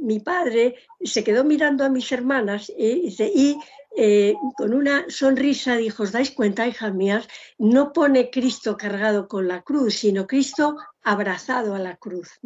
mi 0.00 0.20
padre 0.20 0.76
se 1.02 1.22
quedó 1.22 1.44
mirando 1.44 1.84
a 1.84 1.90
mis 1.90 2.10
hermanas 2.10 2.72
y, 2.74 3.14
y 3.18 3.58
eh, 3.96 4.34
con 4.56 4.74
una 4.74 5.04
sonrisa 5.08 5.76
dijo, 5.76 6.02
¿os 6.02 6.12
dais 6.12 6.30
cuenta, 6.30 6.66
hijas 6.66 6.94
mías? 6.94 7.28
No 7.58 7.92
pone 7.92 8.30
Cristo 8.30 8.76
cargado 8.76 9.28
con 9.28 9.46
la 9.48 9.62
cruz, 9.62 9.94
sino 9.94 10.26
Cristo 10.26 10.76
abrazado 11.02 11.74
a 11.74 11.78
la 11.78 11.96
cruz 11.96 12.40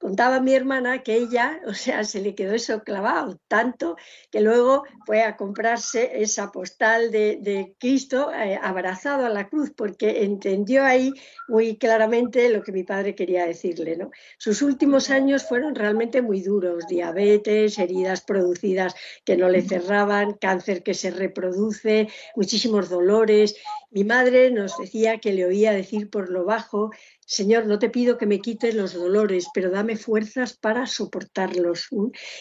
contaba 0.00 0.40
mi 0.40 0.54
hermana 0.54 1.02
que 1.02 1.14
ella, 1.14 1.60
o 1.66 1.74
sea, 1.74 2.02
se 2.04 2.20
le 2.20 2.34
quedó 2.34 2.54
eso 2.54 2.82
clavado 2.82 3.38
tanto 3.46 3.96
que 4.30 4.40
luego 4.40 4.84
fue 5.06 5.22
a 5.22 5.36
comprarse 5.36 6.22
esa 6.22 6.50
postal 6.50 7.10
de, 7.10 7.74
Cristo 7.78 8.32
eh, 8.32 8.58
abrazado 8.60 9.26
a 9.26 9.28
la 9.28 9.48
cruz, 9.48 9.72
porque 9.76 10.24
entendió 10.24 10.84
ahí 10.84 11.12
muy 11.48 11.76
claramente 11.76 12.48
lo 12.48 12.62
que 12.62 12.72
mi 12.72 12.84
padre 12.84 13.14
quería 13.14 13.46
decirle. 13.46 13.96
¿no? 13.96 14.10
Sus 14.38 14.62
últimos 14.62 15.10
años 15.10 15.44
fueron 15.46 15.74
realmente 15.74 16.22
muy 16.22 16.40
duros, 16.42 16.86
diabetes, 16.86 17.78
heridas 17.78 18.22
producidas 18.22 18.94
que 19.24 19.36
no 19.36 19.48
le 19.48 19.62
cerraban, 19.62 20.34
cáncer 20.34 20.82
que 20.82 20.94
se 20.94 21.10
reproduce, 21.10 22.08
muchísimos 22.36 22.88
dolores. 22.88 23.56
Mi 23.90 24.04
madre 24.04 24.50
nos 24.50 24.78
decía 24.78 25.18
que 25.18 25.32
le 25.32 25.44
oía 25.44 25.72
decir 25.72 26.08
por 26.08 26.30
lo 26.30 26.44
bajo 26.44 26.90
Señor, 27.30 27.66
no 27.66 27.78
te 27.78 27.90
pido 27.90 28.18
que 28.18 28.26
me 28.26 28.40
quites 28.40 28.74
los 28.74 28.92
dolores, 28.92 29.46
pero 29.54 29.70
dame 29.70 29.96
fuerzas 29.96 30.54
para 30.56 30.88
soportarlos. 30.88 31.88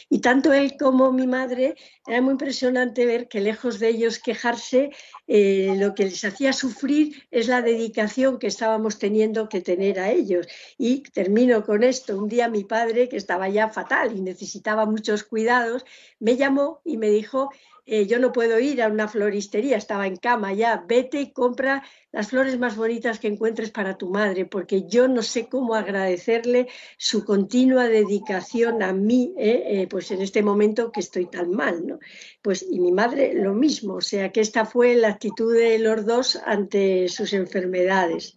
Y 0.10 0.20
tanto 0.20 0.52
él 0.52 0.78
como 0.80 1.12
mi 1.12 1.28
madre, 1.28 1.76
era 2.08 2.24
muy 2.24 2.32
impresionante 2.32 3.06
ver 3.06 3.28
que 3.28 3.40
lejos 3.40 3.78
de 3.78 3.90
ellos 3.90 4.18
quejarse, 4.18 4.90
eh, 5.28 5.76
lo 5.78 5.94
que 5.94 6.06
les 6.06 6.26
hacía 6.26 6.54
sufrir 6.54 7.22
es 7.30 7.48
la 7.48 7.62
dedicación 7.62 8.40
que 8.40 8.48
estábamos 8.48 8.98
teniendo 8.98 9.48
que 9.48 9.62
tener 9.62 10.00
a 10.00 10.10
ellos. 10.10 10.48
Y 10.80 11.04
termino 11.04 11.64
con 11.64 11.84
esto. 11.84 12.18
Un 12.18 12.28
día 12.28 12.50
mi 12.50 12.64
padre, 12.64 13.10
que 13.10 13.18
estaba 13.18 13.48
ya 13.48 13.70
fatal 13.70 14.18
y 14.18 14.22
necesitaba 14.22 14.88
muchos 14.88 15.24
cuidados, 15.24 15.86
me 16.20 16.36
llamó 16.36 16.82
y 16.84 16.98
me 16.98 17.12
dijo 17.12 17.52
eh, 17.92 18.06
yo 18.06 18.20
no 18.20 18.32
puedo 18.32 18.60
ir 18.60 18.84
a 18.84 18.88
una 18.88 19.08
floristería, 19.08 19.76
estaba 19.76 20.06
en 20.06 20.18
cama 20.18 20.54
ya, 20.54 20.86
vete 20.88 21.20
y 21.20 21.32
compra 21.34 21.84
las 22.12 22.30
flores 22.30 22.60
más 22.60 22.76
bonitas 22.76 23.18
que 23.18 23.28
encuentres 23.28 23.72
para 23.72 23.98
tu 23.98 24.12
madre, 24.12 24.46
porque 24.46 24.88
yo 24.88 25.08
no 25.08 25.24
sé 25.24 25.50
cómo 25.50 25.74
agradecerle 25.74 26.68
su 26.98 27.26
continua 27.26 27.88
dedicación 27.88 28.84
a 28.84 28.94
mí, 28.94 29.34
eh, 29.38 29.64
eh, 29.66 29.88
pues 29.88 30.12
en 30.12 30.22
este 30.22 30.44
momento 30.44 30.92
que 30.92 31.00
estoy 31.00 31.26
tan 31.26 31.50
mal, 31.50 31.88
¿no? 31.88 31.98
Pues 32.44 32.64
y 32.70 32.80
mi 32.80 32.92
madre 32.92 33.34
lo 33.34 33.56
mismo, 33.56 33.96
o 33.96 34.02
sea 34.02 34.32
que 34.32 34.42
esta 34.42 34.66
fue 34.66 34.96
la 34.96 35.08
actitud 35.08 35.52
de 35.52 35.80
los 35.80 36.06
dos 36.06 36.40
ante 36.46 37.08
sus 37.08 37.34
enfermedades. 37.34 38.36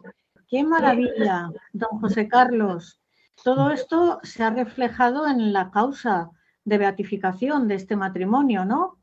Qué 0.48 0.64
maravilla, 0.64 1.50
don 1.74 2.00
José 2.00 2.26
Carlos. 2.26 2.98
Todo 3.44 3.70
esto 3.70 4.18
se 4.22 4.44
ha 4.44 4.50
reflejado 4.50 5.26
en 5.26 5.52
la 5.52 5.70
causa 5.70 6.30
de 6.64 6.78
beatificación 6.78 7.68
de 7.68 7.74
este 7.74 7.96
matrimonio, 7.96 8.64
¿no? 8.64 9.01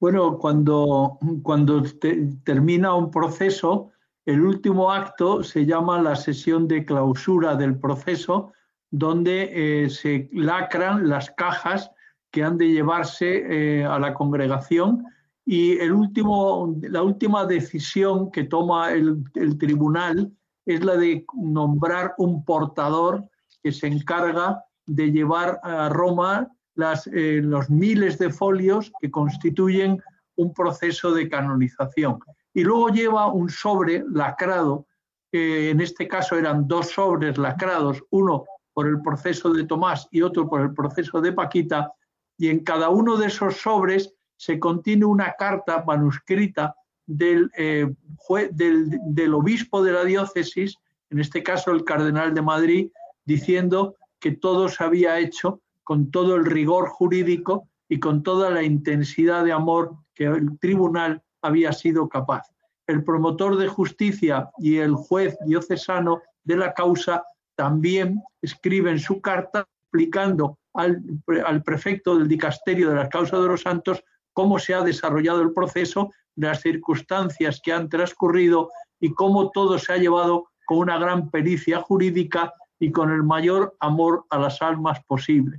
Bueno, 0.00 0.38
cuando, 0.38 1.18
cuando 1.42 1.82
termina 2.44 2.94
un 2.94 3.10
proceso, 3.10 3.90
el 4.24 4.42
último 4.42 4.92
acto 4.92 5.42
se 5.42 5.66
llama 5.66 6.00
la 6.00 6.14
sesión 6.14 6.68
de 6.68 6.84
clausura 6.84 7.56
del 7.56 7.80
proceso, 7.80 8.52
donde 8.90 9.84
eh, 9.84 9.90
se 9.90 10.28
lacran 10.32 11.08
las 11.08 11.30
cajas 11.32 11.90
que 12.30 12.44
han 12.44 12.58
de 12.58 12.68
llevarse 12.68 13.80
eh, 13.80 13.84
a 13.84 13.98
la 13.98 14.14
congregación. 14.14 15.04
Y 15.44 15.78
el 15.78 15.92
último, 15.92 16.76
la 16.82 17.02
última 17.02 17.44
decisión 17.44 18.30
que 18.30 18.44
toma 18.44 18.92
el, 18.92 19.24
el 19.34 19.58
tribunal 19.58 20.30
es 20.64 20.84
la 20.84 20.96
de 20.96 21.24
nombrar 21.34 22.14
un 22.18 22.44
portador 22.44 23.28
que 23.62 23.72
se 23.72 23.88
encarga 23.88 24.62
de 24.86 25.10
llevar 25.10 25.58
a 25.64 25.88
Roma 25.88 26.48
eh, 27.12 27.40
los 27.42 27.68
miles 27.70 28.18
de 28.18 28.30
folios 28.30 28.92
que 29.00 29.10
constituyen 29.10 30.02
un 30.36 30.52
proceso 30.52 31.12
de 31.12 31.28
canonización. 31.28 32.18
Y 32.54 32.62
luego 32.62 32.88
lleva 32.88 33.32
un 33.32 33.48
sobre 33.48 34.04
lacrado, 34.08 34.86
en 35.30 35.80
este 35.80 36.08
caso 36.08 36.36
eran 36.36 36.66
dos 36.66 36.90
sobres 36.90 37.36
lacrados, 37.36 38.02
uno 38.10 38.44
por 38.72 38.86
el 38.86 39.02
proceso 39.02 39.52
de 39.52 39.64
Tomás 39.64 40.08
y 40.10 40.22
otro 40.22 40.48
por 40.48 40.60
el 40.60 40.72
proceso 40.72 41.20
de 41.20 41.32
Paquita, 41.32 41.92
y 42.38 42.48
en 42.48 42.60
cada 42.60 42.88
uno 42.88 43.16
de 43.16 43.26
esos 43.26 43.56
sobres 43.56 44.14
se 44.36 44.60
contiene 44.60 45.04
una 45.04 45.32
carta 45.32 45.82
manuscrita 45.84 46.74
del, 47.04 47.50
eh, 47.56 47.92
del, 48.52 49.00
del, 49.06 49.34
obispo 49.34 49.82
de 49.82 49.92
la 49.92 50.04
diócesis, 50.04 50.76
en 51.10 51.18
este 51.18 51.42
caso 51.42 51.72
el 51.72 51.82
cardenal 51.82 52.32
de 52.34 52.42
Madrid, 52.42 52.90
diciendo 53.24 53.96
que 54.20 54.32
todo 54.32 54.68
se 54.68 54.84
había 54.84 55.18
hecho 55.18 55.60
con 55.88 56.10
todo 56.10 56.34
el 56.34 56.44
rigor 56.44 56.90
jurídico 56.90 57.66
y 57.88 57.98
con 57.98 58.22
toda 58.22 58.50
la 58.50 58.62
intensidad 58.62 59.42
de 59.42 59.52
amor 59.52 59.96
que 60.14 60.24
el 60.24 60.58
tribunal 60.58 61.22
había 61.40 61.72
sido 61.72 62.10
capaz. 62.10 62.42
El 62.86 63.02
promotor 63.02 63.56
de 63.56 63.68
justicia 63.68 64.50
y 64.58 64.76
el 64.76 64.94
juez 64.94 65.38
diocesano 65.46 66.20
de 66.44 66.58
la 66.58 66.74
causa 66.74 67.24
también 67.56 68.22
escriben 68.42 68.98
su 68.98 69.22
carta 69.22 69.66
explicando 69.86 70.58
al, 70.74 71.02
al, 71.46 71.62
prefecto 71.62 72.18
del 72.18 72.28
dicasterio 72.28 72.90
de 72.90 72.96
la 72.96 73.08
causa 73.08 73.38
de 73.40 73.48
los 73.48 73.62
santos 73.62 74.04
cómo 74.34 74.58
se 74.58 74.74
ha 74.74 74.82
desarrollado 74.82 75.40
el 75.40 75.54
proceso, 75.54 76.10
las 76.36 76.60
circunstancias 76.60 77.62
que 77.64 77.72
han 77.72 77.88
transcurrido 77.88 78.68
y 79.00 79.14
cómo 79.14 79.50
todo 79.52 79.78
se 79.78 79.94
ha 79.94 79.96
llevado 79.96 80.50
con 80.66 80.80
una 80.80 80.98
gran 80.98 81.30
pericia 81.30 81.80
jurídica 81.80 82.52
y 82.78 82.92
con 82.92 83.10
el 83.10 83.22
mayor 83.22 83.74
amor 83.80 84.26
a 84.28 84.38
las 84.38 84.60
almas 84.60 85.02
posible. 85.06 85.58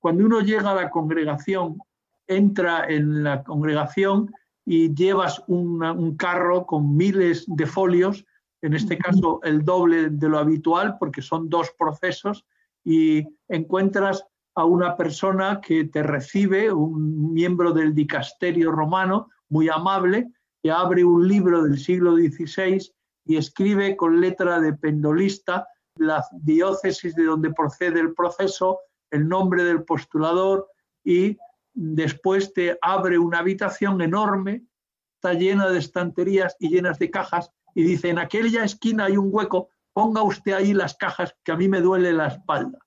Cuando 0.00 0.24
uno 0.24 0.40
llega 0.40 0.70
a 0.70 0.74
la 0.74 0.90
congregación, 0.90 1.78
entra 2.26 2.84
en 2.88 3.24
la 3.24 3.42
congregación 3.42 4.32
y 4.64 4.94
llevas 4.94 5.42
un 5.46 6.16
carro 6.16 6.66
con 6.66 6.96
miles 6.96 7.44
de 7.46 7.66
folios, 7.66 8.24
en 8.60 8.74
este 8.74 8.98
caso 8.98 9.40
el 9.44 9.64
doble 9.64 10.10
de 10.10 10.28
lo 10.28 10.38
habitual 10.38 10.96
porque 10.98 11.22
son 11.22 11.48
dos 11.48 11.72
procesos, 11.78 12.44
y 12.84 13.26
encuentras 13.48 14.24
a 14.54 14.64
una 14.64 14.96
persona 14.96 15.60
que 15.60 15.84
te 15.84 16.02
recibe, 16.02 16.72
un 16.72 17.32
miembro 17.32 17.72
del 17.72 17.94
dicasterio 17.94 18.72
romano, 18.72 19.28
muy 19.48 19.68
amable, 19.68 20.32
que 20.62 20.70
abre 20.70 21.04
un 21.04 21.28
libro 21.28 21.62
del 21.62 21.78
siglo 21.78 22.16
XVI 22.16 22.90
y 23.24 23.36
escribe 23.36 23.96
con 23.96 24.20
letra 24.20 24.58
de 24.60 24.72
pendolista 24.72 25.66
la 25.96 26.24
diócesis 26.32 27.14
de 27.14 27.24
donde 27.24 27.52
procede 27.52 28.00
el 28.00 28.14
proceso, 28.14 28.80
el 29.10 29.28
nombre 29.28 29.64
del 29.64 29.84
postulador 29.84 30.68
y 31.04 31.36
después 31.74 32.52
te 32.52 32.78
abre 32.82 33.18
una 33.18 33.38
habitación 33.38 34.00
enorme, 34.00 34.64
está 35.14 35.34
llena 35.34 35.68
de 35.68 35.78
estanterías 35.78 36.56
y 36.58 36.68
llenas 36.68 36.98
de 36.98 37.10
cajas 37.10 37.50
y 37.74 37.82
dice, 37.82 38.10
en 38.10 38.18
aquella 38.18 38.64
esquina 38.64 39.06
hay 39.06 39.16
un 39.16 39.28
hueco, 39.30 39.68
ponga 39.92 40.22
usted 40.22 40.52
ahí 40.52 40.72
las 40.72 40.94
cajas 40.96 41.34
que 41.44 41.52
a 41.52 41.56
mí 41.56 41.68
me 41.68 41.80
duele 41.80 42.12
la 42.12 42.28
espalda. 42.28 42.78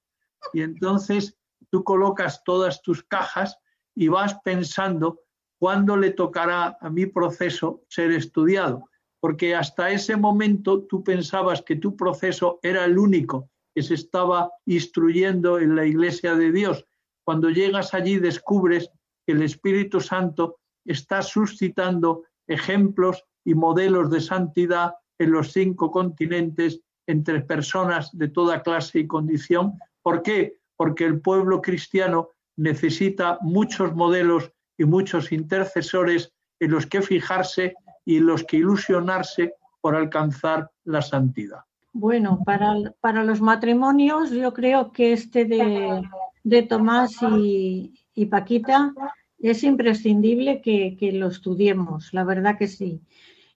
Y 0.53 0.61
entonces 0.61 1.37
tú 1.69 1.83
colocas 1.83 2.43
todas 2.43 2.81
tus 2.81 3.03
cajas 3.03 3.57
y 3.95 4.07
vas 4.07 4.35
pensando 4.43 5.21
cuándo 5.59 5.97
le 5.97 6.11
tocará 6.11 6.77
a 6.79 6.89
mi 6.89 7.05
proceso 7.05 7.83
ser 7.87 8.11
estudiado 8.11 8.89
porque 9.21 9.55
hasta 9.55 9.91
ese 9.91 10.17
momento 10.17 10.81
tú 10.81 11.03
pensabas 11.03 11.61
que 11.61 11.77
tu 11.77 11.95
proceso 11.95 12.59
era 12.63 12.83
el 12.83 12.97
único 12.97 13.50
que 13.73 13.83
se 13.83 13.93
estaba 13.95 14.51
instruyendo 14.65 15.59
en 15.59 15.75
la 15.75 15.85
iglesia 15.85 16.35
de 16.35 16.51
Dios. 16.51 16.85
Cuando 17.23 17.49
llegas 17.49 17.93
allí 17.93 18.17
descubres 18.17 18.89
que 19.25 19.33
el 19.33 19.43
Espíritu 19.43 20.01
Santo 20.01 20.57
está 20.85 21.21
suscitando 21.21 22.23
ejemplos 22.47 23.23
y 23.45 23.53
modelos 23.53 24.09
de 24.09 24.21
santidad 24.21 24.93
en 25.19 25.31
los 25.31 25.51
cinco 25.51 25.91
continentes 25.91 26.81
entre 27.07 27.41
personas 27.41 28.09
de 28.13 28.27
toda 28.27 28.63
clase 28.63 28.99
y 28.99 29.07
condición. 29.07 29.77
¿Por 30.01 30.21
qué? 30.23 30.57
Porque 30.75 31.05
el 31.05 31.21
pueblo 31.21 31.61
cristiano 31.61 32.29
necesita 32.57 33.37
muchos 33.41 33.93
modelos 33.95 34.51
y 34.77 34.85
muchos 34.85 35.31
intercesores 35.31 36.33
en 36.59 36.71
los 36.71 36.85
que 36.85 37.01
fijarse 37.01 37.75
y 38.05 38.19
los 38.19 38.43
que 38.43 38.57
ilusionarse 38.57 39.53
por 39.81 39.95
alcanzar 39.95 40.71
la 40.83 41.01
santidad. 41.01 41.61
Bueno, 41.93 42.41
para, 42.45 43.23
los 43.23 43.41
matrimonios 43.41 44.31
yo 44.31 44.53
creo 44.53 44.91
que 44.91 45.11
este 45.11 45.45
de, 45.45 46.63
Tomás 46.63 47.17
y, 47.21 48.25
Paquita 48.29 48.93
es 49.39 49.63
imprescindible 49.63 50.61
que, 50.61 51.11
lo 51.13 51.27
estudiemos, 51.27 52.13
la 52.13 52.23
verdad 52.23 52.57
que 52.57 52.67
sí. 52.67 53.01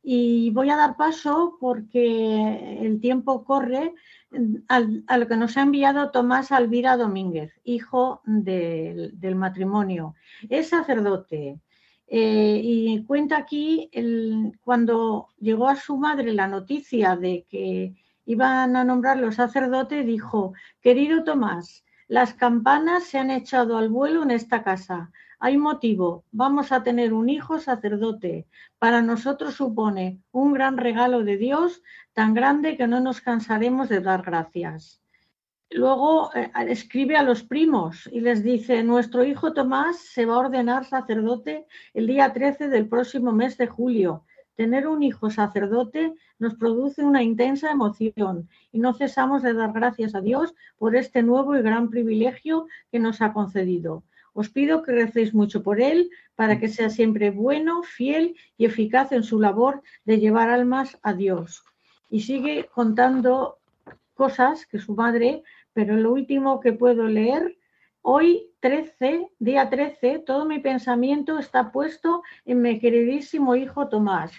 Y 0.03 0.51
voy 0.51 0.69
a 0.69 0.75
dar 0.75 0.97
paso 0.97 1.57
porque 1.59 2.79
el 2.81 2.99
tiempo 2.99 3.43
corre 3.45 3.93
al, 4.67 5.03
a 5.07 5.17
lo 5.17 5.27
que 5.27 5.37
nos 5.37 5.55
ha 5.55 5.61
enviado 5.61 6.11
Tomás 6.11 6.51
Alvira 6.51 6.97
Domínguez, 6.97 7.53
hijo 7.63 8.21
del, 8.25 9.35
matrimonio. 9.35 10.13
Es 10.49 10.69
sacerdote, 10.69 11.59
eh, 12.07 12.61
y 12.61 13.03
cuenta 13.05 13.37
aquí 13.37 13.89
cuando 14.61 15.29
llegó 15.39 15.69
a 15.69 15.77
su 15.77 15.97
madre 15.97 16.33
la 16.33 16.47
noticia 16.47 17.15
de 17.15 17.45
que 17.49 17.95
iban 18.25 18.75
a 18.75 18.83
nombrarlo 18.83 19.31
sacerdote, 19.31 20.03
dijo, 20.03 20.53
querido 20.81 21.23
Tomás, 21.23 21.85
las 22.07 22.33
campanas 22.33 23.05
se 23.05 23.17
han 23.17 23.31
echado 23.31 23.77
al 23.77 23.89
vuelo 23.89 24.23
en 24.23 24.31
esta 24.31 24.63
casa. 24.63 25.11
Hay 25.39 25.57
motivo, 25.57 26.23
vamos 26.31 26.71
a 26.71 26.83
tener 26.83 27.13
un 27.13 27.29
hijo 27.29 27.59
sacerdote. 27.59 28.47
Para 28.79 29.01
nosotros 29.01 29.55
supone 29.55 30.19
un 30.31 30.53
gran 30.53 30.77
regalo 30.77 31.23
de 31.23 31.37
Dios, 31.37 31.81
tan 32.13 32.33
grande 32.33 32.77
que 32.77 32.87
no 32.87 32.99
nos 32.99 33.21
cansaremos 33.21 33.89
de 33.89 34.01
dar 34.01 34.21
gracias. 34.21 35.01
Luego 35.71 36.31
eh, 36.35 36.51
escribe 36.67 37.17
a 37.17 37.23
los 37.23 37.43
primos 37.43 38.07
y 38.11 38.21
les 38.21 38.43
dice, 38.43 38.83
nuestro 38.83 39.25
hijo 39.25 39.53
Tomás 39.53 39.97
se 39.97 40.25
va 40.25 40.35
a 40.35 40.39
ordenar 40.39 40.85
sacerdote 40.85 41.65
el 41.93 42.07
día 42.07 42.31
13 42.31 42.69
del 42.69 42.87
próximo 42.87 43.31
mes 43.31 43.57
de 43.57 43.67
julio. 43.67 44.23
Tener 44.55 44.87
un 44.87 45.03
hijo 45.03 45.29
sacerdote 45.29 46.13
nos 46.39 46.55
produce 46.55 47.03
una 47.03 47.21
intensa 47.21 47.71
emoción 47.71 48.49
y 48.71 48.79
no 48.79 48.93
cesamos 48.93 49.43
de 49.43 49.53
dar 49.53 49.73
gracias 49.73 50.15
a 50.15 50.21
Dios 50.21 50.55
por 50.77 50.95
este 50.95 51.23
nuevo 51.23 51.55
y 51.55 51.61
gran 51.61 51.89
privilegio 51.89 52.67
que 52.91 52.99
nos 52.99 53.21
ha 53.21 53.33
concedido. 53.33 54.03
Os 54.33 54.49
pido 54.49 54.83
que 54.83 54.91
recéis 54.91 55.33
mucho 55.33 55.63
por 55.63 55.79
él 55.79 56.09
para 56.35 56.59
que 56.59 56.67
sea 56.67 56.89
siempre 56.89 57.31
bueno, 57.31 57.83
fiel 57.83 58.35
y 58.57 58.65
eficaz 58.65 59.11
en 59.11 59.23
su 59.23 59.39
labor 59.39 59.81
de 60.03 60.19
llevar 60.19 60.49
almas 60.49 60.97
a 61.03 61.13
Dios. 61.13 61.63
Y 62.09 62.21
sigue 62.21 62.69
contando 62.73 63.57
cosas 64.13 64.65
que 64.65 64.79
su 64.79 64.95
madre, 64.95 65.43
pero 65.73 65.95
lo 65.95 66.11
último 66.11 66.59
que 66.59 66.73
puedo 66.73 67.07
leer, 67.07 67.57
hoy 68.07 68.51
13, 68.59 69.31
día 69.39 69.67
13, 69.67 70.19
todo 70.19 70.45
mi 70.45 70.59
pensamiento 70.59 71.39
está 71.39 71.71
puesto 71.71 72.21
en 72.45 72.61
mi 72.61 72.79
queridísimo 72.79 73.55
hijo 73.55 73.89
Tomás. 73.89 74.31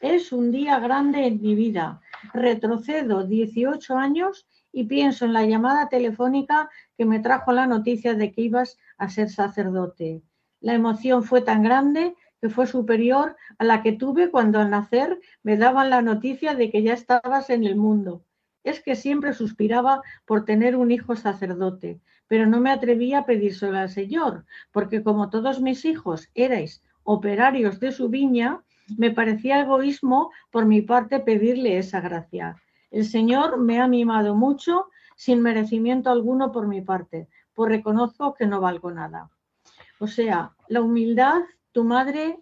Es 0.00 0.32
un 0.32 0.50
día 0.50 0.78
grande 0.78 1.26
en 1.26 1.42
mi 1.42 1.54
vida. 1.54 2.00
Retrocedo 2.32 3.26
18 3.26 3.94
años 3.94 4.48
y 4.72 4.84
pienso 4.84 5.26
en 5.26 5.34
la 5.34 5.44
llamada 5.44 5.90
telefónica 5.90 6.70
que 6.96 7.04
me 7.04 7.20
trajo 7.20 7.52
la 7.52 7.66
noticia 7.66 8.14
de 8.14 8.32
que 8.32 8.40
ibas 8.40 8.78
a 8.96 9.10
ser 9.10 9.28
sacerdote. 9.28 10.22
La 10.60 10.72
emoción 10.72 11.22
fue 11.22 11.42
tan 11.42 11.62
grande 11.62 12.14
que 12.40 12.48
fue 12.48 12.66
superior 12.66 13.36
a 13.58 13.64
la 13.64 13.82
que 13.82 13.92
tuve 13.92 14.30
cuando 14.30 14.60
al 14.60 14.70
nacer 14.70 15.20
me 15.42 15.58
daban 15.58 15.90
la 15.90 16.00
noticia 16.00 16.54
de 16.54 16.70
que 16.70 16.82
ya 16.82 16.94
estabas 16.94 17.50
en 17.50 17.64
el 17.64 17.76
mundo 17.76 18.24
es 18.64 18.82
que 18.82 18.94
siempre 18.94 19.32
suspiraba 19.32 20.02
por 20.24 20.44
tener 20.44 20.76
un 20.76 20.90
hijo 20.90 21.16
sacerdote, 21.16 22.00
pero 22.30 22.46
no 22.46 22.60
me 22.60 22.70
atrevía 22.70 23.18
a 23.18 23.26
pedírselo 23.26 23.76
al 23.76 23.90
Señor, 23.90 24.44
porque 24.70 25.02
como 25.02 25.30
todos 25.30 25.60
mis 25.60 25.84
hijos 25.84 26.28
erais 26.36 26.80
operarios 27.02 27.80
de 27.80 27.90
su 27.90 28.08
viña, 28.08 28.62
me 28.96 29.10
parecía 29.10 29.58
egoísmo 29.58 30.30
por 30.52 30.64
mi 30.64 30.80
parte 30.80 31.18
pedirle 31.18 31.76
esa 31.76 32.00
gracia. 32.00 32.54
El 32.92 33.04
Señor 33.04 33.58
me 33.58 33.80
ha 33.80 33.88
mimado 33.88 34.36
mucho 34.36 34.86
sin 35.16 35.42
merecimiento 35.42 36.08
alguno 36.08 36.52
por 36.52 36.68
mi 36.68 36.82
parte, 36.82 37.26
pues 37.52 37.68
reconozco 37.68 38.32
que 38.34 38.46
no 38.46 38.60
valgo 38.60 38.92
nada. 38.92 39.28
O 39.98 40.06
sea, 40.06 40.52
la 40.68 40.82
humildad, 40.82 41.40
tu 41.72 41.82
madre, 41.82 42.38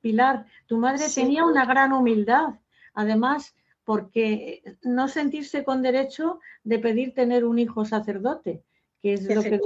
Pilar, 0.00 0.46
tu 0.64 0.78
madre 0.78 1.00
sí. 1.10 1.20
tenía 1.20 1.44
una 1.44 1.66
gran 1.66 1.92
humildad. 1.92 2.54
Además, 2.94 3.54
porque 3.84 4.62
no 4.82 5.08
sentirse 5.08 5.62
con 5.62 5.82
derecho 5.82 6.40
de 6.62 6.78
pedir 6.78 7.12
tener 7.12 7.44
un 7.44 7.58
hijo 7.58 7.84
sacerdote, 7.84 8.62
que 9.04 9.12
es 9.12 9.34
lo 9.34 9.42
que 9.42 9.60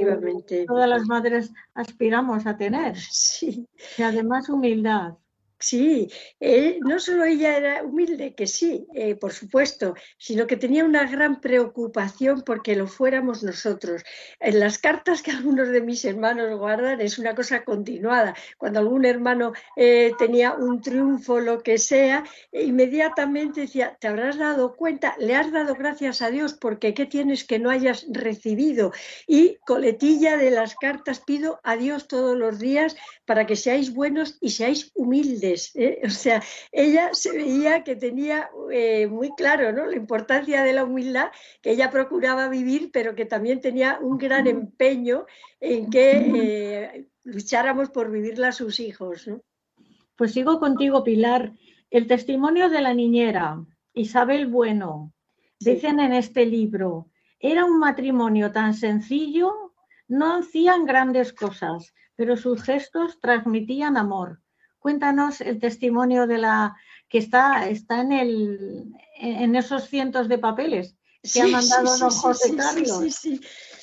todas 0.67 0.89
las 0.89 1.07
madres 1.07 1.53
aspiramos 1.73 2.45
a 2.45 2.57
tener. 2.57 2.97
Sí. 2.97 3.69
Y 3.97 4.03
además 4.03 4.49
humildad. 4.49 5.13
Sí, 5.61 6.09
eh, 6.39 6.79
no 6.83 7.01
solo 7.01 7.25
ella 7.25 7.57
era 7.57 7.83
humilde, 7.83 8.33
que 8.33 8.47
sí, 8.47 8.87
eh, 8.95 9.17
por 9.17 9.33
supuesto, 9.33 9.95
sino 10.17 10.47
que 10.47 10.57
tenía 10.57 10.85
una 10.85 11.11
gran 11.11 11.41
preocupación 11.41 12.43
porque 12.47 12.77
lo 12.77 12.87
fuéramos 12.87 13.43
nosotros. 13.43 14.05
En 14.39 14.61
las 14.61 14.79
cartas 14.79 15.21
que 15.21 15.33
algunos 15.33 15.69
de 15.69 15.81
mis 15.81 16.05
hermanos 16.05 16.57
guardan 16.57 17.01
es 17.01 17.19
una 17.19 17.35
cosa 17.35 17.65
continuada. 17.65 18.37
Cuando 18.57 18.79
algún 18.79 19.05
hermano 19.05 19.53
eh, 19.77 20.13
tenía 20.17 20.55
un 20.55 20.81
triunfo, 20.81 21.41
lo 21.41 21.61
que 21.61 21.79
sea, 21.79 22.23
inmediatamente 22.53 23.63
decía, 23.63 23.97
te 24.01 24.07
habrás 24.07 24.39
dado 24.39 24.77
cuenta, 24.77 25.17
le 25.19 25.35
has 25.35 25.51
dado 25.51 25.75
gracias 25.75 26.23
a 26.23 26.31
Dios 26.31 26.55
porque 26.55 26.95
¿qué 26.95 27.05
tienes 27.05 27.43
que 27.43 27.59
no 27.59 27.71
hayas 27.71 28.07
recibido? 28.11 28.93
Y 29.27 29.57
coletilla 29.67 30.37
de 30.37 30.53
las 30.53 30.77
cartas, 30.77 31.19
pido 31.19 31.59
a 31.65 31.77
Dios 31.77 32.07
todos 32.07 32.37
los 32.37 32.61
días 32.61 32.97
para 33.27 33.45
que 33.45 33.57
seáis 33.57 33.93
buenos 33.93 34.39
y 34.41 34.51
seáis 34.51 34.93
humildes 34.95 35.48
¿eh? 35.75 36.01
O 36.05 36.11
sea, 36.11 36.43
ella 36.73 37.11
se 37.13 37.33
veía 37.33 37.85
que 37.85 37.97
tenía 37.97 38.51
eh, 38.71 39.07
muy 39.07 39.35
claro 39.37 39.73
¿no? 39.73 39.87
la 39.87 39.97
importancia 39.97 40.63
de 40.63 40.73
la 40.73 40.85
humildad, 40.85 41.29
que 41.63 41.73
ella 41.73 41.91
procuraba 41.91 42.49
vivir, 42.49 42.91
pero 42.93 43.15
que 43.15 43.25
también 43.25 43.61
tenía 43.61 43.99
un 44.01 44.19
gran 44.19 44.47
empeño 44.47 45.27
en 45.61 45.91
que 45.91 46.11
eh, 46.13 47.09
lucháramos 47.25 47.91
por 47.91 48.11
vivirla 48.11 48.49
a 48.49 48.53
sus 48.53 48.81
hijos. 48.81 49.31
Pues 50.17 50.33
sigo 50.33 50.59
contigo, 50.59 51.05
Pilar. 51.05 51.53
El 51.91 52.07
testimonio 52.07 52.69
de 52.69 52.83
la 52.83 52.93
niñera, 52.93 53.65
Isabel 53.95 54.47
Bueno, 54.47 55.13
dicen 55.59 56.01
en 56.01 56.13
este 56.13 56.45
libro, 56.45 57.11
era 57.41 57.65
un 57.65 57.79
matrimonio 57.79 58.53
tan 58.53 58.75
sencillo, 58.75 59.73
no 60.09 60.39
hacían 60.39 60.85
grandes 60.85 61.33
cosas, 61.33 61.95
pero 62.17 62.37
sus 62.37 62.63
gestos 62.63 63.21
transmitían 63.21 63.97
amor. 63.97 64.41
Cuéntanos 64.79 65.41
el 65.41 65.59
testimonio 65.59 66.27
de 66.27 66.39
la 66.39 66.77
que 67.09 67.19
está, 67.19 67.69
está 67.69 68.01
en, 68.01 68.13
el, 68.13 68.85
en 69.19 69.57
esos 69.57 69.89
cientos 69.89 70.29
de 70.29 70.39
papeles 70.39 70.97
que 71.23 71.43
ha 71.43 71.47
mandado 71.49 71.99
don 71.99 72.11
José 72.11 72.55
Carlos. 72.57 73.21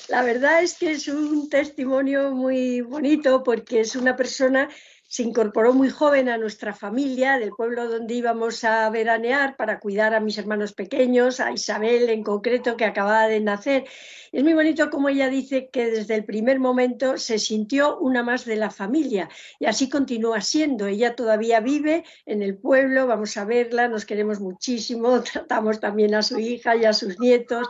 La 0.08 0.22
verdad 0.22 0.62
es 0.62 0.78
que 0.78 0.92
es 0.92 1.08
un 1.08 1.48
testimonio 1.48 2.30
muy 2.30 2.80
bonito 2.80 3.42
porque 3.42 3.80
es 3.80 3.96
una 3.96 4.14
persona 4.14 4.68
se 5.08 5.22
incorporó 5.22 5.72
muy 5.72 5.88
joven 5.90 6.28
a 6.28 6.38
nuestra 6.38 6.74
familia 6.74 7.38
del 7.38 7.50
pueblo 7.50 7.88
donde 7.88 8.14
íbamos 8.14 8.64
a 8.64 8.88
veranear 8.90 9.56
para 9.56 9.78
cuidar 9.78 10.14
a 10.14 10.20
mis 10.20 10.36
hermanos 10.38 10.72
pequeños, 10.72 11.40
a 11.40 11.52
Isabel 11.52 12.08
en 12.10 12.22
concreto 12.22 12.76
que 12.76 12.84
acababa 12.84 13.28
de 13.28 13.40
nacer. 13.40 13.84
Es 14.32 14.42
muy 14.42 14.54
bonito 14.54 14.90
como 14.90 15.08
ella 15.08 15.28
dice 15.28 15.68
que 15.70 15.90
desde 15.90 16.16
el 16.16 16.24
primer 16.24 16.58
momento 16.58 17.18
se 17.18 17.38
sintió 17.38 17.98
una 17.98 18.22
más 18.22 18.44
de 18.44 18.56
la 18.56 18.70
familia 18.70 19.28
y 19.58 19.66
así 19.66 19.88
continúa 19.88 20.40
siendo. 20.40 20.86
Ella 20.86 21.14
todavía 21.14 21.60
vive 21.60 22.04
en 22.26 22.42
el 22.42 22.56
pueblo, 22.56 23.06
vamos 23.06 23.36
a 23.36 23.44
verla, 23.44 23.88
nos 23.88 24.04
queremos 24.04 24.40
muchísimo, 24.40 25.22
tratamos 25.32 25.80
también 25.80 26.14
a 26.14 26.22
su 26.22 26.38
hija 26.38 26.76
y 26.76 26.84
a 26.84 26.92
sus 26.92 27.18
nietos 27.20 27.68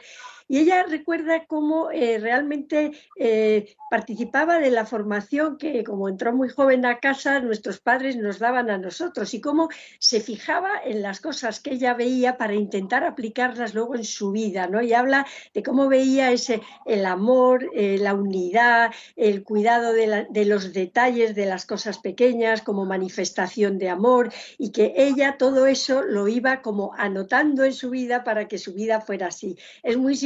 y 0.48 0.58
ella 0.58 0.84
recuerda 0.84 1.46
cómo 1.46 1.90
eh, 1.90 2.18
realmente 2.18 2.92
eh, 3.18 3.74
participaba 3.90 4.58
de 4.58 4.70
la 4.70 4.86
formación 4.86 5.58
que, 5.58 5.82
como 5.84 6.08
entró 6.08 6.32
muy 6.32 6.48
joven 6.48 6.86
a 6.86 6.98
casa, 6.98 7.40
nuestros 7.40 7.80
padres 7.80 8.16
nos 8.16 8.38
daban 8.38 8.70
a 8.70 8.78
nosotros 8.78 9.32
y 9.34 9.40
cómo 9.40 9.68
se 9.98 10.20
fijaba 10.20 10.70
en 10.84 11.02
las 11.02 11.20
cosas 11.20 11.60
que 11.60 11.72
ella 11.72 11.94
veía 11.94 12.36
para 12.36 12.54
intentar 12.54 13.04
aplicarlas 13.04 13.74
luego 13.74 13.94
en 13.94 14.04
su 14.04 14.32
vida, 14.32 14.66
¿no? 14.66 14.82
Y 14.82 14.92
habla 14.92 15.26
de 15.54 15.62
cómo 15.62 15.88
veía 15.88 16.30
ese, 16.30 16.62
el 16.84 17.06
amor, 17.06 17.68
eh, 17.74 17.98
la 17.98 18.14
unidad, 18.14 18.92
el 19.16 19.42
cuidado 19.44 19.92
de, 19.92 20.44
los 20.46 20.72
detalles 20.72 21.34
de 21.34 21.46
las 21.46 21.66
cosas 21.66 21.98
pequeñas 21.98 22.62
como 22.62 22.84
manifestación 22.84 23.78
de 23.78 23.88
amor 23.88 24.32
y 24.58 24.70
que 24.70 24.94
ella 24.96 25.36
todo 25.38 25.66
eso 25.66 26.02
lo 26.02 26.28
iba 26.28 26.62
como 26.62 26.92
anotando 26.96 27.64
en 27.64 27.72
su 27.72 27.90
vida 27.90 28.24
para 28.24 28.46
que 28.48 28.58
su 28.58 28.74
vida 28.74 29.00
fuera 29.00 29.28
así. 29.28 29.56
Es 29.82 29.96
muy 29.96 30.16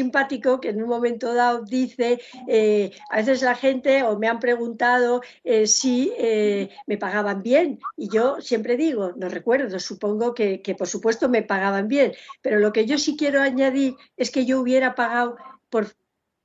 que 0.60 0.70
en 0.70 0.82
un 0.82 0.88
momento 0.88 1.34
dado 1.34 1.64
dice, 1.64 2.20
eh, 2.48 2.90
a 3.10 3.16
veces 3.16 3.42
la 3.42 3.54
gente 3.54 4.02
o 4.02 4.18
me 4.18 4.28
han 4.28 4.38
preguntado 4.38 5.22
eh, 5.44 5.66
si 5.66 6.12
eh, 6.18 6.70
me 6.86 6.96
pagaban 6.96 7.42
bien. 7.42 7.78
Y 7.96 8.08
yo 8.08 8.40
siempre 8.40 8.76
digo, 8.76 9.12
no 9.16 9.28
recuerdo, 9.28 9.78
supongo 9.78 10.34
que, 10.34 10.62
que 10.62 10.74
por 10.74 10.88
supuesto 10.88 11.28
me 11.28 11.42
pagaban 11.42 11.88
bien, 11.88 12.12
pero 12.42 12.58
lo 12.58 12.72
que 12.72 12.86
yo 12.86 12.98
sí 12.98 13.16
quiero 13.16 13.40
añadir 13.40 13.94
es 14.16 14.30
que 14.30 14.44
yo 14.44 14.60
hubiera 14.60 14.94
pagado 14.94 15.36
por 15.68 15.86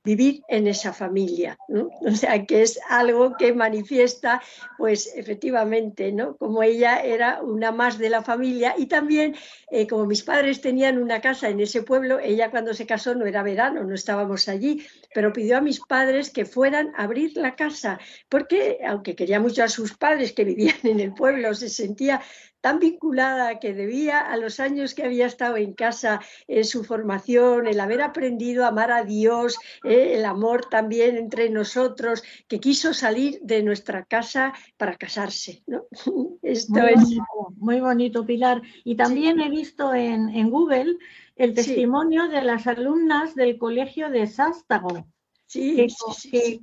vivir 0.06 0.44
en 0.46 0.68
esa 0.68 0.92
familia, 0.92 1.58
O 1.68 2.12
sea, 2.12 2.46
que 2.46 2.62
es 2.62 2.78
algo 2.88 3.36
que 3.36 3.52
manifiesta, 3.52 4.40
pues 4.78 5.12
efectivamente, 5.16 6.12
¿no? 6.12 6.36
Como 6.36 6.62
ella 6.62 7.02
era 7.02 7.42
una 7.42 7.72
más 7.72 7.98
de 7.98 8.08
la 8.08 8.22
familia 8.22 8.76
y 8.78 8.86
también, 8.86 9.34
eh, 9.68 9.88
como 9.88 10.06
mis 10.06 10.22
padres 10.22 10.60
tenían 10.60 10.98
una 10.98 11.20
casa 11.20 11.48
en 11.48 11.58
ese 11.58 11.82
pueblo, 11.82 12.20
ella 12.20 12.52
cuando 12.52 12.72
se 12.72 12.86
casó 12.86 13.16
no 13.16 13.26
era 13.26 13.42
verano, 13.42 13.82
no 13.82 13.94
estábamos 13.96 14.48
allí, 14.48 14.86
pero 15.12 15.32
pidió 15.32 15.58
a 15.58 15.60
mis 15.60 15.80
padres 15.80 16.30
que 16.30 16.44
fueran 16.44 16.92
a 16.96 17.02
abrir 17.02 17.36
la 17.36 17.56
casa, 17.56 17.98
porque 18.28 18.78
aunque 18.86 19.16
quería 19.16 19.40
mucho 19.40 19.64
a 19.64 19.68
sus 19.68 19.96
padres 19.96 20.32
que 20.32 20.44
vivían 20.44 20.78
en 20.84 21.00
el 21.00 21.12
pueblo, 21.14 21.52
se 21.52 21.68
sentía 21.68 22.22
tan 22.60 22.78
vinculada 22.78 23.58
que 23.58 23.74
debía 23.74 24.20
a 24.20 24.36
los 24.36 24.60
años 24.60 24.94
que 24.94 25.04
había 25.04 25.26
estado 25.26 25.56
en 25.56 25.74
casa, 25.74 26.20
en 26.48 26.64
su 26.64 26.84
formación, 26.84 27.66
el 27.66 27.80
haber 27.80 28.02
aprendido 28.02 28.64
a 28.64 28.68
amar 28.68 28.90
a 28.90 29.04
Dios, 29.04 29.58
eh, 29.84 30.14
el 30.14 30.24
amor 30.24 30.66
también 30.68 31.16
entre 31.16 31.50
nosotros, 31.50 32.22
que 32.48 32.58
quiso 32.58 32.92
salir 32.92 33.38
de 33.42 33.62
nuestra 33.62 34.04
casa 34.04 34.52
para 34.76 34.96
casarse. 34.96 35.62
Esto 36.42 36.74
muy, 36.74 36.90
es... 36.90 37.00
bonito, 37.00 37.24
muy 37.56 37.80
bonito, 37.80 38.26
Pilar. 38.26 38.62
Y 38.84 38.96
también 38.96 39.40
he 39.40 39.50
visto 39.50 39.94
en, 39.94 40.50
Google 40.50 40.96
el 41.36 41.54
testimonio 41.54 42.28
de 42.28 42.42
las 42.42 42.66
alumnas 42.66 43.34
del 43.34 43.58
colegio 43.58 44.10
de 44.10 44.26
Sástago. 44.26 45.06
que, 45.52 45.88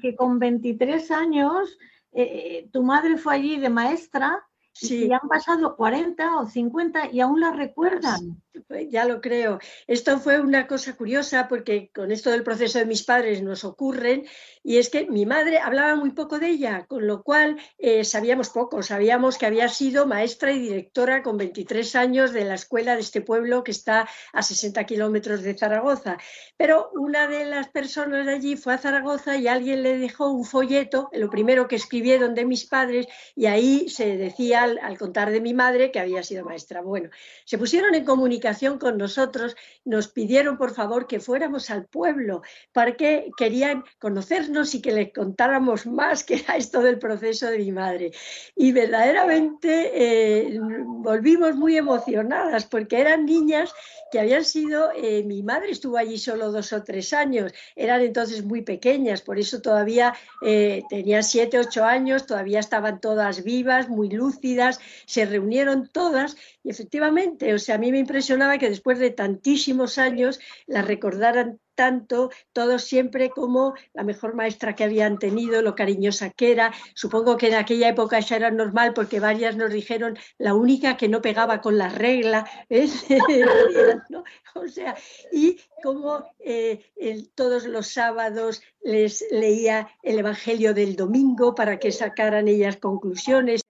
que, 0.01 0.15
con 0.15 0.39
23 0.39 1.11
años 1.11 1.77
eh, 2.11 2.69
tu 2.71 2.83
madre 2.83 3.17
fue 3.17 3.35
allí 3.35 3.57
de 3.57 3.69
maestra 3.69 4.45
Sí. 4.73 5.05
Y 5.05 5.13
han 5.13 5.27
pasado 5.29 5.75
40 5.75 6.37
o 6.37 6.47
50 6.47 7.11
y 7.11 7.21
aún 7.21 7.39
la 7.39 7.51
recuerdan. 7.51 8.41
Pues 8.67 8.89
ya 8.89 9.05
lo 9.05 9.21
creo. 9.21 9.59
Esto 9.87 10.19
fue 10.19 10.39
una 10.39 10.67
cosa 10.67 10.95
curiosa 10.95 11.47
porque 11.47 11.91
con 11.93 12.11
esto 12.11 12.31
del 12.31 12.43
proceso 12.43 12.79
de 12.79 12.85
mis 12.85 13.03
padres 13.03 13.43
nos 13.43 13.63
ocurren 13.63 14.25
y 14.63 14.77
es 14.77 14.89
que 14.89 15.05
mi 15.07 15.25
madre 15.25 15.59
hablaba 15.59 15.95
muy 15.95 16.11
poco 16.11 16.39
de 16.39 16.47
ella, 16.47 16.85
con 16.87 17.05
lo 17.05 17.21
cual 17.21 17.57
eh, 17.77 18.05
sabíamos 18.05 18.49
poco. 18.49 18.81
Sabíamos 18.81 19.37
que 19.37 19.45
había 19.45 19.67
sido 19.67 20.07
maestra 20.07 20.53
y 20.53 20.59
directora 20.59 21.21
con 21.21 21.35
23 21.35 21.95
años 21.97 22.31
de 22.31 22.45
la 22.45 22.55
escuela 22.55 22.95
de 22.95 23.01
este 23.01 23.19
pueblo 23.19 23.63
que 23.65 23.71
está 23.71 24.07
a 24.31 24.41
60 24.41 24.85
kilómetros 24.85 25.41
de 25.41 25.57
Zaragoza. 25.57 26.17
Pero 26.55 26.89
una 26.93 27.27
de 27.27 27.43
las 27.43 27.67
personas 27.67 28.25
de 28.25 28.33
allí 28.33 28.55
fue 28.55 28.73
a 28.73 28.77
Zaragoza 28.77 29.35
y 29.35 29.49
alguien 29.49 29.83
le 29.83 29.97
dejó 29.97 30.29
un 30.29 30.45
folleto, 30.45 31.09
lo 31.11 31.29
primero 31.29 31.67
que 31.67 31.75
escribieron 31.75 32.33
de 32.33 32.45
mis 32.45 32.65
padres, 32.65 33.07
y 33.35 33.47
ahí 33.47 33.89
se 33.89 34.15
decía 34.15 34.63
al, 34.63 34.97
contar 34.97 35.31
de 35.31 35.41
mi 35.41 35.53
madre 35.53 35.91
que 35.91 35.99
había 35.99 36.23
sido 36.23 36.45
maestra. 36.45 36.81
Bueno, 36.81 37.09
se 37.43 37.57
pusieron 37.57 37.95
en 37.95 38.05
comunicación 38.05 38.79
con 38.79 38.97
nosotros, 38.97 39.57
nos 39.83 40.07
pidieron 40.07 40.57
por 40.57 40.73
favor 40.73 41.05
que 41.05 41.19
fuéramos 41.19 41.69
al 41.69 41.85
pueblo 41.85 42.43
porque 42.71 43.29
querían 43.37 43.83
conocernos 43.99 44.52
y 44.53 44.81
que 44.81 44.91
les 44.91 45.11
contáramos 45.11 45.87
más 45.87 46.23
que 46.23 46.35
era 46.35 46.55
esto 46.55 46.81
del 46.81 46.99
proceso 46.99 47.47
de 47.47 47.57
mi 47.57 47.71
madre. 47.71 48.11
Y 48.55 48.71
verdaderamente 48.71 49.91
eh, 49.93 50.59
volvimos 50.61 51.55
muy 51.55 51.75
emocionadas 51.75 52.65
porque 52.65 53.01
eran 53.01 53.25
niñas 53.25 53.73
que 54.11 54.19
habían 54.19 54.45
sido, 54.45 54.91
eh, 54.95 55.23
mi 55.23 55.41
madre 55.41 55.71
estuvo 55.71 55.97
allí 55.97 56.19
solo 56.19 56.51
dos 56.51 56.71
o 56.71 56.83
tres 56.83 57.13
años, 57.13 57.51
eran 57.75 58.01
entonces 58.01 58.45
muy 58.45 58.61
pequeñas, 58.61 59.23
por 59.23 59.39
eso 59.39 59.59
todavía 59.59 60.13
eh, 60.45 60.83
tenían 60.87 61.23
siete, 61.23 61.57
ocho 61.57 61.83
años, 61.83 62.27
todavía 62.27 62.59
estaban 62.59 63.01
todas 63.01 63.43
vivas, 63.43 63.89
muy 63.89 64.09
lúcidas, 64.09 64.79
se 65.07 65.25
reunieron 65.25 65.89
todas 65.91 66.37
y 66.63 66.69
efectivamente, 66.69 67.55
o 67.55 67.59
sea, 67.59 67.75
a 67.75 67.79
mí 67.79 67.91
me 67.91 67.97
impresionaba 67.97 68.59
que 68.59 68.69
después 68.69 68.99
de 68.99 69.09
tantísimos 69.09 69.97
años 69.97 70.39
las 70.67 70.85
recordaran 70.85 71.59
tanto, 71.75 72.29
todos 72.51 72.83
siempre 72.83 73.29
como 73.29 73.73
la 73.93 74.03
mejor 74.03 74.35
maestra 74.35 74.75
que 74.75 74.83
habían 74.83 75.19
tenido, 75.19 75.61
lo 75.61 75.75
cariñosa 75.75 76.29
que 76.29 76.51
era. 76.51 76.73
Supongo 76.95 77.37
que 77.37 77.47
en 77.47 77.55
aquella 77.55 77.89
época 77.89 78.17
eso 78.17 78.35
era 78.35 78.51
normal 78.51 78.93
porque 78.93 79.19
varias 79.19 79.55
nos 79.55 79.71
dijeron 79.71 80.17
la 80.37 80.53
única 80.53 80.97
que 80.97 81.09
no 81.09 81.21
pegaba 81.21 81.61
con 81.61 81.77
la 81.77 81.89
regla. 81.89 82.49
O 84.55 84.67
sea, 84.67 84.95
y 85.31 85.57
como 85.81 86.23
eh, 86.39 86.85
todos 87.33 87.65
los 87.65 87.87
sábados 87.87 88.61
les 88.83 89.25
leía 89.31 89.89
el 90.03 90.19
Evangelio 90.19 90.75
del 90.75 90.95
domingo 90.95 91.55
para 91.55 91.79
que 91.79 91.91
sacaran 91.91 92.47
ellas 92.47 92.77
conclusiones 92.77 93.63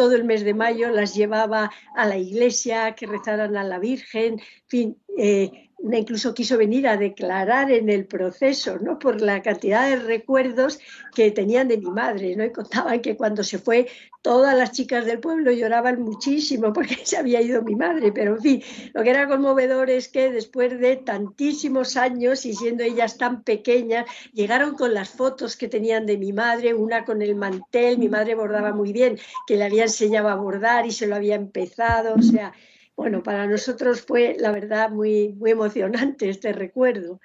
todo 0.00 0.14
el 0.14 0.24
mes 0.24 0.44
de 0.44 0.54
mayo 0.54 0.88
las 0.90 1.14
llevaba 1.14 1.70
a 1.94 2.06
la 2.06 2.16
iglesia, 2.16 2.94
que 2.94 3.06
rezaran 3.06 3.56
a 3.56 3.64
la 3.64 3.78
Virgen, 3.78 4.34
en 4.34 4.66
fin, 4.66 5.02
eh, 5.18 5.69
incluso 5.82 6.34
quiso 6.34 6.58
venir 6.58 6.86
a 6.86 6.96
declarar 6.96 7.70
en 7.70 7.88
el 7.88 8.06
proceso, 8.06 8.78
¿no? 8.78 8.98
Por 8.98 9.20
la 9.20 9.42
cantidad 9.42 9.88
de 9.88 9.96
recuerdos 9.96 10.78
que 11.14 11.30
tenían 11.30 11.68
de 11.68 11.78
mi 11.78 11.90
madre, 11.90 12.36
¿no? 12.36 12.44
Y 12.44 12.52
contaban 12.52 13.00
que 13.00 13.16
cuando 13.16 13.42
se 13.42 13.58
fue, 13.58 13.86
todas 14.22 14.56
las 14.56 14.72
chicas 14.72 15.06
del 15.06 15.20
pueblo 15.20 15.50
lloraban 15.50 16.02
muchísimo 16.02 16.72
porque 16.74 16.98
se 17.04 17.16
había 17.16 17.40
ido 17.40 17.62
mi 17.62 17.74
madre, 17.74 18.12
pero 18.12 18.36
en 18.36 18.42
fin, 18.42 18.62
lo 18.92 19.02
que 19.02 19.10
era 19.10 19.26
conmovedor 19.26 19.90
es 19.90 20.08
que 20.08 20.30
después 20.30 20.78
de 20.78 20.96
tantísimos 20.96 21.96
años 21.96 22.44
y 22.44 22.54
siendo 22.54 22.84
ellas 22.84 23.16
tan 23.16 23.42
pequeñas, 23.42 24.06
llegaron 24.32 24.74
con 24.74 24.92
las 24.94 25.08
fotos 25.08 25.56
que 25.56 25.68
tenían 25.68 26.06
de 26.06 26.18
mi 26.18 26.32
madre, 26.32 26.74
una 26.74 27.04
con 27.04 27.22
el 27.22 27.34
mantel, 27.34 27.98
mi 27.98 28.08
madre 28.08 28.34
bordaba 28.34 28.72
muy 28.72 28.92
bien, 28.92 29.18
que 29.46 29.56
le 29.56 29.64
había 29.64 29.84
enseñado 29.84 30.28
a 30.28 30.34
bordar 30.34 30.86
y 30.86 30.92
se 30.92 31.06
lo 31.06 31.16
había 31.16 31.34
empezado, 31.36 32.14
o 32.14 32.22
sea, 32.22 32.52
bueno, 33.00 33.22
para 33.22 33.46
nosotros 33.46 34.02
fue, 34.02 34.36
la 34.38 34.52
verdad, 34.52 34.90
muy, 34.90 35.32
muy 35.32 35.52
emocionante 35.52 36.28
este 36.28 36.52
recuerdo. 36.52 37.18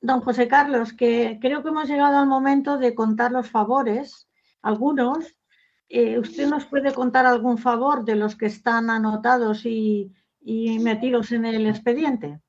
Don 0.00 0.20
José 0.20 0.48
Carlos, 0.48 0.92
que 0.92 1.38
creo 1.40 1.62
que 1.62 1.68
hemos 1.68 1.88
llegado 1.88 2.18
al 2.18 2.26
momento 2.26 2.76
de 2.76 2.92
contar 2.92 3.30
los 3.30 3.48
favores, 3.48 4.26
algunos. 4.60 5.32
Eh, 5.88 6.18
¿Usted 6.18 6.48
nos 6.48 6.64
puede 6.64 6.92
contar 6.92 7.24
algún 7.24 7.58
favor 7.58 8.04
de 8.04 8.16
los 8.16 8.34
que 8.34 8.46
están 8.46 8.90
anotados 8.90 9.64
y, 9.64 10.12
y 10.40 10.80
metidos 10.80 11.30
en 11.30 11.44
el 11.44 11.64
expediente? 11.68 12.40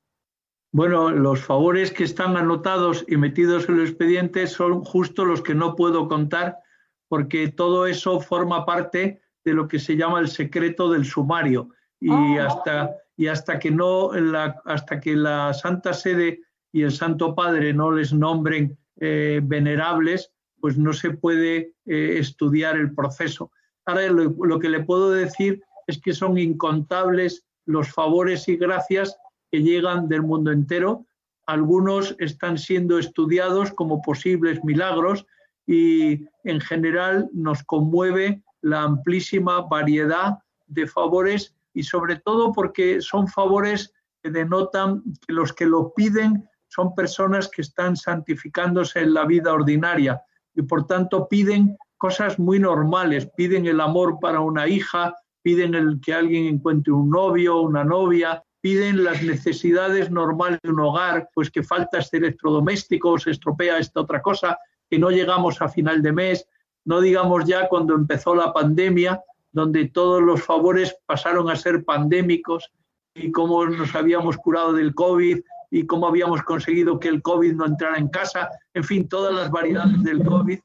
Bueno, 0.72 1.10
los 1.10 1.40
favores 1.40 1.92
que 1.92 2.02
están 2.02 2.36
anotados 2.36 3.04
y 3.06 3.18
metidos 3.18 3.68
en 3.68 3.76
el 3.76 3.86
expediente 3.86 4.48
son 4.48 4.84
justo 4.84 5.24
los 5.24 5.42
que 5.42 5.54
no 5.54 5.76
puedo 5.76 6.08
contar 6.08 6.58
porque 7.06 7.46
todo 7.46 7.86
eso 7.86 8.18
forma 8.18 8.66
parte 8.66 9.22
de 9.44 9.54
lo 9.54 9.68
que 9.68 9.78
se 9.78 9.96
llama 9.96 10.18
el 10.18 10.26
secreto 10.26 10.90
del 10.90 11.04
sumario. 11.04 11.68
Y 12.00 12.10
Ah. 12.10 12.46
hasta, 12.46 12.96
y 13.16 13.26
hasta 13.26 13.58
que 13.58 13.70
no 13.70 14.12
la, 14.12 14.60
hasta 14.64 15.00
que 15.00 15.14
la 15.14 15.52
Santa 15.54 15.92
Sede 15.92 16.40
y 16.72 16.82
el 16.82 16.92
Santo 16.92 17.34
Padre 17.34 17.74
no 17.74 17.90
les 17.90 18.12
nombren 18.12 18.78
eh, 19.00 19.40
venerables, 19.42 20.32
pues 20.60 20.78
no 20.78 20.92
se 20.92 21.10
puede 21.10 21.74
eh, 21.86 22.16
estudiar 22.18 22.76
el 22.76 22.94
proceso. 22.94 23.50
Ahora 23.86 24.08
lo, 24.10 24.34
lo 24.44 24.58
que 24.58 24.68
le 24.68 24.84
puedo 24.84 25.10
decir 25.10 25.62
es 25.86 26.00
que 26.00 26.12
son 26.12 26.38
incontables 26.38 27.44
los 27.66 27.88
favores 27.90 28.48
y 28.48 28.56
gracias 28.56 29.16
que 29.50 29.62
llegan 29.62 30.08
del 30.08 30.22
mundo 30.22 30.52
entero. 30.52 31.06
Algunos 31.46 32.14
están 32.18 32.58
siendo 32.58 32.98
estudiados 32.98 33.72
como 33.72 34.00
posibles 34.02 34.62
milagros 34.64 35.26
y 35.66 36.26
en 36.44 36.60
general 36.60 37.28
nos 37.32 37.62
conmueve 37.64 38.42
la 38.62 38.82
amplísima 38.82 39.62
variedad 39.62 40.38
de 40.66 40.86
favores 40.86 41.54
y 41.74 41.82
sobre 41.82 42.16
todo 42.16 42.52
porque 42.52 43.00
son 43.00 43.28
favores 43.28 43.92
que 44.22 44.30
denotan 44.30 45.02
que 45.26 45.32
los 45.32 45.52
que 45.52 45.66
lo 45.66 45.92
piden 45.94 46.48
son 46.68 46.94
personas 46.94 47.48
que 47.48 47.62
están 47.62 47.96
santificándose 47.96 49.00
en 49.00 49.14
la 49.14 49.24
vida 49.24 49.52
ordinaria 49.52 50.22
y 50.54 50.62
por 50.62 50.86
tanto 50.86 51.28
piden 51.28 51.76
cosas 51.96 52.38
muy 52.38 52.58
normales, 52.58 53.28
piden 53.36 53.66
el 53.66 53.80
amor 53.80 54.18
para 54.20 54.40
una 54.40 54.66
hija, 54.66 55.14
piden 55.42 55.74
el 55.74 56.00
que 56.00 56.14
alguien 56.14 56.46
encuentre 56.46 56.92
un 56.92 57.10
novio, 57.10 57.60
una 57.60 57.84
novia, 57.84 58.42
piden 58.60 59.04
las 59.04 59.22
necesidades 59.22 60.10
normales 60.10 60.60
de 60.62 60.70
un 60.70 60.80
hogar, 60.80 61.28
pues 61.34 61.50
que 61.50 61.62
falta 61.62 61.98
este 61.98 62.18
electrodoméstico, 62.18 63.18
se 63.18 63.30
estropea 63.30 63.78
esta 63.78 64.00
otra 64.00 64.20
cosa, 64.22 64.58
que 64.88 64.98
no 64.98 65.10
llegamos 65.10 65.60
a 65.62 65.68
final 65.68 66.02
de 66.02 66.12
mes, 66.12 66.46
no 66.84 67.00
digamos 67.00 67.44
ya 67.44 67.68
cuando 67.68 67.94
empezó 67.94 68.34
la 68.34 68.52
pandemia, 68.52 69.22
donde 69.52 69.88
todos 69.88 70.22
los 70.22 70.42
favores 70.42 70.96
pasaron 71.06 71.50
a 71.50 71.56
ser 71.56 71.84
pandémicos 71.84 72.70
y 73.14 73.30
cómo 73.32 73.66
nos 73.66 73.94
habíamos 73.94 74.36
curado 74.36 74.72
del 74.72 74.94
COVID 74.94 75.40
y 75.70 75.86
cómo 75.86 76.06
habíamos 76.06 76.42
conseguido 76.42 76.98
que 76.98 77.08
el 77.08 77.22
COVID 77.22 77.52
no 77.54 77.66
entrara 77.66 77.98
en 77.98 78.08
casa, 78.08 78.48
en 78.74 78.84
fin, 78.84 79.08
todas 79.08 79.34
las 79.34 79.50
variedades 79.50 80.02
del 80.02 80.24
COVID. 80.24 80.58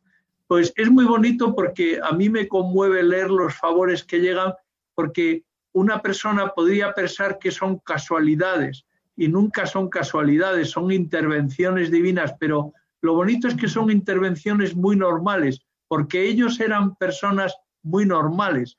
Pues 0.48 0.74
es 0.76 0.90
muy 0.90 1.06
bonito 1.06 1.56
porque 1.56 2.00
a 2.02 2.12
mí 2.12 2.30
me 2.30 2.48
conmueve 2.48 3.04
leer 3.04 3.30
los 3.30 3.56
favores 3.56 4.04
que 4.04 4.20
llegan 4.20 4.54
porque 4.94 5.44
una 5.74 6.02
persona 6.02 6.50
podría 6.50 6.94
pensar 6.94 7.38
que 7.40 7.52
son 7.52 7.80
casualidades 7.80 8.86
y 9.18 9.28
nunca 9.28 9.66
son 9.66 9.90
casualidades, 9.90 10.72
son 10.72 10.92
intervenciones 10.92 11.92
divinas, 11.92 12.34
pero 12.40 12.74
lo 13.02 13.14
bonito 13.14 13.48
es 13.48 13.56
que 13.56 13.68
son 13.68 13.92
intervenciones 13.92 14.76
muy 14.76 14.96
normales, 14.96 15.60
porque 15.88 16.24
ellos 16.24 16.60
eran 16.60 16.96
personas 16.96 17.56
muy 17.86 18.06
normales. 18.06 18.78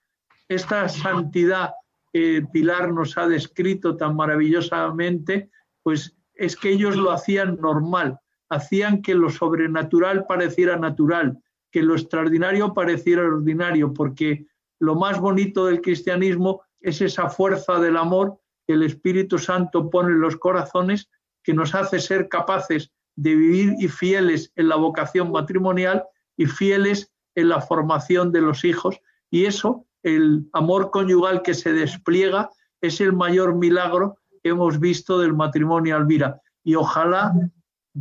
Esta 0.49 0.89
santidad 0.89 1.71
que 2.13 2.47
Pilar 2.53 2.93
nos 2.93 3.17
ha 3.17 3.27
descrito 3.27 3.97
tan 3.97 4.17
maravillosamente, 4.17 5.51
pues 5.83 6.17
es 6.35 6.57
que 6.57 6.71
ellos 6.71 6.97
lo 6.97 7.13
hacían 7.13 7.57
normal, 7.61 8.19
hacían 8.49 9.03
que 9.03 9.15
lo 9.15 9.31
sobrenatural 9.31 10.27
pareciera 10.27 10.77
natural, 10.77 11.39
que 11.71 11.83
lo 11.83 11.95
extraordinario 11.95 12.75
pareciera 12.75 13.23
ordinario, 13.23 13.93
porque 13.95 14.47
lo 14.79 14.95
más 14.95 15.21
bonito 15.21 15.67
del 15.67 15.81
cristianismo 15.81 16.63
es 16.81 17.01
esa 17.01 17.29
fuerza 17.29 17.79
del 17.79 17.97
amor 17.97 18.39
que 18.67 18.75
el 18.75 18.83
Espíritu 18.83 19.39
Santo 19.39 19.89
pone 19.89 20.11
en 20.11 20.21
los 20.21 20.37
corazones, 20.37 21.09
que 21.43 21.55
nos 21.55 21.75
hace 21.75 22.01
ser 22.01 22.29
capaces 22.29 22.91
de 23.15 23.35
vivir 23.35 23.75
y 23.79 23.89
fieles 23.89 24.53
en 24.57 24.69
la 24.69 24.77
vocación 24.77 25.31
matrimonial 25.31 26.05
y 26.37 26.47
fieles 26.47 27.13
en 27.37 27.49
la 27.49 27.61
formación 27.61 28.33
de 28.33 28.41
los 28.41 28.65
hijos. 28.65 29.01
Y 29.31 29.45
eso, 29.45 29.87
el 30.03 30.49
amor 30.53 30.91
conyugal 30.91 31.43
que 31.43 31.55
se 31.55 31.73
despliega, 31.73 32.51
es 32.81 33.01
el 33.01 33.13
mayor 33.13 33.55
milagro 33.55 34.19
que 34.43 34.51
hemos 34.51 34.81
visto 34.81 35.21
del 35.21 35.35
matrimonio 35.35 35.97
Alvira. 35.97 36.41
Y 36.65 36.75
ojalá 36.75 37.33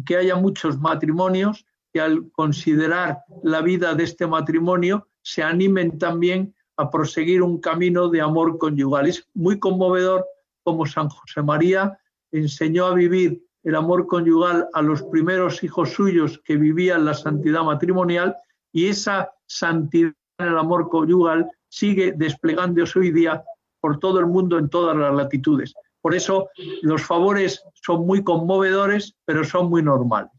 que 0.06 0.18
haya 0.18 0.36
muchos 0.36 0.80
matrimonios 0.80 1.66
que 1.94 2.02
al 2.02 2.32
considerar 2.32 3.20
la 3.44 3.62
vida 3.62 3.94
de 3.94 4.04
este 4.04 4.28
matrimonio 4.28 5.08
se 5.22 5.44
animen 5.44 5.98
también 5.98 6.54
a 6.78 6.90
proseguir 6.90 7.42
un 7.42 7.60
camino 7.60 8.10
de 8.10 8.22
amor 8.22 8.58
conyugal. 8.58 9.08
Es 9.08 9.28
muy 9.34 9.60
conmovedor 9.60 10.26
como 10.64 10.86
San 10.86 11.10
José 11.10 11.42
María 11.42 11.98
enseñó 12.32 12.88
a 12.88 12.94
vivir 12.94 13.42
el 13.64 13.76
amor 13.76 14.08
conyugal 14.08 14.68
a 14.74 14.82
los 14.82 15.02
primeros 15.04 15.64
hijos 15.64 15.92
suyos 15.94 16.42
que 16.44 16.58
vivían 16.58 17.06
la 17.06 17.14
santidad 17.14 17.64
matrimonial 17.64 18.36
y 18.76 18.90
esa 18.90 19.32
santidad 19.48 20.12
en 20.38 20.48
el 20.48 20.58
amor 20.58 20.90
conyugal 20.90 21.50
sigue 21.70 22.12
desplegándose 22.12 23.00
hoy 23.00 23.12
día 23.12 23.42
por 23.80 24.00
todo 24.00 24.20
el 24.20 24.26
mundo 24.26 24.60
en 24.60 24.70
todas 24.70 24.98
las 24.98 25.16
latitudes. 25.16 25.74
Por 26.02 26.14
eso 26.14 26.50
los 26.82 27.02
favores 27.02 27.64
son 27.74 28.06
muy 28.06 28.22
conmovedores, 28.22 29.16
pero 29.24 29.46
son 29.46 29.70
muy 29.70 29.82
normales. 29.82 30.32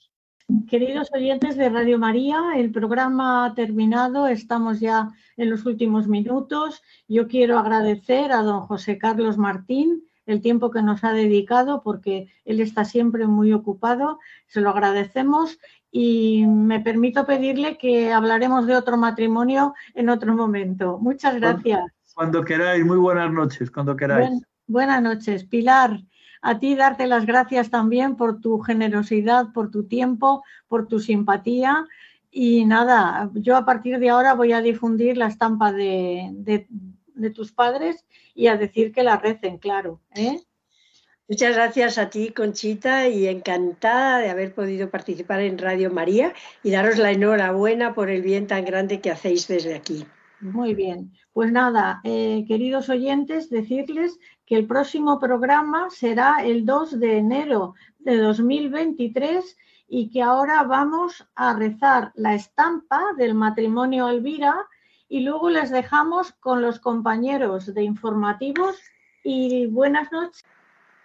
Queridos 0.68 1.08
oyentes 1.14 1.56
de 1.56 1.70
Radio 1.70 1.98
María, 1.98 2.42
el 2.56 2.70
programa 2.70 3.46
ha 3.46 3.54
terminado, 3.54 4.26
estamos 4.26 4.80
ya 4.80 5.08
en 5.38 5.48
los 5.48 5.64
últimos 5.64 6.06
minutos. 6.06 6.82
Yo 7.08 7.28
quiero 7.28 7.58
agradecer 7.58 8.32
a 8.32 8.42
don 8.42 8.66
José 8.66 8.98
Carlos 8.98 9.38
Martín 9.38 10.05
el 10.26 10.40
tiempo 10.40 10.70
que 10.70 10.82
nos 10.82 11.04
ha 11.04 11.12
dedicado 11.12 11.82
porque 11.82 12.28
él 12.44 12.60
está 12.60 12.84
siempre 12.84 13.26
muy 13.26 13.52
ocupado, 13.52 14.18
se 14.46 14.60
lo 14.60 14.70
agradecemos 14.70 15.58
y 15.90 16.44
me 16.46 16.80
permito 16.80 17.24
pedirle 17.24 17.78
que 17.78 18.12
hablaremos 18.12 18.66
de 18.66 18.76
otro 18.76 18.96
matrimonio 18.96 19.74
en 19.94 20.08
otro 20.10 20.34
momento. 20.34 20.98
Muchas 20.98 21.36
gracias. 21.36 21.84
Cuando 22.14 22.44
queráis, 22.44 22.84
muy 22.84 22.98
buenas 22.98 23.32
noches, 23.32 23.70
cuando 23.70 23.96
queráis. 23.96 24.28
Buen, 24.28 24.42
buenas 24.66 25.02
noches, 25.02 25.44
Pilar. 25.44 26.00
A 26.42 26.58
ti 26.58 26.74
darte 26.74 27.06
las 27.06 27.26
gracias 27.26 27.70
también 27.70 28.16
por 28.16 28.40
tu 28.40 28.58
generosidad, 28.60 29.52
por 29.52 29.70
tu 29.70 29.84
tiempo, 29.84 30.44
por 30.68 30.86
tu 30.86 31.00
simpatía. 31.00 31.86
Y 32.30 32.66
nada, 32.66 33.30
yo 33.34 33.56
a 33.56 33.64
partir 33.64 33.98
de 33.98 34.10
ahora 34.10 34.34
voy 34.34 34.52
a 34.52 34.60
difundir 34.60 35.16
la 35.16 35.28
estampa 35.28 35.72
de, 35.72 36.28
de, 36.34 36.68
de 37.16 37.30
tus 37.30 37.52
padres 37.52 38.04
y 38.34 38.46
a 38.46 38.56
decir 38.56 38.92
que 38.92 39.02
la 39.02 39.16
recen, 39.16 39.58
claro. 39.58 40.00
¿eh? 40.14 40.40
Muchas 41.28 41.56
gracias 41.56 41.98
a 41.98 42.08
ti, 42.08 42.30
Conchita, 42.30 43.08
y 43.08 43.26
encantada 43.26 44.18
de 44.18 44.30
haber 44.30 44.54
podido 44.54 44.90
participar 44.90 45.40
en 45.40 45.58
Radio 45.58 45.90
María 45.90 46.32
y 46.62 46.70
daros 46.70 46.98
la 46.98 47.10
enhorabuena 47.10 47.94
por 47.94 48.10
el 48.10 48.22
bien 48.22 48.46
tan 48.46 48.64
grande 48.64 49.00
que 49.00 49.10
hacéis 49.10 49.48
desde 49.48 49.74
aquí. 49.74 50.06
Muy 50.40 50.74
bien. 50.74 51.12
Pues 51.32 51.50
nada, 51.50 52.00
eh, 52.04 52.44
queridos 52.46 52.88
oyentes, 52.90 53.50
decirles 53.50 54.18
que 54.44 54.54
el 54.54 54.66
próximo 54.66 55.18
programa 55.18 55.88
será 55.90 56.44
el 56.44 56.64
2 56.64 57.00
de 57.00 57.18
enero 57.18 57.74
de 57.98 58.18
2023 58.18 59.56
y 59.88 60.10
que 60.10 60.22
ahora 60.22 60.62
vamos 60.62 61.26
a 61.34 61.54
rezar 61.54 62.12
la 62.14 62.34
estampa 62.34 63.02
del 63.16 63.34
matrimonio 63.34 64.08
Elvira 64.08 64.68
y 65.08 65.20
luego 65.20 65.50
les 65.50 65.70
dejamos 65.70 66.32
con 66.32 66.62
los 66.62 66.80
compañeros 66.80 67.72
de 67.72 67.82
informativos 67.82 68.80
y 69.22 69.66
buenas 69.66 70.10
noches. 70.12 70.44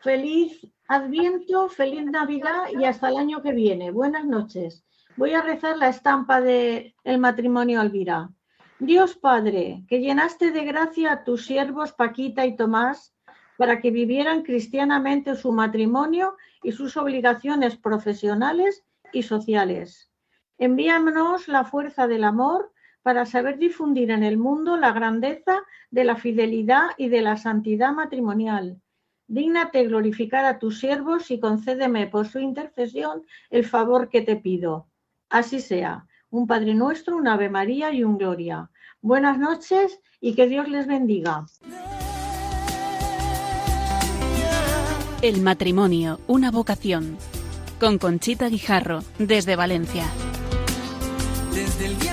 Feliz 0.01 0.67
Adviento, 0.87 1.69
feliz 1.69 2.03
Navidad 2.05 2.63
y 2.77 2.85
hasta 2.85 3.09
el 3.09 3.17
año 3.17 3.41
que 3.41 3.53
viene. 3.53 3.91
Buenas 3.91 4.25
noches. 4.25 4.83
Voy 5.15 5.33
a 5.33 5.41
rezar 5.41 5.77
la 5.77 5.89
estampa 5.89 6.41
del 6.41 6.93
el 7.03 7.17
matrimonio 7.17 7.81
Elvira. 7.81 8.29
Dios 8.79 9.15
Padre, 9.15 9.83
que 9.87 9.99
llenaste 9.99 10.51
de 10.51 10.65
gracia 10.65 11.11
a 11.11 11.23
tus 11.23 11.45
siervos 11.45 11.93
Paquita 11.93 12.45
y 12.45 12.55
Tomás 12.55 13.13
para 13.57 13.79
que 13.79 13.91
vivieran 13.91 14.41
cristianamente 14.41 15.35
su 15.35 15.51
matrimonio 15.51 16.35
y 16.63 16.71
sus 16.71 16.97
obligaciones 16.97 17.77
profesionales 17.77 18.83
y 19.13 19.21
sociales. 19.21 20.09
Envíanos 20.57 21.47
la 21.47 21.63
fuerza 21.63 22.07
del 22.07 22.23
amor 22.23 22.71
para 23.03 23.25
saber 23.25 23.57
difundir 23.57 24.11
en 24.11 24.23
el 24.23 24.37
mundo 24.37 24.77
la 24.77 24.91
grandeza 24.91 25.61
de 25.89 26.03
la 26.03 26.15
fidelidad 26.15 26.89
y 26.97 27.09
de 27.09 27.21
la 27.21 27.37
santidad 27.37 27.93
matrimonial. 27.93 28.81
Dígnate 29.27 29.83
glorificar 29.85 30.45
a 30.45 30.59
tus 30.59 30.79
siervos 30.79 31.31
y 31.31 31.39
concédeme 31.39 32.07
por 32.07 32.27
su 32.27 32.39
intercesión 32.39 33.23
el 33.49 33.65
favor 33.65 34.09
que 34.09 34.21
te 34.21 34.35
pido. 34.35 34.87
Así 35.29 35.61
sea. 35.61 36.05
Un 36.29 36.47
Padre 36.47 36.73
Nuestro, 36.73 37.17
un 37.17 37.27
Ave 37.27 37.49
María 37.49 37.91
y 37.91 38.03
un 38.03 38.17
Gloria. 38.17 38.69
Buenas 39.01 39.37
noches 39.37 39.99
y 40.19 40.35
que 40.35 40.47
Dios 40.47 40.67
les 40.69 40.87
bendiga. 40.87 41.45
El 45.21 45.41
matrimonio, 45.41 46.19
una 46.27 46.51
vocación. 46.51 47.17
Con 47.79 47.97
Conchita 47.97 48.47
Guijarro, 48.47 48.99
desde 49.19 49.55
Valencia. 49.55 50.05
Desde 51.53 51.87
el 51.87 52.10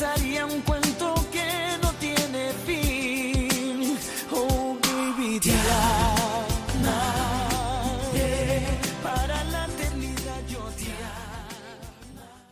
lanzaría 0.00 0.46
un 0.46 0.62